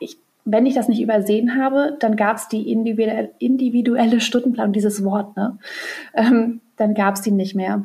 ich, 0.00 0.16
wenn 0.44 0.66
ich 0.66 0.74
das 0.74 0.88
nicht 0.88 1.02
übersehen 1.02 1.60
habe, 1.60 1.96
dann 1.98 2.16
gab 2.16 2.36
es 2.36 2.48
die 2.48 2.70
individuelle, 2.70 3.30
individuelle 3.38 4.20
Stundenplanung, 4.20 4.72
dieses 4.72 5.04
Wort, 5.04 5.36
ne? 5.36 5.58
Ähm, 6.14 6.60
dann 6.76 6.94
gab 6.94 7.14
es 7.14 7.22
die 7.22 7.32
nicht 7.32 7.54
mehr. 7.54 7.84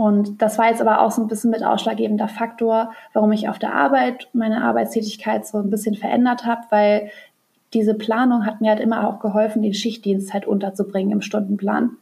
Und 0.00 0.40
das 0.40 0.56
war 0.56 0.70
jetzt 0.70 0.80
aber 0.80 1.02
auch 1.02 1.10
so 1.10 1.20
ein 1.20 1.28
bisschen 1.28 1.50
mit 1.50 1.62
ausschlaggebender 1.62 2.26
Faktor, 2.26 2.94
warum 3.12 3.32
ich 3.32 3.50
auf 3.50 3.58
der 3.58 3.74
Arbeit 3.74 4.30
meine 4.32 4.64
Arbeitstätigkeit 4.64 5.46
so 5.46 5.58
ein 5.58 5.68
bisschen 5.68 5.94
verändert 5.94 6.46
habe, 6.46 6.62
weil 6.70 7.10
diese 7.74 7.92
Planung 7.92 8.46
hat 8.46 8.62
mir 8.62 8.70
halt 8.70 8.80
immer 8.80 9.06
auch 9.06 9.20
geholfen, 9.20 9.60
den 9.60 9.74
Schichtdienst 9.74 10.32
halt 10.32 10.46
unterzubringen 10.46 11.12
im 11.12 11.20
Stundenplan. 11.20 11.98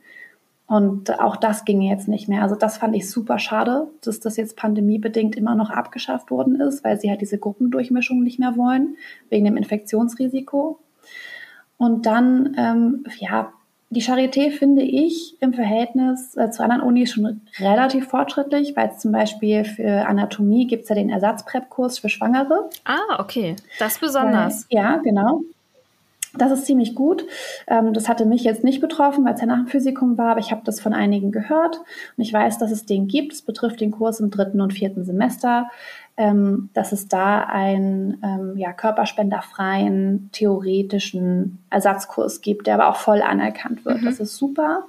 Und 0.68 1.18
auch 1.18 1.34
das 1.34 1.64
ging 1.64 1.82
jetzt 1.82 2.06
nicht 2.06 2.28
mehr. 2.28 2.42
Also 2.42 2.54
das 2.54 2.76
fand 2.76 2.94
ich 2.94 3.10
super 3.10 3.40
schade, 3.40 3.88
dass 4.02 4.20
das 4.20 4.36
jetzt 4.36 4.56
pandemiebedingt 4.56 5.34
immer 5.34 5.56
noch 5.56 5.70
abgeschafft 5.70 6.30
worden 6.30 6.60
ist, 6.60 6.84
weil 6.84 7.00
sie 7.00 7.10
halt 7.10 7.20
diese 7.20 7.38
Gruppendurchmischung 7.38 8.22
nicht 8.22 8.38
mehr 8.38 8.56
wollen, 8.56 8.96
wegen 9.28 9.44
dem 9.44 9.56
Infektionsrisiko. 9.56 10.78
Und 11.78 12.06
dann, 12.06 12.54
ähm, 12.56 13.04
ja, 13.18 13.52
die 13.90 14.02
Charité 14.02 14.50
finde 14.50 14.82
ich 14.82 15.36
im 15.40 15.54
Verhältnis 15.54 16.36
äh, 16.36 16.50
zu 16.50 16.62
anderen 16.62 16.82
Unis 16.82 17.12
schon 17.12 17.40
relativ 17.58 18.08
fortschrittlich, 18.08 18.76
weil 18.76 18.92
zum 18.98 19.12
Beispiel 19.12 19.64
für 19.64 20.06
Anatomie 20.06 20.66
gibt 20.66 20.82
es 20.82 20.88
ja 20.90 20.94
den 20.94 21.08
Ersatzprep-Kurs 21.08 21.98
für 21.98 22.10
Schwangere. 22.10 22.68
Ah, 22.84 23.18
okay. 23.18 23.56
Das 23.78 23.98
besonders. 23.98 24.66
Weil, 24.70 24.82
ja, 24.82 24.96
genau. 24.98 25.42
Das 26.36 26.52
ist 26.52 26.66
ziemlich 26.66 26.94
gut. 26.94 27.24
Ähm, 27.66 27.94
das 27.94 28.08
hatte 28.08 28.26
mich 28.26 28.44
jetzt 28.44 28.62
nicht 28.62 28.82
betroffen, 28.82 29.24
weil 29.24 29.34
es 29.34 29.40
ja 29.40 29.46
nach 29.46 29.56
dem 29.56 29.68
Physikum 29.68 30.18
war, 30.18 30.32
aber 30.32 30.40
ich 30.40 30.50
habe 30.50 30.60
das 30.64 30.80
von 30.80 30.92
einigen 30.92 31.32
gehört 31.32 31.78
und 31.78 32.22
ich 32.22 32.32
weiß, 32.32 32.58
dass 32.58 32.70
es 32.70 32.84
den 32.84 33.08
gibt. 33.08 33.32
Es 33.32 33.42
betrifft 33.42 33.80
den 33.80 33.90
Kurs 33.90 34.20
im 34.20 34.30
dritten 34.30 34.60
und 34.60 34.74
vierten 34.74 35.04
Semester 35.04 35.70
ähm, 36.18 36.68
dass 36.74 36.90
es 36.90 37.06
da 37.06 37.44
einen 37.44 38.20
ähm, 38.24 38.56
ja, 38.56 38.72
körperspenderfreien 38.72 40.30
theoretischen 40.32 41.62
Ersatzkurs 41.70 42.40
gibt, 42.40 42.66
der 42.66 42.74
aber 42.74 42.88
auch 42.88 42.96
voll 42.96 43.22
anerkannt 43.22 43.84
wird. 43.84 44.02
Mhm. 44.02 44.04
Das 44.04 44.18
ist 44.18 44.36
super. 44.36 44.84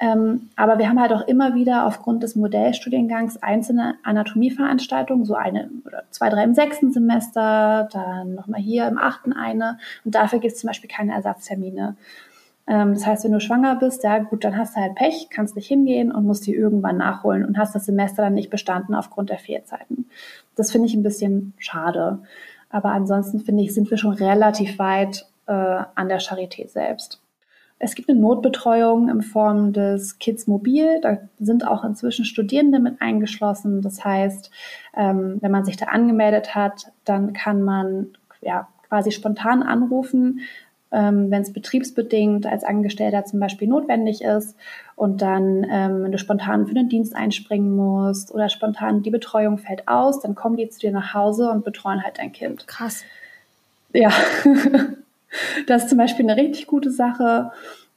Ähm, 0.00 0.50
aber 0.56 0.78
wir 0.78 0.88
haben 0.88 1.00
halt 1.00 1.12
auch 1.12 1.26
immer 1.26 1.54
wieder 1.54 1.86
aufgrund 1.86 2.24
des 2.24 2.34
Modellstudiengangs 2.34 3.42
einzelne 3.42 3.94
Anatomieveranstaltungen, 4.02 5.24
so 5.24 5.34
eine 5.34 5.70
oder 5.86 6.02
zwei, 6.10 6.28
drei 6.28 6.42
im 6.42 6.54
sechsten 6.54 6.92
Semester, 6.92 7.88
dann 7.92 8.34
nochmal 8.34 8.60
hier 8.60 8.88
im 8.88 8.98
achten 8.98 9.32
eine. 9.32 9.78
Und 10.04 10.16
dafür 10.16 10.40
gibt 10.40 10.54
es 10.54 10.60
zum 10.60 10.66
Beispiel 10.68 10.90
keine 10.90 11.14
Ersatztermine. 11.14 11.96
Ähm, 12.66 12.94
das 12.94 13.06
heißt, 13.06 13.24
wenn 13.24 13.32
du 13.32 13.40
schwanger 13.40 13.76
bist, 13.76 14.02
ja 14.02 14.18
gut, 14.18 14.44
dann 14.44 14.58
hast 14.58 14.76
du 14.76 14.80
halt 14.80 14.96
Pech, 14.96 15.28
kannst 15.30 15.54
nicht 15.54 15.68
hingehen 15.68 16.10
und 16.10 16.26
musst 16.26 16.46
die 16.46 16.54
irgendwann 16.54 16.96
nachholen 16.96 17.44
und 17.44 17.56
hast 17.56 17.74
das 17.74 17.86
Semester 17.86 18.22
dann 18.22 18.34
nicht 18.34 18.50
bestanden 18.50 18.94
aufgrund 18.94 19.30
der 19.30 19.38
Fehlzeiten. 19.38 20.06
Das 20.56 20.72
finde 20.72 20.88
ich 20.88 20.94
ein 20.94 21.02
bisschen 21.02 21.52
schade. 21.58 22.18
Aber 22.70 22.90
ansonsten 22.90 23.40
finde 23.40 23.62
ich, 23.62 23.72
sind 23.72 23.90
wir 23.90 23.98
schon 23.98 24.14
relativ 24.14 24.78
weit 24.78 25.26
äh, 25.46 25.52
an 25.52 26.08
der 26.08 26.20
Charité 26.20 26.68
selbst. 26.68 27.22
Es 27.78 27.94
gibt 27.94 28.08
eine 28.08 28.18
Notbetreuung 28.18 29.10
in 29.10 29.20
Form 29.20 29.74
des 29.74 30.18
Kids 30.18 30.46
Mobil. 30.46 30.98
Da 31.02 31.18
sind 31.38 31.66
auch 31.66 31.84
inzwischen 31.84 32.24
Studierende 32.24 32.80
mit 32.80 33.02
eingeschlossen. 33.02 33.82
Das 33.82 34.02
heißt, 34.02 34.50
ähm, 34.96 35.36
wenn 35.40 35.50
man 35.50 35.64
sich 35.64 35.76
da 35.76 35.86
angemeldet 35.86 36.54
hat, 36.54 36.86
dann 37.04 37.34
kann 37.34 37.62
man 37.62 38.08
ja 38.40 38.68
quasi 38.88 39.10
spontan 39.10 39.62
anrufen, 39.62 40.40
ähm, 40.90 41.30
wenn 41.30 41.42
es 41.42 41.52
betriebsbedingt 41.52 42.46
als 42.46 42.64
Angestellter 42.64 43.24
zum 43.24 43.40
Beispiel 43.40 43.68
notwendig 43.68 44.22
ist 44.22 44.56
und 44.96 45.20
dann, 45.20 45.66
ähm, 45.70 46.02
wenn 46.02 46.12
du 46.12 46.18
spontan 46.18 46.66
für 46.66 46.74
den 46.74 46.88
Dienst 46.88 47.14
einspringen 47.14 47.76
musst 47.76 48.32
oder 48.32 48.48
spontan 48.48 49.02
die 49.02 49.10
Betreuung 49.10 49.58
fällt 49.58 49.86
aus, 49.86 50.20
dann 50.20 50.34
kommen 50.34 50.56
die 50.56 50.70
zu 50.70 50.80
dir 50.80 50.90
nach 50.90 51.12
Hause 51.12 51.50
und 51.50 51.64
betreuen 51.64 52.02
halt 52.02 52.18
dein 52.18 52.32
Kind. 52.32 52.66
Krass. 52.66 53.04
Ja, 53.92 54.10
das 55.66 55.84
ist 55.84 55.90
zum 55.90 55.98
Beispiel 55.98 56.28
eine 56.28 56.40
richtig 56.40 56.66
gute 56.66 56.90
Sache 56.90 57.52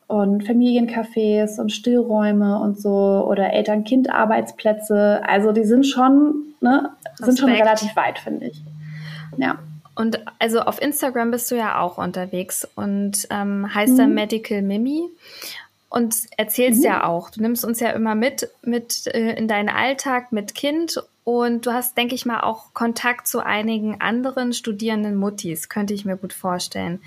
und 0.07 0.43
Familiencafés 0.43 1.59
und 1.59 1.71
Stillräume 1.71 2.59
und 2.59 2.79
so 2.81 3.25
oder 3.29 3.53
Eltern-Kind-Arbeitsplätze. 3.53 5.21
Also 5.25 5.53
die 5.53 5.63
sind 5.63 5.87
schon, 5.87 6.53
ne, 6.59 6.89
sind 7.15 7.39
schon 7.39 7.49
relativ 7.49 7.95
weit, 7.95 8.19
finde 8.19 8.47
ich. 8.47 8.61
Ja. 9.37 9.59
Und 9.95 10.19
also 10.37 10.61
auf 10.61 10.81
Instagram 10.81 11.31
bist 11.31 11.49
du 11.51 11.55
ja 11.55 11.79
auch 11.79 11.97
unterwegs 11.97 12.67
und 12.75 13.27
ähm, 13.29 13.73
heißt 13.73 13.93
mhm. 13.93 13.97
da 13.97 14.07
Medical 14.07 14.61
Mimi 14.61 15.09
und 15.89 16.15
erzählst 16.37 16.79
mhm. 16.79 16.85
ja 16.85 17.07
auch. 17.07 17.29
Du 17.31 17.41
nimmst 17.41 17.65
uns 17.65 17.79
ja 17.79 17.89
immer 17.89 18.15
mit, 18.15 18.49
mit 18.61 19.07
äh, 19.07 19.33
in 19.33 19.47
deinen 19.47 19.69
Alltag 19.69 20.31
mit 20.31 20.55
Kind 20.55 21.01
und 21.23 21.65
du 21.65 21.73
hast, 21.73 21.97
denke 21.97 22.15
ich 22.15 22.25
mal, 22.25 22.41
auch 22.41 22.73
Kontakt 22.73 23.27
zu 23.27 23.39
einigen 23.39 24.01
anderen 24.01 24.53
studierenden 24.53 25.15
Muttis, 25.15 25.69
könnte 25.69 25.93
ich 25.93 26.05
mir 26.05 26.17
gut 26.17 26.33
vorstellen. 26.33 27.01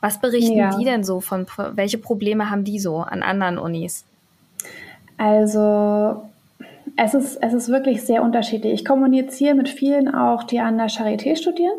Was 0.00 0.20
berichten 0.20 0.56
ja. 0.56 0.76
die 0.76 0.84
denn 0.84 1.02
so 1.02 1.20
von, 1.20 1.46
welche 1.72 1.96
Probleme 1.96 2.50
haben 2.50 2.64
die 2.64 2.78
so 2.78 2.98
an 2.98 3.22
anderen 3.22 3.56
Unis? 3.56 4.04
Also 5.16 6.28
es 6.96 7.14
ist, 7.14 7.36
es 7.40 7.54
ist 7.54 7.68
wirklich 7.68 8.02
sehr 8.02 8.22
unterschiedlich. 8.22 8.74
Ich 8.74 8.84
kommuniziere 8.84 9.54
mit 9.54 9.68
vielen 9.68 10.14
auch, 10.14 10.44
die 10.44 10.60
an 10.60 10.76
der 10.76 10.88
Charité 10.88 11.36
studieren 11.36 11.78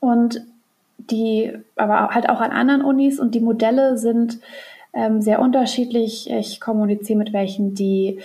und 0.00 0.40
die, 0.98 1.52
aber 1.76 2.14
halt 2.14 2.28
auch 2.28 2.40
an 2.40 2.50
anderen 2.50 2.82
Unis 2.82 3.20
und 3.20 3.34
die 3.34 3.40
Modelle 3.40 3.98
sind 3.98 4.38
ähm, 4.92 5.22
sehr 5.22 5.40
unterschiedlich. 5.40 6.30
Ich 6.30 6.60
kommuniziere 6.60 7.18
mit 7.18 7.32
welchen, 7.32 7.74
die 7.74 8.20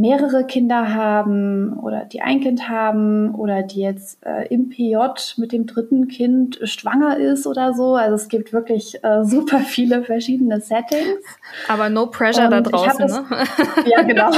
mehrere 0.00 0.44
Kinder 0.46 0.94
haben 0.94 1.74
oder 1.78 2.04
die 2.04 2.22
ein 2.22 2.40
Kind 2.40 2.68
haben 2.68 3.34
oder 3.34 3.62
die 3.62 3.80
jetzt 3.80 4.24
äh, 4.24 4.46
im 4.48 4.70
PJ 4.70 4.96
mit 5.36 5.52
dem 5.52 5.66
dritten 5.66 6.08
Kind 6.08 6.60
schwanger 6.62 7.18
ist 7.18 7.46
oder 7.46 7.74
so. 7.74 7.96
Also 7.96 8.14
es 8.14 8.28
gibt 8.28 8.52
wirklich 8.52 9.02
äh, 9.04 9.24
super 9.26 9.58
viele 9.58 10.02
verschiedene 10.02 10.60
Settings. 10.60 11.20
Aber 11.68 11.90
no 11.90 12.06
pressure 12.06 12.44
und 12.44 12.52
da 12.52 12.60
draußen, 12.60 13.08
das, 13.08 13.12
ne? 13.12 13.44
Ja, 13.90 14.02
genau. 14.02 14.30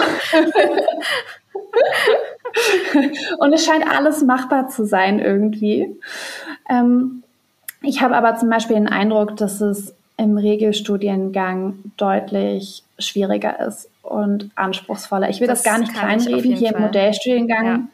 und 3.38 3.52
es 3.52 3.64
scheint 3.64 3.86
alles 3.88 4.22
machbar 4.22 4.68
zu 4.68 4.84
sein 4.84 5.18
irgendwie. 5.20 5.96
Ähm, 6.68 7.22
ich 7.82 8.00
habe 8.00 8.16
aber 8.16 8.36
zum 8.36 8.48
Beispiel 8.48 8.76
den 8.76 8.88
Eindruck, 8.88 9.36
dass 9.36 9.60
es 9.60 9.94
im 10.22 10.38
Regelstudiengang 10.38 11.78
deutlich 11.96 12.84
schwieriger 12.98 13.60
ist 13.66 13.90
und 14.02 14.50
anspruchsvoller. 14.54 15.28
Ich 15.28 15.40
will 15.40 15.48
das, 15.48 15.62
das 15.62 15.72
gar 15.72 15.78
nicht 15.78 15.92
kleinreden, 15.92 16.54
hier 16.54 16.68
Fall. 16.70 16.76
im 16.76 16.82
Modellstudiengang 16.82 17.88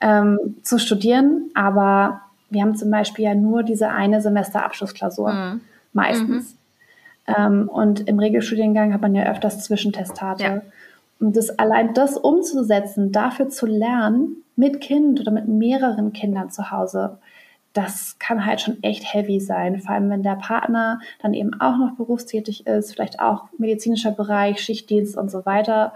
ja. 0.00 0.20
ähm, 0.20 0.56
zu 0.62 0.78
studieren, 0.78 1.50
aber 1.54 2.20
wir 2.50 2.62
haben 2.62 2.76
zum 2.76 2.90
Beispiel 2.90 3.24
ja 3.24 3.34
nur 3.34 3.62
diese 3.62 3.88
eine 3.88 4.20
Semesterabschlussklausur, 4.20 5.32
mhm. 5.32 5.60
meistens. 5.92 6.52
Mhm. 7.26 7.34
Ähm, 7.36 7.68
und 7.68 8.08
im 8.08 8.18
Regelstudiengang 8.18 8.92
hat 8.92 9.00
man 9.00 9.14
ja 9.14 9.24
öfters 9.24 9.64
Zwischentestate. 9.64 10.44
Ja. 10.44 10.62
Und 11.20 11.36
das 11.36 11.56
allein 11.58 11.94
das 11.94 12.16
umzusetzen, 12.16 13.12
dafür 13.12 13.48
zu 13.48 13.66
lernen, 13.66 14.42
mit 14.56 14.80
Kind 14.80 15.20
oder 15.20 15.30
mit 15.30 15.48
mehreren 15.48 16.12
Kindern 16.12 16.50
zu 16.50 16.70
Hause, 16.70 17.18
das 17.72 18.16
kann 18.18 18.44
halt 18.44 18.60
schon 18.60 18.82
echt 18.82 19.12
heavy 19.12 19.40
sein. 19.40 19.80
Vor 19.80 19.94
allem, 19.94 20.10
wenn 20.10 20.22
der 20.22 20.36
Partner 20.36 21.00
dann 21.20 21.34
eben 21.34 21.58
auch 21.60 21.76
noch 21.78 21.96
berufstätig 21.96 22.66
ist, 22.66 22.92
vielleicht 22.92 23.20
auch 23.20 23.44
medizinischer 23.58 24.12
Bereich, 24.12 24.60
Schichtdienst 24.60 25.16
und 25.16 25.30
so 25.30 25.46
weiter. 25.46 25.92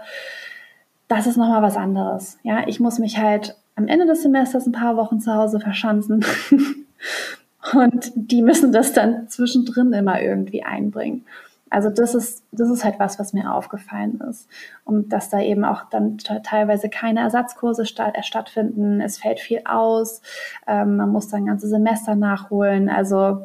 Das 1.07 1.27
ist 1.27 1.37
nochmal 1.37 1.61
was 1.61 1.77
anderes. 1.77 2.37
Ja, 2.43 2.67
ich 2.67 2.79
muss 2.79 2.99
mich 2.99 3.17
halt 3.17 3.55
am 3.75 3.87
Ende 3.87 4.07
des 4.07 4.23
Semesters 4.23 4.65
ein 4.65 4.71
paar 4.71 4.97
Wochen 4.97 5.19
zu 5.19 5.33
Hause 5.33 5.59
verschanzen. 5.59 6.25
Und 7.73 8.11
die 8.15 8.41
müssen 8.41 8.71
das 8.71 8.93
dann 8.93 9.27
zwischendrin 9.27 9.93
immer 9.93 10.21
irgendwie 10.21 10.63
einbringen. 10.63 11.25
Also 11.69 11.89
das 11.89 12.15
ist, 12.15 12.43
das 12.51 12.69
ist 12.69 12.83
halt 12.83 12.99
was, 12.99 13.19
was 13.19 13.33
mir 13.33 13.53
aufgefallen 13.53 14.21
ist. 14.29 14.47
Und 14.85 15.11
dass 15.11 15.29
da 15.29 15.39
eben 15.39 15.65
auch 15.65 15.89
dann 15.89 16.17
teilweise 16.17 16.89
keine 16.89 17.21
Ersatzkurse 17.21 17.85
statt, 17.85 18.15
äh, 18.15 18.23
stattfinden. 18.23 19.01
Es 19.01 19.17
fällt 19.17 19.39
viel 19.39 19.61
aus. 19.65 20.21
Ähm, 20.65 20.97
man 20.97 21.09
muss 21.09 21.27
dann 21.27 21.45
ganze 21.45 21.67
Semester 21.67 22.15
nachholen. 22.15 22.89
Also 22.89 23.41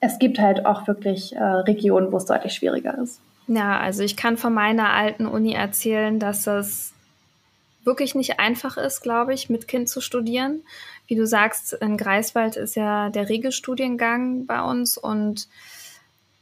es 0.00 0.18
gibt 0.18 0.38
halt 0.38 0.66
auch 0.66 0.86
wirklich 0.86 1.34
äh, 1.34 1.42
Regionen, 1.42 2.12
wo 2.12 2.18
es 2.18 2.26
deutlich 2.26 2.54
schwieriger 2.54 2.98
ist. 2.98 3.20
Ja, 3.46 3.78
also 3.78 4.02
ich 4.02 4.16
kann 4.16 4.36
von 4.36 4.54
meiner 4.54 4.90
alten 4.92 5.26
Uni 5.26 5.52
erzählen, 5.52 6.18
dass 6.18 6.46
es 6.46 6.92
wirklich 7.84 8.14
nicht 8.14 8.40
einfach 8.40 8.76
ist, 8.76 9.02
glaube 9.02 9.34
ich, 9.34 9.50
mit 9.50 9.68
Kind 9.68 9.88
zu 9.88 10.00
studieren. 10.00 10.62
Wie 11.06 11.14
du 11.14 11.26
sagst, 11.26 11.74
in 11.74 11.96
Greifswald 11.96 12.56
ist 12.56 12.76
ja 12.76 13.10
der 13.10 13.28
Regelstudiengang 13.28 14.46
bei 14.46 14.62
uns 14.62 14.96
und 14.96 15.48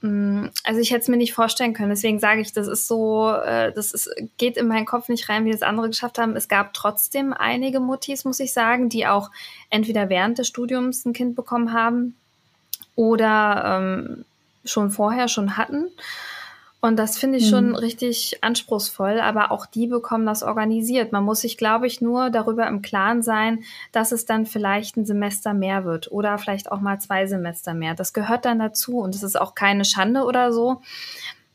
also 0.02 0.80
ich 0.80 0.90
hätte 0.90 1.02
es 1.02 1.08
mir 1.08 1.16
nicht 1.16 1.32
vorstellen 1.32 1.74
können. 1.74 1.90
Deswegen 1.90 2.18
sage 2.18 2.40
ich, 2.40 2.52
das 2.52 2.66
ist 2.66 2.88
so, 2.88 3.30
äh, 3.30 3.72
das 3.72 3.92
ist, 3.92 4.10
geht 4.36 4.56
in 4.56 4.66
meinen 4.66 4.84
Kopf 4.86 5.08
nicht 5.08 5.28
rein, 5.28 5.44
wie 5.44 5.52
das 5.52 5.62
andere 5.62 5.88
geschafft 5.88 6.18
haben. 6.18 6.34
Es 6.34 6.48
gab 6.48 6.74
trotzdem 6.74 7.32
einige 7.32 7.78
Muttis, 7.78 8.24
muss 8.24 8.40
ich 8.40 8.52
sagen, 8.52 8.88
die 8.88 9.06
auch 9.06 9.30
entweder 9.70 10.08
während 10.08 10.38
des 10.38 10.48
Studiums 10.48 11.04
ein 11.04 11.12
Kind 11.12 11.36
bekommen 11.36 11.72
haben 11.72 12.16
oder 12.96 13.80
ähm, 13.80 14.24
schon 14.64 14.90
vorher 14.90 15.28
schon 15.28 15.56
hatten. 15.56 15.86
Und 16.84 16.96
das 16.96 17.16
finde 17.16 17.38
ich 17.38 17.48
schon 17.48 17.68
mhm. 17.68 17.74
richtig 17.76 18.42
anspruchsvoll, 18.42 19.20
aber 19.20 19.52
auch 19.52 19.66
die 19.66 19.86
bekommen 19.86 20.26
das 20.26 20.42
organisiert. 20.42 21.12
Man 21.12 21.22
muss 21.22 21.42
sich, 21.42 21.56
glaube 21.56 21.86
ich, 21.86 22.00
nur 22.00 22.28
darüber 22.28 22.66
im 22.66 22.82
Klaren 22.82 23.22
sein, 23.22 23.62
dass 23.92 24.10
es 24.10 24.26
dann 24.26 24.46
vielleicht 24.46 24.96
ein 24.96 25.06
Semester 25.06 25.54
mehr 25.54 25.84
wird 25.84 26.10
oder 26.10 26.36
vielleicht 26.38 26.72
auch 26.72 26.80
mal 26.80 27.00
zwei 27.00 27.28
Semester 27.28 27.72
mehr. 27.72 27.94
Das 27.94 28.12
gehört 28.12 28.44
dann 28.44 28.58
dazu 28.58 28.98
und 28.98 29.14
es 29.14 29.22
ist 29.22 29.40
auch 29.40 29.54
keine 29.54 29.84
Schande 29.84 30.24
oder 30.24 30.52
so. 30.52 30.82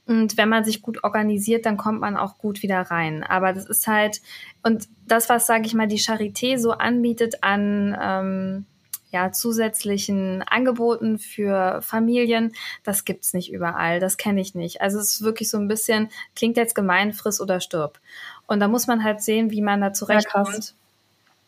Und 0.06 0.38
wenn 0.38 0.48
man 0.48 0.64
sich 0.64 0.82
gut 0.82 1.04
organisiert, 1.04 1.66
dann 1.66 1.76
kommt 1.76 2.00
man 2.00 2.16
auch 2.16 2.38
gut 2.38 2.64
wieder 2.64 2.80
rein. 2.80 3.26
Aber 3.26 3.52
das 3.52 3.66
ist 3.66 3.86
halt, 3.86 4.22
und 4.64 4.88
das, 5.08 5.28
was, 5.28 5.46
sage 5.46 5.66
ich 5.66 5.74
mal, 5.74 5.90
die 5.90 6.00
Charité 6.00 6.58
so 6.58 6.72
anbietet 6.72 7.44
an 7.44 7.98
ähm, 8.02 8.66
ja, 9.12 9.32
zusätzlichen 9.32 10.44
Angeboten 10.44 11.18
für 11.18 11.82
Familien, 11.82 12.54
das 12.84 13.06
gibt's 13.06 13.34
nicht 13.34 13.52
überall, 13.52 14.00
das 14.00 14.18
kenne 14.18 14.42
ich 14.42 14.54
nicht. 14.56 14.82
Also 14.82 15.00
es 15.00 15.14
ist 15.14 15.22
wirklich 15.22 15.50
so 15.50 15.58
ein 15.58 15.68
bisschen, 15.68 16.10
klingt 16.36 16.58
jetzt 16.58 16.76
gemein, 16.76 17.14
friss 17.14 17.40
oder 17.40 17.60
stirb. 17.60 18.00
Und 18.48 18.60
da 18.60 18.68
muss 18.68 18.88
man 18.88 19.04
halt 19.04 19.22
sehen, 19.22 19.52
wie 19.52 19.62
man 19.62 19.82
da 19.82 19.94
zurechtkommt. 19.94 20.74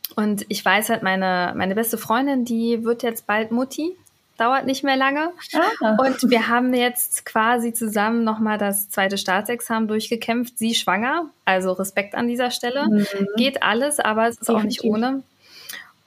Ja, 0.09 0.15
und 0.15 0.45
ich 0.49 0.63
weiß 0.63 0.89
halt, 0.89 1.03
meine, 1.03 1.53
meine 1.55 1.75
beste 1.75 1.97
Freundin, 1.97 2.45
die 2.45 2.83
wird 2.83 3.03
jetzt 3.03 3.27
bald 3.27 3.51
Mutti, 3.51 3.95
dauert 4.37 4.65
nicht 4.65 4.83
mehr 4.83 4.95
lange. 4.95 5.31
Ah. 5.53 5.97
Und 5.99 6.29
wir 6.29 6.47
haben 6.47 6.73
jetzt 6.73 7.25
quasi 7.25 7.73
zusammen 7.73 8.23
nochmal 8.23 8.57
das 8.57 8.89
zweite 8.89 9.17
Staatsexamen 9.17 9.87
durchgekämpft, 9.87 10.57
sie 10.57 10.73
schwanger, 10.73 11.29
also 11.45 11.73
Respekt 11.73 12.15
an 12.15 12.27
dieser 12.27 12.51
Stelle. 12.51 12.87
Mhm. 12.87 13.27
Geht 13.35 13.61
alles, 13.61 13.99
aber 13.99 14.27
es 14.27 14.37
ist 14.37 14.47
Definitiv. 14.49 14.59
auch 14.59 14.63
nicht 14.63 14.83
ohne. 14.83 15.23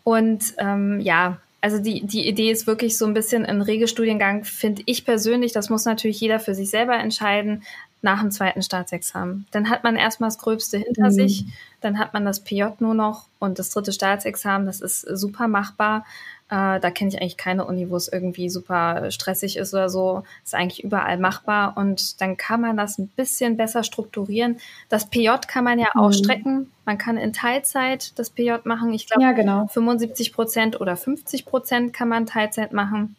Und 0.05 0.55
ähm, 0.59 1.01
ja, 1.01 1.39
also 1.61 1.79
die, 1.79 2.05
die 2.05 2.27
Idee 2.27 2.51
ist 2.51 2.67
wirklich 2.67 2.99
so 2.99 3.07
ein 3.07 3.15
bisschen 3.15 3.47
ein 3.47 3.63
Regelstudiengang, 3.63 4.45
finde 4.45 4.83
ich 4.87 5.05
persönlich, 5.05 5.53
das 5.53 5.71
muss 5.71 5.85
natürlich 5.85 6.21
jeder 6.21 6.41
für 6.41 6.55
sich 6.55 6.71
selber 6.71 6.97
entscheiden, 6.97 7.63
nach 8.03 8.21
dem 8.21 8.33
zweiten 8.33 8.63
Staatsexamen. 8.63 9.47
Dann 9.53 9.71
hat 9.71 9.85
man 9.85 9.95
erstmal 9.95 10.27
das 10.29 10.39
Gröbste 10.39 10.79
hinter 10.79 11.07
mhm. 11.07 11.13
sich, 11.13 11.45
dann 11.81 12.01
hat 12.01 12.13
man 12.13 12.25
das 12.25 12.41
PJ 12.41 12.65
nur 12.81 12.95
noch 12.95 13.27
und 13.39 13.61
das 13.61 13.71
dritte 13.71 13.93
Staatsexamen, 13.93 14.67
das 14.67 14.81
ist 14.81 15.03
super 15.03 15.47
machbar. 15.47 16.05
Äh, 16.53 16.81
da 16.81 16.91
kenne 16.91 17.09
ich 17.09 17.19
eigentlich 17.19 17.39
keine 17.39 17.65
Uni, 17.65 17.89
wo 17.89 17.97
es 17.97 18.09
irgendwie 18.13 18.51
super 18.51 19.11
stressig 19.11 19.57
ist 19.57 19.73
oder 19.73 19.89
so. 19.89 20.23
Ist 20.45 20.55
eigentlich 20.55 20.85
überall 20.85 21.17
machbar 21.17 21.79
und 21.79 22.21
dann 22.21 22.37
kann 22.37 22.61
man 22.61 22.77
das 22.77 22.99
ein 22.99 23.09
bisschen 23.09 23.57
besser 23.57 23.85
strukturieren. 23.85 24.59
Das 24.91 25.09
PJ 25.09 25.31
kann 25.49 25.65
man 25.65 25.79
ja 25.79 25.89
mhm. 25.95 26.01
auch 26.03 26.13
strecken. 26.13 26.71
Man 26.85 26.99
kann 26.99 27.17
in 27.17 27.33
Teilzeit 27.33 28.19
das 28.19 28.29
PJ 28.29 28.53
machen. 28.65 28.93
Ich 28.93 29.07
glaube, 29.07 29.23
ja, 29.23 29.33
genau. 29.33 29.67
75 29.69 30.35
Prozent 30.35 30.79
oder 30.79 30.95
50 30.95 31.47
Prozent 31.47 31.95
kann 31.95 32.09
man 32.09 32.27
Teilzeit 32.27 32.75
machen. 32.75 33.17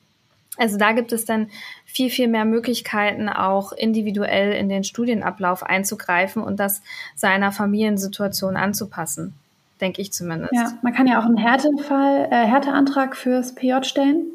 Also 0.57 0.77
da 0.77 0.91
gibt 0.91 1.11
es 1.11 1.25
dann 1.25 1.49
viel, 1.85 2.11
viel 2.11 2.27
mehr 2.27 2.45
Möglichkeiten, 2.45 3.29
auch 3.29 3.71
individuell 3.71 4.53
in 4.53 4.69
den 4.69 4.83
Studienablauf 4.83 5.63
einzugreifen 5.63 6.43
und 6.43 6.59
das 6.59 6.83
seiner 7.15 7.51
Familiensituation 7.51 8.57
anzupassen 8.57 9.33
denke 9.83 10.01
ich 10.01 10.11
zumindest. 10.11 10.53
Ja, 10.53 10.71
man 10.81 10.93
kann 10.93 11.05
ja 11.05 11.19
auch 11.19 11.25
einen 11.25 11.37
Härtefall, 11.37 12.27
äh, 12.31 12.45
Härteantrag 12.45 13.15
fürs 13.15 13.53
PJ 13.53 13.83
stellen 13.83 14.25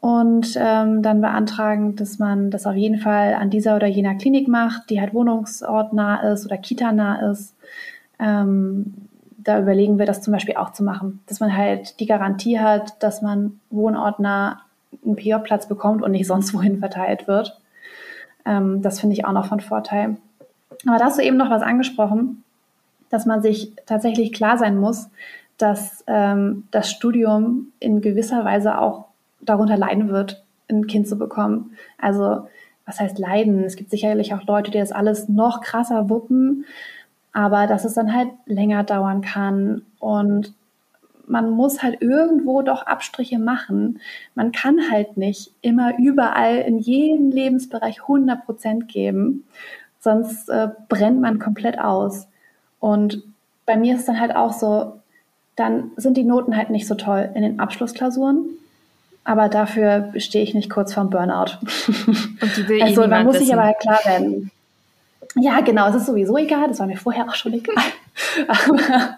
und 0.00 0.54
ähm, 0.56 1.02
dann 1.02 1.20
beantragen, 1.20 1.94
dass 1.96 2.18
man 2.18 2.50
das 2.50 2.66
auf 2.66 2.74
jeden 2.74 2.98
Fall 2.98 3.34
an 3.34 3.48
dieser 3.48 3.76
oder 3.76 3.86
jener 3.86 4.16
Klinik 4.16 4.48
macht, 4.48 4.90
die 4.90 5.00
halt 5.00 5.14
wohnungsortnah 5.14 6.32
ist 6.32 6.44
oder 6.44 6.58
kita-nah 6.58 7.30
ist. 7.30 7.54
Ähm, 8.18 8.94
da 9.38 9.60
überlegen 9.60 9.98
wir 9.98 10.04
das 10.04 10.20
zum 10.20 10.32
Beispiel 10.32 10.56
auch 10.56 10.72
zu 10.72 10.82
machen, 10.82 11.20
dass 11.26 11.40
man 11.40 11.56
halt 11.56 12.00
die 12.00 12.06
Garantie 12.06 12.58
hat, 12.58 13.02
dass 13.02 13.22
man 13.22 13.60
wohnortnah 13.70 14.60
einen 15.04 15.16
PJ-Platz 15.16 15.68
bekommt 15.68 16.02
und 16.02 16.10
nicht 16.10 16.26
sonst 16.26 16.52
wohin 16.52 16.80
verteilt 16.80 17.28
wird. 17.28 17.58
Ähm, 18.44 18.82
das 18.82 19.00
finde 19.00 19.14
ich 19.14 19.24
auch 19.24 19.32
noch 19.32 19.46
von 19.46 19.60
Vorteil. 19.60 20.16
Aber 20.86 20.98
da 20.98 21.04
hast 21.04 21.18
du 21.18 21.22
eben 21.22 21.36
noch 21.36 21.50
was 21.50 21.62
angesprochen 21.62 22.42
dass 23.10 23.26
man 23.26 23.42
sich 23.42 23.72
tatsächlich 23.86 24.32
klar 24.32 24.56
sein 24.56 24.78
muss, 24.78 25.10
dass 25.58 26.02
ähm, 26.06 26.64
das 26.70 26.90
Studium 26.90 27.72
in 27.80 28.00
gewisser 28.00 28.44
Weise 28.44 28.78
auch 28.78 29.06
darunter 29.40 29.76
leiden 29.76 30.08
wird, 30.08 30.42
ein 30.70 30.86
Kind 30.86 31.06
zu 31.06 31.18
bekommen. 31.18 31.72
Also 31.98 32.46
was 32.86 32.98
heißt 32.98 33.18
leiden? 33.18 33.62
Es 33.64 33.76
gibt 33.76 33.90
sicherlich 33.90 34.32
auch 34.34 34.44
Leute, 34.46 34.70
die 34.70 34.78
das 34.78 34.92
alles 34.92 35.28
noch 35.28 35.60
krasser 35.60 36.08
wuppen, 36.08 36.64
aber 37.32 37.66
dass 37.66 37.84
es 37.84 37.94
dann 37.94 38.14
halt 38.14 38.30
länger 38.46 38.84
dauern 38.84 39.20
kann 39.20 39.82
und 39.98 40.54
man 41.26 41.50
muss 41.50 41.82
halt 41.82 42.02
irgendwo 42.02 42.62
doch 42.62 42.86
Abstriche 42.86 43.38
machen. 43.38 44.00
Man 44.34 44.50
kann 44.50 44.90
halt 44.90 45.16
nicht 45.16 45.52
immer 45.60 45.96
überall 45.98 46.56
in 46.56 46.78
jedem 46.78 47.30
Lebensbereich 47.30 48.00
100 48.00 48.44
Prozent 48.44 48.88
geben, 48.88 49.44
sonst 50.00 50.48
äh, 50.48 50.68
brennt 50.88 51.20
man 51.20 51.38
komplett 51.38 51.78
aus. 51.78 52.26
Und 52.80 53.22
bei 53.66 53.76
mir 53.76 53.94
ist 53.94 54.00
es 54.00 54.06
dann 54.06 54.20
halt 54.20 54.34
auch 54.34 54.52
so, 54.52 55.00
dann 55.54 55.92
sind 55.96 56.16
die 56.16 56.24
Noten 56.24 56.56
halt 56.56 56.70
nicht 56.70 56.86
so 56.86 56.94
toll 56.94 57.30
in 57.34 57.42
den 57.42 57.60
Abschlussklausuren. 57.60 58.46
Aber 59.22 59.48
dafür 59.48 60.12
stehe 60.16 60.42
ich 60.42 60.54
nicht 60.54 60.70
kurz 60.70 60.94
vorm 60.94 61.10
Burnout. 61.10 61.58
Und 62.06 62.56
die 62.56 62.68
will 62.68 62.78
eh 62.80 62.82
also, 62.82 63.06
man 63.06 63.24
muss 63.24 63.38
sich 63.38 63.52
aber 63.52 63.64
halt 63.64 63.78
klar 63.78 64.00
werden. 64.04 64.50
Ja, 65.36 65.60
genau, 65.60 65.88
es 65.88 65.94
ist 65.94 66.06
sowieso 66.06 66.36
egal, 66.36 66.66
das 66.68 66.80
war 66.80 66.86
mir 66.86 66.96
vorher 66.96 67.28
auch 67.28 67.34
schon 67.34 67.52
egal. 67.52 67.76
aber 68.48 69.16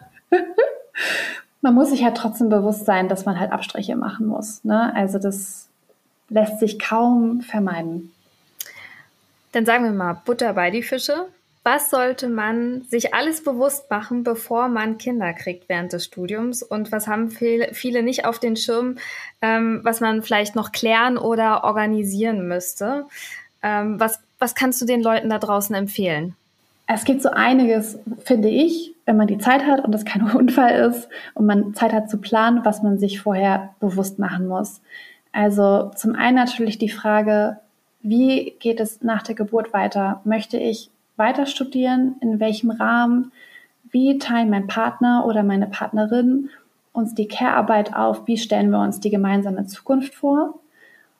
man 1.62 1.74
muss 1.74 1.90
sich 1.90 2.04
halt 2.04 2.16
trotzdem 2.16 2.48
bewusst 2.48 2.84
sein, 2.84 3.08
dass 3.08 3.24
man 3.24 3.38
halt 3.38 3.52
Abstriche 3.52 3.96
machen 3.96 4.26
muss. 4.26 4.62
Ne? 4.64 4.94
Also 4.94 5.18
das 5.18 5.68
lässt 6.28 6.58
sich 6.58 6.78
kaum 6.78 7.40
vermeiden. 7.40 8.12
Dann 9.52 9.64
sagen 9.64 9.84
wir 9.84 9.92
mal 9.92 10.20
Butter 10.24 10.52
bei 10.54 10.70
die 10.70 10.82
Fische. 10.82 11.26
Was 11.64 11.90
sollte 11.90 12.28
man 12.28 12.82
sich 12.82 13.14
alles 13.14 13.44
bewusst 13.44 13.88
machen, 13.88 14.24
bevor 14.24 14.68
man 14.68 14.98
Kinder 14.98 15.32
kriegt 15.32 15.68
während 15.68 15.92
des 15.92 16.04
Studiums? 16.04 16.62
Und 16.64 16.90
was 16.90 17.06
haben 17.06 17.30
viele, 17.30 18.02
nicht 18.02 18.24
auf 18.24 18.40
den 18.40 18.56
Schirm, 18.56 18.96
ähm, 19.40 19.80
was 19.84 20.00
man 20.00 20.22
vielleicht 20.22 20.56
noch 20.56 20.72
klären 20.72 21.18
oder 21.18 21.62
organisieren 21.62 22.48
müsste? 22.48 23.06
Ähm, 23.62 24.00
was, 24.00 24.18
was 24.40 24.56
kannst 24.56 24.82
du 24.82 24.86
den 24.86 25.02
Leuten 25.02 25.30
da 25.30 25.38
draußen 25.38 25.74
empfehlen? 25.76 26.34
Es 26.88 27.04
gibt 27.04 27.22
so 27.22 27.30
einiges, 27.30 27.96
finde 28.24 28.48
ich, 28.48 28.92
wenn 29.06 29.16
man 29.16 29.28
die 29.28 29.38
Zeit 29.38 29.64
hat 29.64 29.84
und 29.84 29.94
es 29.94 30.04
kein 30.04 30.22
Unfall 30.34 30.90
ist 30.90 31.08
und 31.34 31.46
man 31.46 31.74
Zeit 31.74 31.92
hat 31.92 32.10
zu 32.10 32.18
planen, 32.18 32.64
was 32.64 32.82
man 32.82 32.98
sich 32.98 33.20
vorher 33.20 33.74
bewusst 33.78 34.18
machen 34.18 34.48
muss. 34.48 34.80
Also 35.30 35.92
zum 35.96 36.16
einen 36.16 36.36
natürlich 36.36 36.78
die 36.78 36.88
Frage, 36.88 37.58
wie 38.00 38.54
geht 38.58 38.80
es 38.80 39.00
nach 39.00 39.22
der 39.22 39.36
Geburt 39.36 39.72
weiter? 39.72 40.20
Möchte 40.24 40.58
ich 40.58 40.90
weiter 41.22 41.46
studieren, 41.46 42.16
in 42.20 42.40
welchem 42.40 42.70
Rahmen, 42.70 43.32
wie 43.90 44.18
teilen 44.18 44.50
mein 44.50 44.66
Partner 44.66 45.24
oder 45.26 45.42
meine 45.42 45.66
Partnerin 45.66 46.50
uns 46.92 47.14
die 47.14 47.28
Care-Arbeit 47.28 47.94
auf, 47.94 48.26
wie 48.26 48.36
stellen 48.36 48.70
wir 48.70 48.80
uns 48.80 49.00
die 49.00 49.10
gemeinsame 49.10 49.66
Zukunft 49.66 50.14
vor 50.14 50.58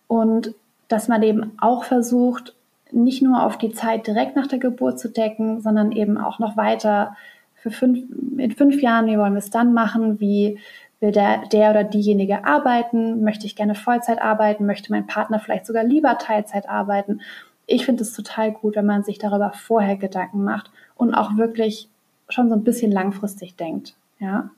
und 0.09 0.55
dass 0.89 1.09
man 1.09 1.23
eben 1.23 1.53
auch 1.59 1.85
versucht, 1.85 2.55
nicht 2.91 3.23
nur 3.23 3.43
auf 3.43 3.57
die 3.57 3.73
Zeit 3.73 4.07
direkt 4.07 4.37
nach 4.37 4.49
der 4.49 4.59
Geburt 4.59 4.99
zu 4.99 5.09
decken, 5.09 5.63
sondern 5.63 5.93
eben 5.93 6.19
auch 6.19 6.39
noch 6.39 6.57
weiter 6.59 7.17
für 7.55 7.71
fünf, 7.71 8.01
in 8.37 8.51
fünf 8.51 8.83
Jahren, 8.83 9.07
wie 9.07 9.17
wollen 9.17 9.33
wir 9.33 9.39
es 9.39 9.51
dann 9.51 9.73
machen, 9.73 10.21
wie 10.21 10.59
will 11.01 11.13
der, 11.13 11.47
der 11.51 11.71
oder 11.71 11.85
diejenige 11.85 12.45
arbeiten, 12.45 13.23
möchte 13.23 13.47
ich 13.47 13.57
gerne 13.57 13.75
Vollzeit 13.75 14.21
arbeiten, 14.21 14.67
möchte 14.67 14.93
mein 14.93 15.07
Partner 15.07 15.39
vielleicht 15.39 15.67
sogar 15.67 15.85
lieber 15.85 16.19
Teilzeit 16.19 16.69
arbeiten 16.69 17.21
ich 17.67 17.85
finde 17.85 18.03
es 18.03 18.13
total 18.13 18.53
gut, 18.53 18.77
wenn 18.77 18.87
man 18.87 19.05
sich 19.05 19.19
darüber 19.19 19.53
vorher 19.53 19.97
Gedanken 19.97 20.45
macht 20.45 20.71
und 20.97 21.15
auch 21.15 21.37
wirklich 21.37 21.89
schon 22.29 22.49
so 22.49 22.55
ein 22.55 22.65
bisschen 22.65 22.93
langfristig 22.93 23.57
denkt. 23.57 23.97
Ja. 24.19 24.51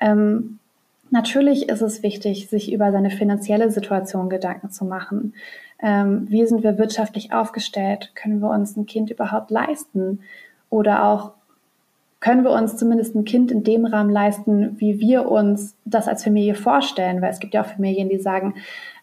Ähm, 0.00 0.58
Natürlich 1.10 1.68
ist 1.68 1.80
es 1.80 2.02
wichtig, 2.02 2.48
sich 2.48 2.72
über 2.72 2.92
seine 2.92 3.10
finanzielle 3.10 3.70
Situation 3.70 4.28
Gedanken 4.28 4.70
zu 4.70 4.84
machen. 4.84 5.34
Ähm, 5.80 6.26
wie 6.28 6.46
sind 6.46 6.62
wir 6.62 6.76
wirtschaftlich 6.76 7.32
aufgestellt? 7.32 8.12
Können 8.14 8.40
wir 8.40 8.50
uns 8.50 8.76
ein 8.76 8.86
Kind 8.86 9.10
überhaupt 9.10 9.50
leisten? 9.50 10.20
Oder 10.68 11.04
auch 11.04 11.32
können 12.20 12.42
wir 12.42 12.50
uns 12.50 12.76
zumindest 12.76 13.14
ein 13.14 13.24
Kind 13.24 13.52
in 13.52 13.62
dem 13.62 13.86
Rahmen 13.86 14.10
leisten, 14.10 14.74
wie 14.78 14.98
wir 14.98 15.30
uns 15.30 15.76
das 15.84 16.08
als 16.08 16.24
Familie 16.24 16.54
vorstellen? 16.54 17.22
Weil 17.22 17.30
es 17.30 17.38
gibt 17.38 17.54
ja 17.54 17.62
auch 17.62 17.66
Familien, 17.66 18.08
die 18.08 18.18
sagen, 18.18 18.54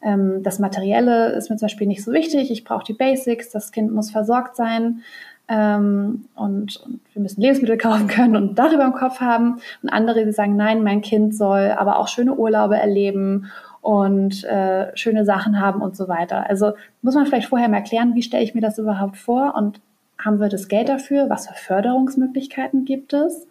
ähm, 0.03 0.43
das 0.43 0.59
Materielle 0.59 1.29
ist 1.29 1.49
mir 1.49 1.55
zum 1.55 1.67
Beispiel 1.67 1.87
nicht 1.87 2.03
so 2.03 2.11
wichtig, 2.11 2.51
ich 2.51 2.65
brauche 2.65 2.83
die 2.83 2.93
Basics, 2.93 3.49
das 3.51 3.71
Kind 3.71 3.93
muss 3.93 4.11
versorgt 4.11 4.57
sein 4.57 5.01
ähm, 5.47 6.25
und, 6.35 6.77
und, 6.77 6.99
wir 7.13 7.21
müssen 7.21 7.41
Lebensmittel 7.41 7.77
kaufen 7.79 8.07
können 8.07 8.35
und 8.35 8.59
darüber 8.59 8.83
im 8.83 8.93
Kopf 8.93 9.21
haben. 9.21 9.59
Und 9.83 9.89
andere, 9.89 10.25
die 10.25 10.31
sagen, 10.31 10.55
nein, 10.55 10.83
mein 10.83 11.01
Kind 11.01 11.35
soll 11.35 11.73
aber 11.77 11.99
auch 11.99 12.07
schöne 12.07 12.35
Urlaube 12.35 12.77
erleben 12.77 13.51
und 13.81 14.43
äh, 14.45 14.95
schöne 14.97 15.25
Sachen 15.25 15.59
haben 15.59 15.81
und 15.81 15.95
so 15.95 16.07
weiter. 16.07 16.49
Also 16.49 16.73
muss 17.01 17.13
man 17.13 17.27
vielleicht 17.27 17.49
vorher 17.49 17.69
mal 17.69 17.77
erklären, 17.77 18.15
wie 18.15 18.23
stelle 18.23 18.43
ich 18.43 18.55
mir 18.55 18.61
das 18.61 18.79
überhaupt 18.79 19.17
vor 19.17 19.53
und 19.55 19.79
haben 20.25 20.39
wir 20.39 20.49
das 20.49 20.67
Geld 20.67 20.89
dafür? 20.89 21.29
Was 21.29 21.47
für 21.47 21.53
Förderungsmöglichkeiten 21.53 22.83
gibt 22.83 23.13
es? 23.13 23.47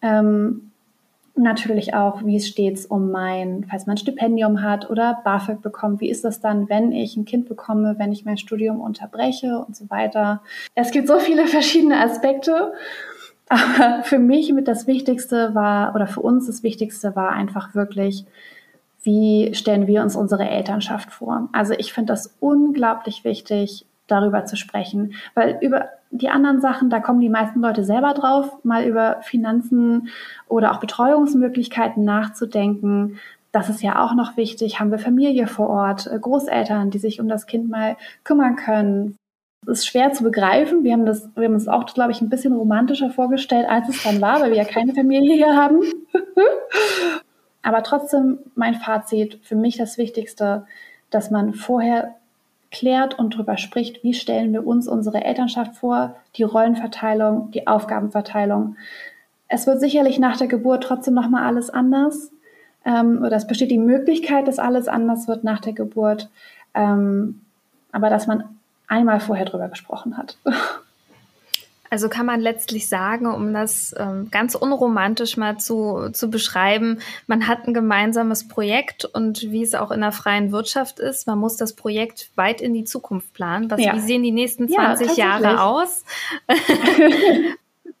Ähm, 0.00 0.70
natürlich 1.36 1.94
auch, 1.94 2.24
wie 2.24 2.40
steht 2.40 2.74
es 2.74 2.86
um 2.86 3.10
mein, 3.10 3.66
falls 3.68 3.86
man 3.86 3.94
ein 3.94 3.98
Stipendium 3.98 4.62
hat 4.62 4.88
oder 4.88 5.20
BAföG 5.24 5.60
bekommt, 5.60 6.00
wie 6.00 6.08
ist 6.08 6.24
das 6.24 6.40
dann, 6.40 6.68
wenn 6.68 6.92
ich 6.92 7.16
ein 7.16 7.24
Kind 7.24 7.48
bekomme, 7.48 7.96
wenn 7.98 8.12
ich 8.12 8.24
mein 8.24 8.38
Studium 8.38 8.80
unterbreche 8.80 9.58
und 9.58 9.76
so 9.76 9.90
weiter. 9.90 10.42
Es 10.74 10.92
gibt 10.92 11.08
so 11.08 11.18
viele 11.18 11.46
verschiedene 11.46 12.00
Aspekte. 12.00 12.72
Aber 13.48 14.02
für 14.04 14.18
mich 14.18 14.52
mit 14.52 14.68
das 14.68 14.86
Wichtigste 14.86 15.54
war, 15.54 15.94
oder 15.94 16.06
für 16.06 16.20
uns 16.20 16.46
das 16.46 16.62
Wichtigste 16.62 17.14
war 17.14 17.32
einfach 17.32 17.74
wirklich, 17.74 18.24
wie 19.02 19.52
stellen 19.54 19.86
wir 19.86 20.02
uns 20.02 20.16
unsere 20.16 20.48
Elternschaft 20.48 21.12
vor? 21.12 21.50
Also 21.52 21.74
ich 21.76 21.92
finde 21.92 22.14
das 22.14 22.36
unglaublich 22.40 23.22
wichtig, 23.24 23.84
darüber 24.06 24.44
zu 24.46 24.56
sprechen. 24.56 25.14
Weil 25.34 25.58
über 25.60 25.88
die 26.14 26.30
anderen 26.30 26.60
Sachen, 26.60 26.90
da 26.90 27.00
kommen 27.00 27.20
die 27.20 27.28
meisten 27.28 27.60
Leute 27.60 27.84
selber 27.84 28.14
drauf, 28.14 28.62
mal 28.62 28.84
über 28.84 29.18
Finanzen 29.22 30.08
oder 30.48 30.72
auch 30.72 30.78
Betreuungsmöglichkeiten 30.78 32.04
nachzudenken. 32.04 33.18
Das 33.50 33.68
ist 33.68 33.82
ja 33.82 34.04
auch 34.04 34.14
noch 34.14 34.36
wichtig. 34.36 34.78
Haben 34.78 34.92
wir 34.92 35.00
Familie 35.00 35.48
vor 35.48 35.68
Ort, 35.68 36.06
äh, 36.06 36.18
Großeltern, 36.18 36.90
die 36.90 36.98
sich 36.98 37.20
um 37.20 37.28
das 37.28 37.46
Kind 37.46 37.68
mal 37.68 37.96
kümmern 38.22 38.54
können? 38.54 39.16
Das 39.66 39.80
ist 39.80 39.86
schwer 39.86 40.12
zu 40.12 40.22
begreifen. 40.22 40.84
Wir 40.84 40.92
haben 40.92 41.06
das, 41.06 41.28
wir 41.34 41.46
haben 41.46 41.54
uns 41.54 41.66
auch, 41.66 41.84
glaube 41.86 42.12
ich, 42.12 42.20
ein 42.20 42.28
bisschen 42.28 42.52
romantischer 42.52 43.10
vorgestellt, 43.10 43.66
als 43.68 43.88
es 43.88 44.04
dann 44.04 44.20
war, 44.20 44.40
weil 44.40 44.50
wir 44.50 44.58
ja 44.58 44.64
keine 44.64 44.94
Familie 44.94 45.34
hier 45.34 45.56
haben. 45.56 45.80
Aber 47.62 47.82
trotzdem 47.82 48.38
mein 48.54 48.74
Fazit, 48.74 49.40
für 49.42 49.56
mich 49.56 49.78
das 49.78 49.98
Wichtigste, 49.98 50.66
dass 51.10 51.30
man 51.30 51.54
vorher 51.54 52.14
klärt 52.74 53.18
und 53.18 53.34
darüber 53.34 53.56
spricht, 53.56 54.02
wie 54.02 54.14
stellen 54.14 54.52
wir 54.52 54.66
uns 54.66 54.88
unsere 54.88 55.24
Elternschaft 55.24 55.76
vor, 55.76 56.16
die 56.36 56.42
Rollenverteilung, 56.42 57.52
die 57.52 57.68
Aufgabenverteilung. 57.68 58.76
Es 59.46 59.66
wird 59.68 59.78
sicherlich 59.78 60.18
nach 60.18 60.36
der 60.36 60.48
Geburt 60.48 60.82
trotzdem 60.82 61.14
nochmal 61.14 61.44
alles 61.44 61.70
anders. 61.70 62.32
Ähm, 62.84 63.22
oder 63.24 63.36
es 63.36 63.46
besteht 63.46 63.70
die 63.70 63.78
Möglichkeit, 63.78 64.48
dass 64.48 64.58
alles 64.58 64.88
anders 64.88 65.28
wird 65.28 65.44
nach 65.44 65.60
der 65.60 65.72
Geburt. 65.72 66.28
Ähm, 66.74 67.40
aber 67.92 68.10
dass 68.10 68.26
man 68.26 68.44
einmal 68.88 69.20
vorher 69.20 69.46
drüber 69.46 69.68
gesprochen 69.68 70.18
hat. 70.18 70.36
Also 71.94 72.08
kann 72.08 72.26
man 72.26 72.40
letztlich 72.40 72.88
sagen, 72.88 73.28
um 73.28 73.54
das 73.54 73.94
ähm, 73.96 74.26
ganz 74.32 74.56
unromantisch 74.56 75.36
mal 75.36 75.58
zu, 75.58 76.10
zu 76.12 76.28
beschreiben, 76.28 76.98
man 77.28 77.46
hat 77.46 77.68
ein 77.68 77.72
gemeinsames 77.72 78.48
Projekt 78.48 79.04
und 79.04 79.42
wie 79.42 79.62
es 79.62 79.76
auch 79.76 79.92
in 79.92 80.00
der 80.00 80.10
freien 80.10 80.50
Wirtschaft 80.50 80.98
ist, 80.98 81.28
man 81.28 81.38
muss 81.38 81.56
das 81.56 81.74
Projekt 81.74 82.30
weit 82.34 82.60
in 82.60 82.74
die 82.74 82.82
Zukunft 82.82 83.32
planen. 83.32 83.70
Was, 83.70 83.80
ja. 83.80 83.94
Wie 83.94 84.00
sehen 84.00 84.24
die 84.24 84.32
nächsten 84.32 84.68
20 84.68 85.16
ja, 85.16 85.38
Jahre 85.38 85.62
aus? 85.62 86.02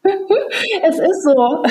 es 0.02 0.98
ist 0.98 1.22
so. 1.22 1.62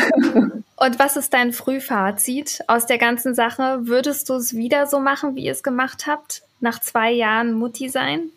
Und 0.78 1.00
was 1.00 1.18
ist 1.18 1.34
dein 1.34 1.52
Frühfazit 1.52 2.64
aus 2.68 2.86
der 2.86 3.00
ganzen 3.00 3.36
Sache? 3.36 3.80
Würdest 3.82 4.30
du 4.30 4.36
es 4.36 4.56
wieder 4.56 4.88
so 4.88 5.02
machen, 5.02 5.36
wie 5.36 5.44
ihr 5.44 5.52
es 5.52 5.62
gemacht 5.62 6.08
habt? 6.08 6.44
Nach 6.62 6.80
zwei 6.80 7.12
Jahren 7.12 7.52
Mutti 7.52 7.90
sein? 7.90 8.30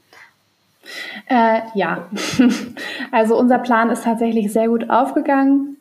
Äh, 1.29 1.61
ja, 1.75 2.09
also 3.13 3.39
unser 3.39 3.59
Plan 3.59 3.91
ist 3.91 4.05
tatsächlich 4.05 4.53
sehr 4.53 4.69
gut 4.69 4.91
aufgegangen. 4.91 5.77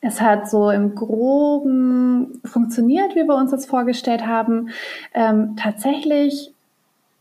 Es 0.00 0.20
hat 0.20 0.50
so 0.50 0.70
im 0.70 0.94
Groben 0.94 2.40
funktioniert, 2.44 3.14
wie 3.14 3.26
wir 3.26 3.36
uns 3.36 3.52
das 3.52 3.64
vorgestellt 3.64 4.26
haben. 4.26 4.68
Ähm, 5.14 5.56
tatsächlich 5.56 6.52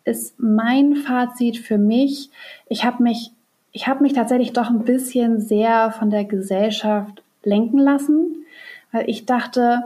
ist 0.03 0.35
mein 0.37 0.97
Fazit 0.97 1.57
für 1.57 1.77
mich, 1.77 2.29
ich 2.67 2.83
habe 2.83 3.01
mich, 3.01 3.31
ich 3.71 3.87
habe 3.87 4.03
mich 4.03 4.13
tatsächlich 4.13 4.51
doch 4.53 4.69
ein 4.69 4.83
bisschen 4.83 5.39
sehr 5.39 5.91
von 5.91 6.09
der 6.09 6.25
Gesellschaft 6.25 7.23
lenken 7.43 7.79
lassen, 7.79 8.45
weil 8.91 9.09
ich 9.09 9.25
dachte, 9.25 9.83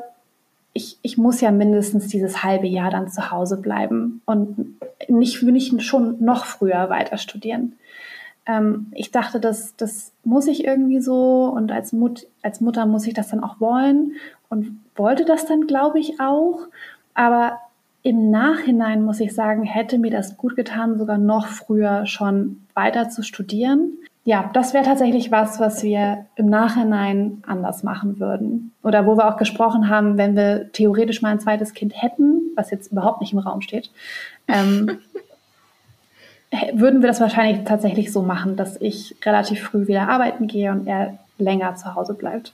ich, 0.78 1.00
ich 1.02 1.18
muss 1.18 1.42
ja 1.42 1.52
mindestens 1.52 2.08
dieses 2.08 2.44
halbe 2.44 2.68
Jahr 2.68 2.92
dann 2.92 3.10
zu 3.10 3.32
Hause 3.32 3.58
bleiben 3.58 4.22
und 4.26 4.78
nicht, 5.10 5.42
nicht 5.42 5.82
schon 5.82 6.24
noch 6.24 6.46
früher 6.46 6.90
weiter 6.90 7.18
studieren. 7.18 7.74
Ähm, 8.46 8.88
ich 8.94 9.12
dachte, 9.12 9.40
das, 9.40 9.76
das 9.76 10.14
muss 10.24 10.48
ich 10.48 10.66
irgendwie 10.66 11.02
so 11.02 11.46
und 11.46 11.72
als, 11.72 11.94
Mut, 11.94 12.28
als 12.44 12.62
Mutter 12.62 12.86
muss 12.86 13.08
ich 13.08 13.16
das 13.16 13.30
dann 13.30 13.44
auch 13.44 13.60
wollen 13.60 14.14
und 14.50 14.80
wollte 14.96 15.26
das 15.26 15.48
dann, 15.48 15.66
glaube 15.66 16.00
ich, 16.00 16.20
auch. 16.20 16.68
Aber 17.16 17.60
im 18.04 18.30
Nachhinein 18.30 19.04
muss 19.04 19.20
ich 19.20 19.34
sagen, 19.34 19.64
hätte 19.64 19.98
mir 19.98 20.12
das 20.12 20.38
gut 20.38 20.56
getan, 20.56 21.00
sogar 21.00 21.18
noch 21.18 21.48
früher 21.48 22.06
schon 22.06 22.62
weiter 22.76 23.10
zu 23.10 23.24
studieren 23.24 23.98
ja, 24.28 24.50
das 24.52 24.74
wäre 24.74 24.84
tatsächlich 24.84 25.32
was, 25.32 25.58
was 25.62 25.84
wir 25.84 26.26
im 26.36 26.48
Nachhinein 26.48 27.42
anders 27.48 27.84
machen 27.84 28.20
würden. 28.20 28.74
Oder 28.84 29.06
wo 29.06 29.16
wir 29.16 29.26
auch 29.26 29.38
gesprochen 29.38 29.88
haben, 29.88 30.18
wenn 30.18 30.36
wir 30.36 30.70
theoretisch 30.74 31.22
mal 31.22 31.30
ein 31.30 31.40
zweites 31.40 31.74
Kind 31.74 31.94
hätten, 31.96 32.42
was 32.54 32.70
jetzt 32.70 32.92
überhaupt 32.92 33.22
nicht 33.22 33.32
im 33.32 33.40
Raum 33.40 33.62
steht, 33.62 33.90
ähm, 34.50 34.98
würden 36.74 37.02
wir 37.02 37.08
das 37.08 37.22
wahrscheinlich 37.22 37.64
tatsächlich 37.64 38.12
so 38.12 38.22
machen, 38.22 38.58
dass 38.58 38.76
ich 38.82 39.16
relativ 39.24 39.64
früh 39.64 39.88
wieder 39.88 40.10
arbeiten 40.10 40.48
gehe 40.48 40.74
und 40.74 40.88
er 40.88 41.20
länger 41.38 41.76
zu 41.76 41.96
Hause 41.96 42.14
bleibt. 42.14 42.52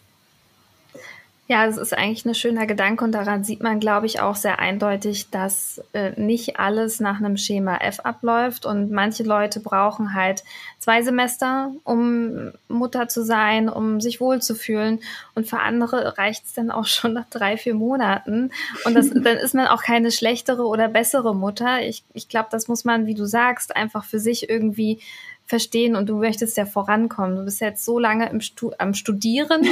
Ja, 1.48 1.66
das 1.66 1.76
ist 1.76 1.94
eigentlich 1.94 2.26
ein 2.26 2.36
schöner 2.36 2.66
Gedanke 2.66 3.04
und 3.04 3.12
daran 3.12 3.44
sieht 3.44 3.62
man, 3.62 3.82
glaube 3.82 4.06
ich, 4.06 4.22
auch 4.22 4.38
sehr 4.38 4.60
eindeutig, 4.60 5.30
dass 5.30 5.82
äh, 5.92 6.12
nicht 6.20 6.58
alles 6.58 7.02
nach 7.02 7.18
einem 7.18 7.36
Schema 7.36 7.80
F 7.80 8.00
abläuft 8.00 8.66
und 8.66 8.92
manche 8.92 9.24
Leute 9.24 9.60
brauchen 9.60 10.14
halt 10.14 10.46
zwei 10.80 11.02
Semester, 11.02 11.72
um 11.84 12.54
Mutter 12.70 13.10
zu 13.10 13.26
sein, 13.26 13.68
um 13.68 14.00
sich 14.00 14.22
wohlzufühlen 14.22 15.02
und 15.36 15.46
für 15.46 15.60
andere 15.60 16.18
reicht 16.18 16.46
es 16.46 16.54
dann 16.54 16.72
auch 16.72 16.86
schon 16.86 17.12
nach 17.12 17.30
drei, 17.30 17.58
vier 17.58 17.76
Monaten 17.76 18.52
und 18.86 18.96
das, 18.96 19.10
dann 19.14 19.38
ist 19.38 19.54
man 19.54 19.68
auch 19.68 19.84
keine 19.84 20.12
schlechtere 20.12 20.66
oder 20.66 20.88
bessere 20.88 21.36
Mutter. 21.36 21.82
Ich, 21.82 22.06
ich 22.14 22.30
glaube, 22.30 22.48
das 22.52 22.70
muss 22.70 22.86
man, 22.86 23.06
wie 23.06 23.16
du 23.16 23.26
sagst, 23.26 23.76
einfach 23.76 24.06
für 24.06 24.20
sich 24.20 24.50
irgendwie 24.50 25.02
verstehen 25.46 25.96
und 25.96 26.08
du 26.08 26.18
möchtest 26.18 26.58
ja 26.58 26.66
vorankommen. 26.66 27.36
Du 27.36 27.46
bist 27.46 27.62
jetzt 27.62 27.84
so 27.84 28.00
lange 28.00 28.30
im 28.30 28.42
Stu 28.42 28.72
am 28.78 28.94
Studieren 28.94 29.62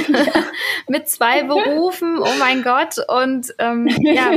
mit 0.88 1.08
zwei 1.08 1.42
Berufen, 1.44 2.18
oh 2.18 2.38
mein 2.38 2.62
Gott. 2.62 2.96
Und 3.08 3.54
ähm, 3.58 3.88
ja, 4.00 4.32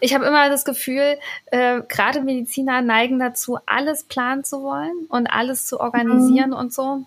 ich 0.00 0.14
habe 0.14 0.24
immer 0.24 0.48
das 0.48 0.64
Gefühl, 0.64 1.18
äh, 1.46 1.82
gerade 1.88 2.22
Mediziner 2.22 2.82
neigen 2.82 3.18
dazu, 3.18 3.58
alles 3.66 4.04
planen 4.04 4.44
zu 4.44 4.62
wollen 4.62 5.06
und 5.08 5.26
alles 5.26 5.66
zu 5.66 5.80
organisieren 5.80 6.50
mhm. 6.50 6.56
und 6.56 6.72
so. 6.72 7.04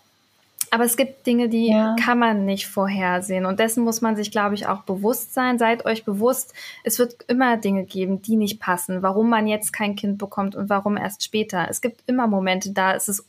Aber 0.76 0.84
es 0.84 0.98
gibt 0.98 1.26
Dinge, 1.26 1.48
die 1.48 1.70
ja. 1.70 1.96
kann 1.98 2.20
man 2.20 2.44
nicht 2.44 2.68
vorhersehen. 2.68 3.46
Und 3.46 3.62
dessen 3.62 3.86
muss 3.86 4.02
man 4.02 4.18
sich, 4.18 4.30
glaube 4.30 4.56
ich, 4.56 4.68
auch 4.68 4.82
bewusst 4.82 5.34
sein. 5.34 5.58
Seid 5.58 5.86
euch 5.86 6.04
bewusst, 6.04 6.54
es 6.84 7.00
wird 7.00 7.16
immer 7.30 7.56
Dinge 7.56 7.86
geben, 7.86 8.22
die 8.22 8.36
nicht 8.36 8.60
passen. 8.60 9.02
Warum 9.02 9.30
man 9.30 9.48
jetzt 9.48 9.72
kein 9.72 9.96
Kind 9.96 10.18
bekommt 10.18 10.54
und 10.54 10.70
warum 10.70 10.98
erst 10.98 11.24
später. 11.24 11.68
Es 11.70 11.80
gibt 11.80 12.04
immer 12.08 12.28
Momente, 12.28 12.72
da 12.72 12.92
ist 12.92 13.08
es 13.08 13.26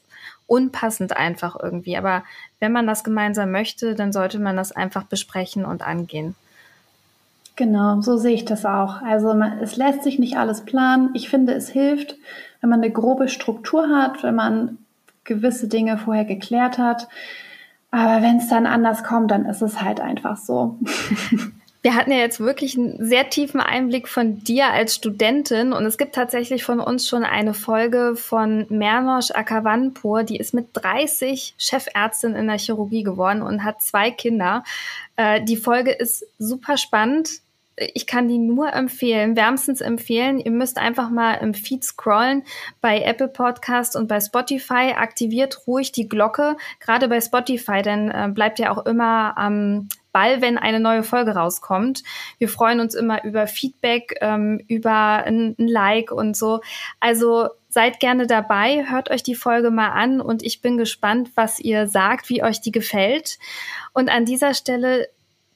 unpassend 0.48 1.16
einfach 1.16 1.56
irgendwie. 1.62 1.96
Aber 1.96 2.24
wenn 2.58 2.72
man 2.72 2.88
das 2.88 3.04
gemeinsam 3.04 3.52
möchte, 3.52 3.94
dann 3.94 4.12
sollte 4.12 4.40
man 4.40 4.56
das 4.56 4.72
einfach 4.72 5.04
besprechen 5.04 5.64
und 5.64 5.86
angehen. 5.86 6.34
Genau, 7.54 8.00
so 8.00 8.16
sehe 8.16 8.34
ich 8.34 8.44
das 8.44 8.66
auch. 8.66 9.02
Also 9.02 9.34
man, 9.34 9.60
es 9.60 9.76
lässt 9.76 10.02
sich 10.02 10.18
nicht 10.18 10.36
alles 10.36 10.62
planen. 10.64 11.10
Ich 11.14 11.28
finde, 11.28 11.54
es 11.54 11.68
hilft, 11.68 12.16
wenn 12.60 12.70
man 12.70 12.82
eine 12.82 12.90
grobe 12.90 13.28
Struktur 13.28 13.88
hat, 13.88 14.24
wenn 14.24 14.34
man 14.34 14.78
gewisse 15.26 15.68
Dinge 15.68 15.98
vorher 15.98 16.24
geklärt 16.24 16.78
hat. 16.78 17.08
Aber 17.90 18.22
wenn 18.22 18.38
es 18.38 18.48
dann 18.48 18.66
anders 18.66 19.04
kommt, 19.04 19.30
dann 19.30 19.46
ist 19.46 19.62
es 19.62 19.82
halt 19.82 20.00
einfach 20.00 20.36
so. 20.36 20.78
Wir 21.82 21.94
hatten 21.94 22.10
ja 22.10 22.18
jetzt 22.18 22.40
wirklich 22.40 22.76
einen 22.76 22.96
sehr 22.98 23.30
tiefen 23.30 23.60
Einblick 23.60 24.08
von 24.08 24.42
dir 24.42 24.72
als 24.72 24.96
Studentin 24.96 25.72
und 25.72 25.86
es 25.86 25.98
gibt 25.98 26.16
tatsächlich 26.16 26.64
von 26.64 26.80
uns 26.80 27.06
schon 27.06 27.22
eine 27.22 27.54
Folge 27.54 28.16
von 28.16 28.66
Mernosh 28.70 29.30
Akavanpur, 29.30 30.24
die 30.24 30.36
ist 30.36 30.52
mit 30.52 30.70
30 30.72 31.54
Chefärztin 31.58 32.34
in 32.34 32.48
der 32.48 32.58
Chirurgie 32.58 33.04
geworden 33.04 33.40
und 33.40 33.62
hat 33.62 33.82
zwei 33.82 34.10
Kinder. 34.10 34.64
Äh, 35.14 35.44
die 35.44 35.56
Folge 35.56 35.92
ist 35.92 36.26
super 36.40 36.76
spannend 36.76 37.28
ich 37.76 38.06
kann 38.06 38.28
die 38.28 38.38
nur 38.38 38.72
empfehlen, 38.72 39.36
wärmstens 39.36 39.80
empfehlen. 39.80 40.38
Ihr 40.38 40.50
müsst 40.50 40.78
einfach 40.78 41.10
mal 41.10 41.34
im 41.34 41.52
Feed 41.52 41.84
scrollen 41.84 42.42
bei 42.80 43.02
Apple 43.02 43.28
Podcast 43.28 43.96
und 43.96 44.08
bei 44.08 44.20
Spotify. 44.20 44.94
Aktiviert 44.96 45.66
ruhig 45.66 45.92
die 45.92 46.08
Glocke, 46.08 46.56
gerade 46.80 47.08
bei 47.08 47.20
Spotify, 47.20 47.82
denn 47.82 48.10
äh, 48.10 48.30
bleibt 48.32 48.58
ja 48.58 48.70
auch 48.70 48.86
immer 48.86 49.36
am 49.36 49.88
Ball, 50.12 50.40
wenn 50.40 50.56
eine 50.56 50.80
neue 50.80 51.02
Folge 51.02 51.32
rauskommt. 51.32 52.02
Wir 52.38 52.48
freuen 52.48 52.80
uns 52.80 52.94
immer 52.94 53.22
über 53.24 53.46
Feedback, 53.46 54.16
ähm, 54.22 54.62
über 54.66 55.24
ein, 55.24 55.54
ein 55.58 55.68
Like 55.68 56.10
und 56.10 56.34
so. 56.34 56.62
Also 57.00 57.50
seid 57.68 58.00
gerne 58.00 58.26
dabei, 58.26 58.86
hört 58.88 59.10
euch 59.10 59.22
die 59.22 59.34
Folge 59.34 59.70
mal 59.70 59.90
an 59.90 60.22
und 60.22 60.42
ich 60.42 60.62
bin 60.62 60.78
gespannt, 60.78 61.32
was 61.34 61.60
ihr 61.60 61.86
sagt, 61.86 62.30
wie 62.30 62.42
euch 62.42 62.62
die 62.62 62.72
gefällt. 62.72 63.38
Und 63.92 64.08
an 64.08 64.24
dieser 64.24 64.54
Stelle 64.54 65.08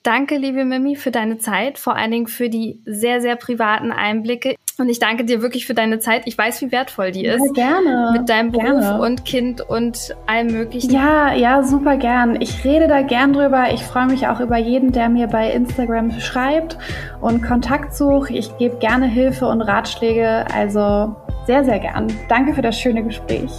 Danke, 0.03 0.36
liebe 0.36 0.64
Mimi, 0.64 0.96
für 0.96 1.11
deine 1.11 1.36
Zeit, 1.36 1.78
vor 1.78 1.94
allen 1.94 2.11
Dingen 2.11 2.26
für 2.26 2.48
die 2.48 2.80
sehr, 2.86 3.20
sehr 3.20 3.36
privaten 3.36 3.92
Einblicke. 3.92 4.55
Und 4.78 4.88
ich 4.88 4.98
danke 4.98 5.26
dir 5.26 5.42
wirklich 5.42 5.66
für 5.66 5.74
deine 5.74 5.98
Zeit. 5.98 6.22
Ich 6.24 6.38
weiß, 6.38 6.62
wie 6.62 6.72
wertvoll 6.72 7.11
die 7.11 7.26
ist. 7.26 7.42
Ja, 7.55 7.68
gerne. 7.68 8.12
Mit 8.12 8.30
deinem 8.30 8.51
Beruf 8.51 8.64
gerne. 8.64 9.03
und 9.03 9.26
Kind 9.26 9.61
und 9.61 10.16
allem 10.26 10.46
Möglichen. 10.46 10.90
Ja, 10.90 11.34
ja, 11.34 11.62
super 11.62 11.98
gern. 11.98 12.40
Ich 12.40 12.64
rede 12.64 12.88
da 12.88 13.03
gern 13.03 13.34
drüber. 13.34 13.74
Ich 13.74 13.82
freue 13.82 14.07
mich 14.07 14.26
auch 14.26 14.40
über 14.40 14.57
jeden, 14.57 14.92
der 14.92 15.11
mir 15.11 15.26
bei 15.26 15.51
Instagram 15.53 16.18
schreibt 16.18 16.78
und 17.20 17.42
Kontakt 17.42 17.94
sucht. 17.94 18.30
Ich 18.30 18.57
gebe 18.57 18.78
gerne 18.78 19.07
Hilfe 19.07 19.46
und 19.48 19.61
Ratschläge. 19.61 20.46
Also 20.55 21.14
sehr, 21.44 21.62
sehr 21.64 21.78
gern. 21.78 22.07
Danke 22.30 22.55
für 22.55 22.62
das 22.62 22.78
schöne 22.78 23.03
Gespräch. 23.03 23.51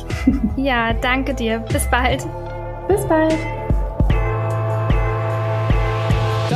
Ja, 0.55 0.93
danke 0.93 1.35
dir. 1.35 1.59
Bis 1.71 1.87
bald. 1.91 2.25
Bis 2.87 3.05
bald. 3.07 3.37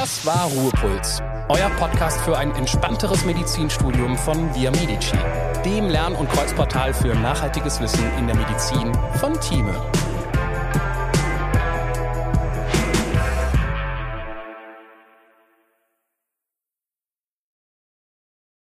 Das 0.05 0.23
war 0.23 0.45
Ruhepuls, 0.45 1.19
euer 1.49 1.67
Podcast 1.79 2.21
für 2.21 2.37
ein 2.37 2.53
entspannteres 2.53 3.25
Medizinstudium 3.25 4.15
von 4.15 4.53
Via 4.53 4.69
Medici, 4.69 5.17
dem 5.65 5.89
Lern- 5.89 6.13
und 6.13 6.29
Kreuzportal 6.29 6.93
für 6.93 7.15
nachhaltiges 7.15 7.79
Wissen 7.79 8.05
in 8.19 8.27
der 8.27 8.35
Medizin 8.35 8.91
von 9.19 9.33
Thieme. 9.41 9.73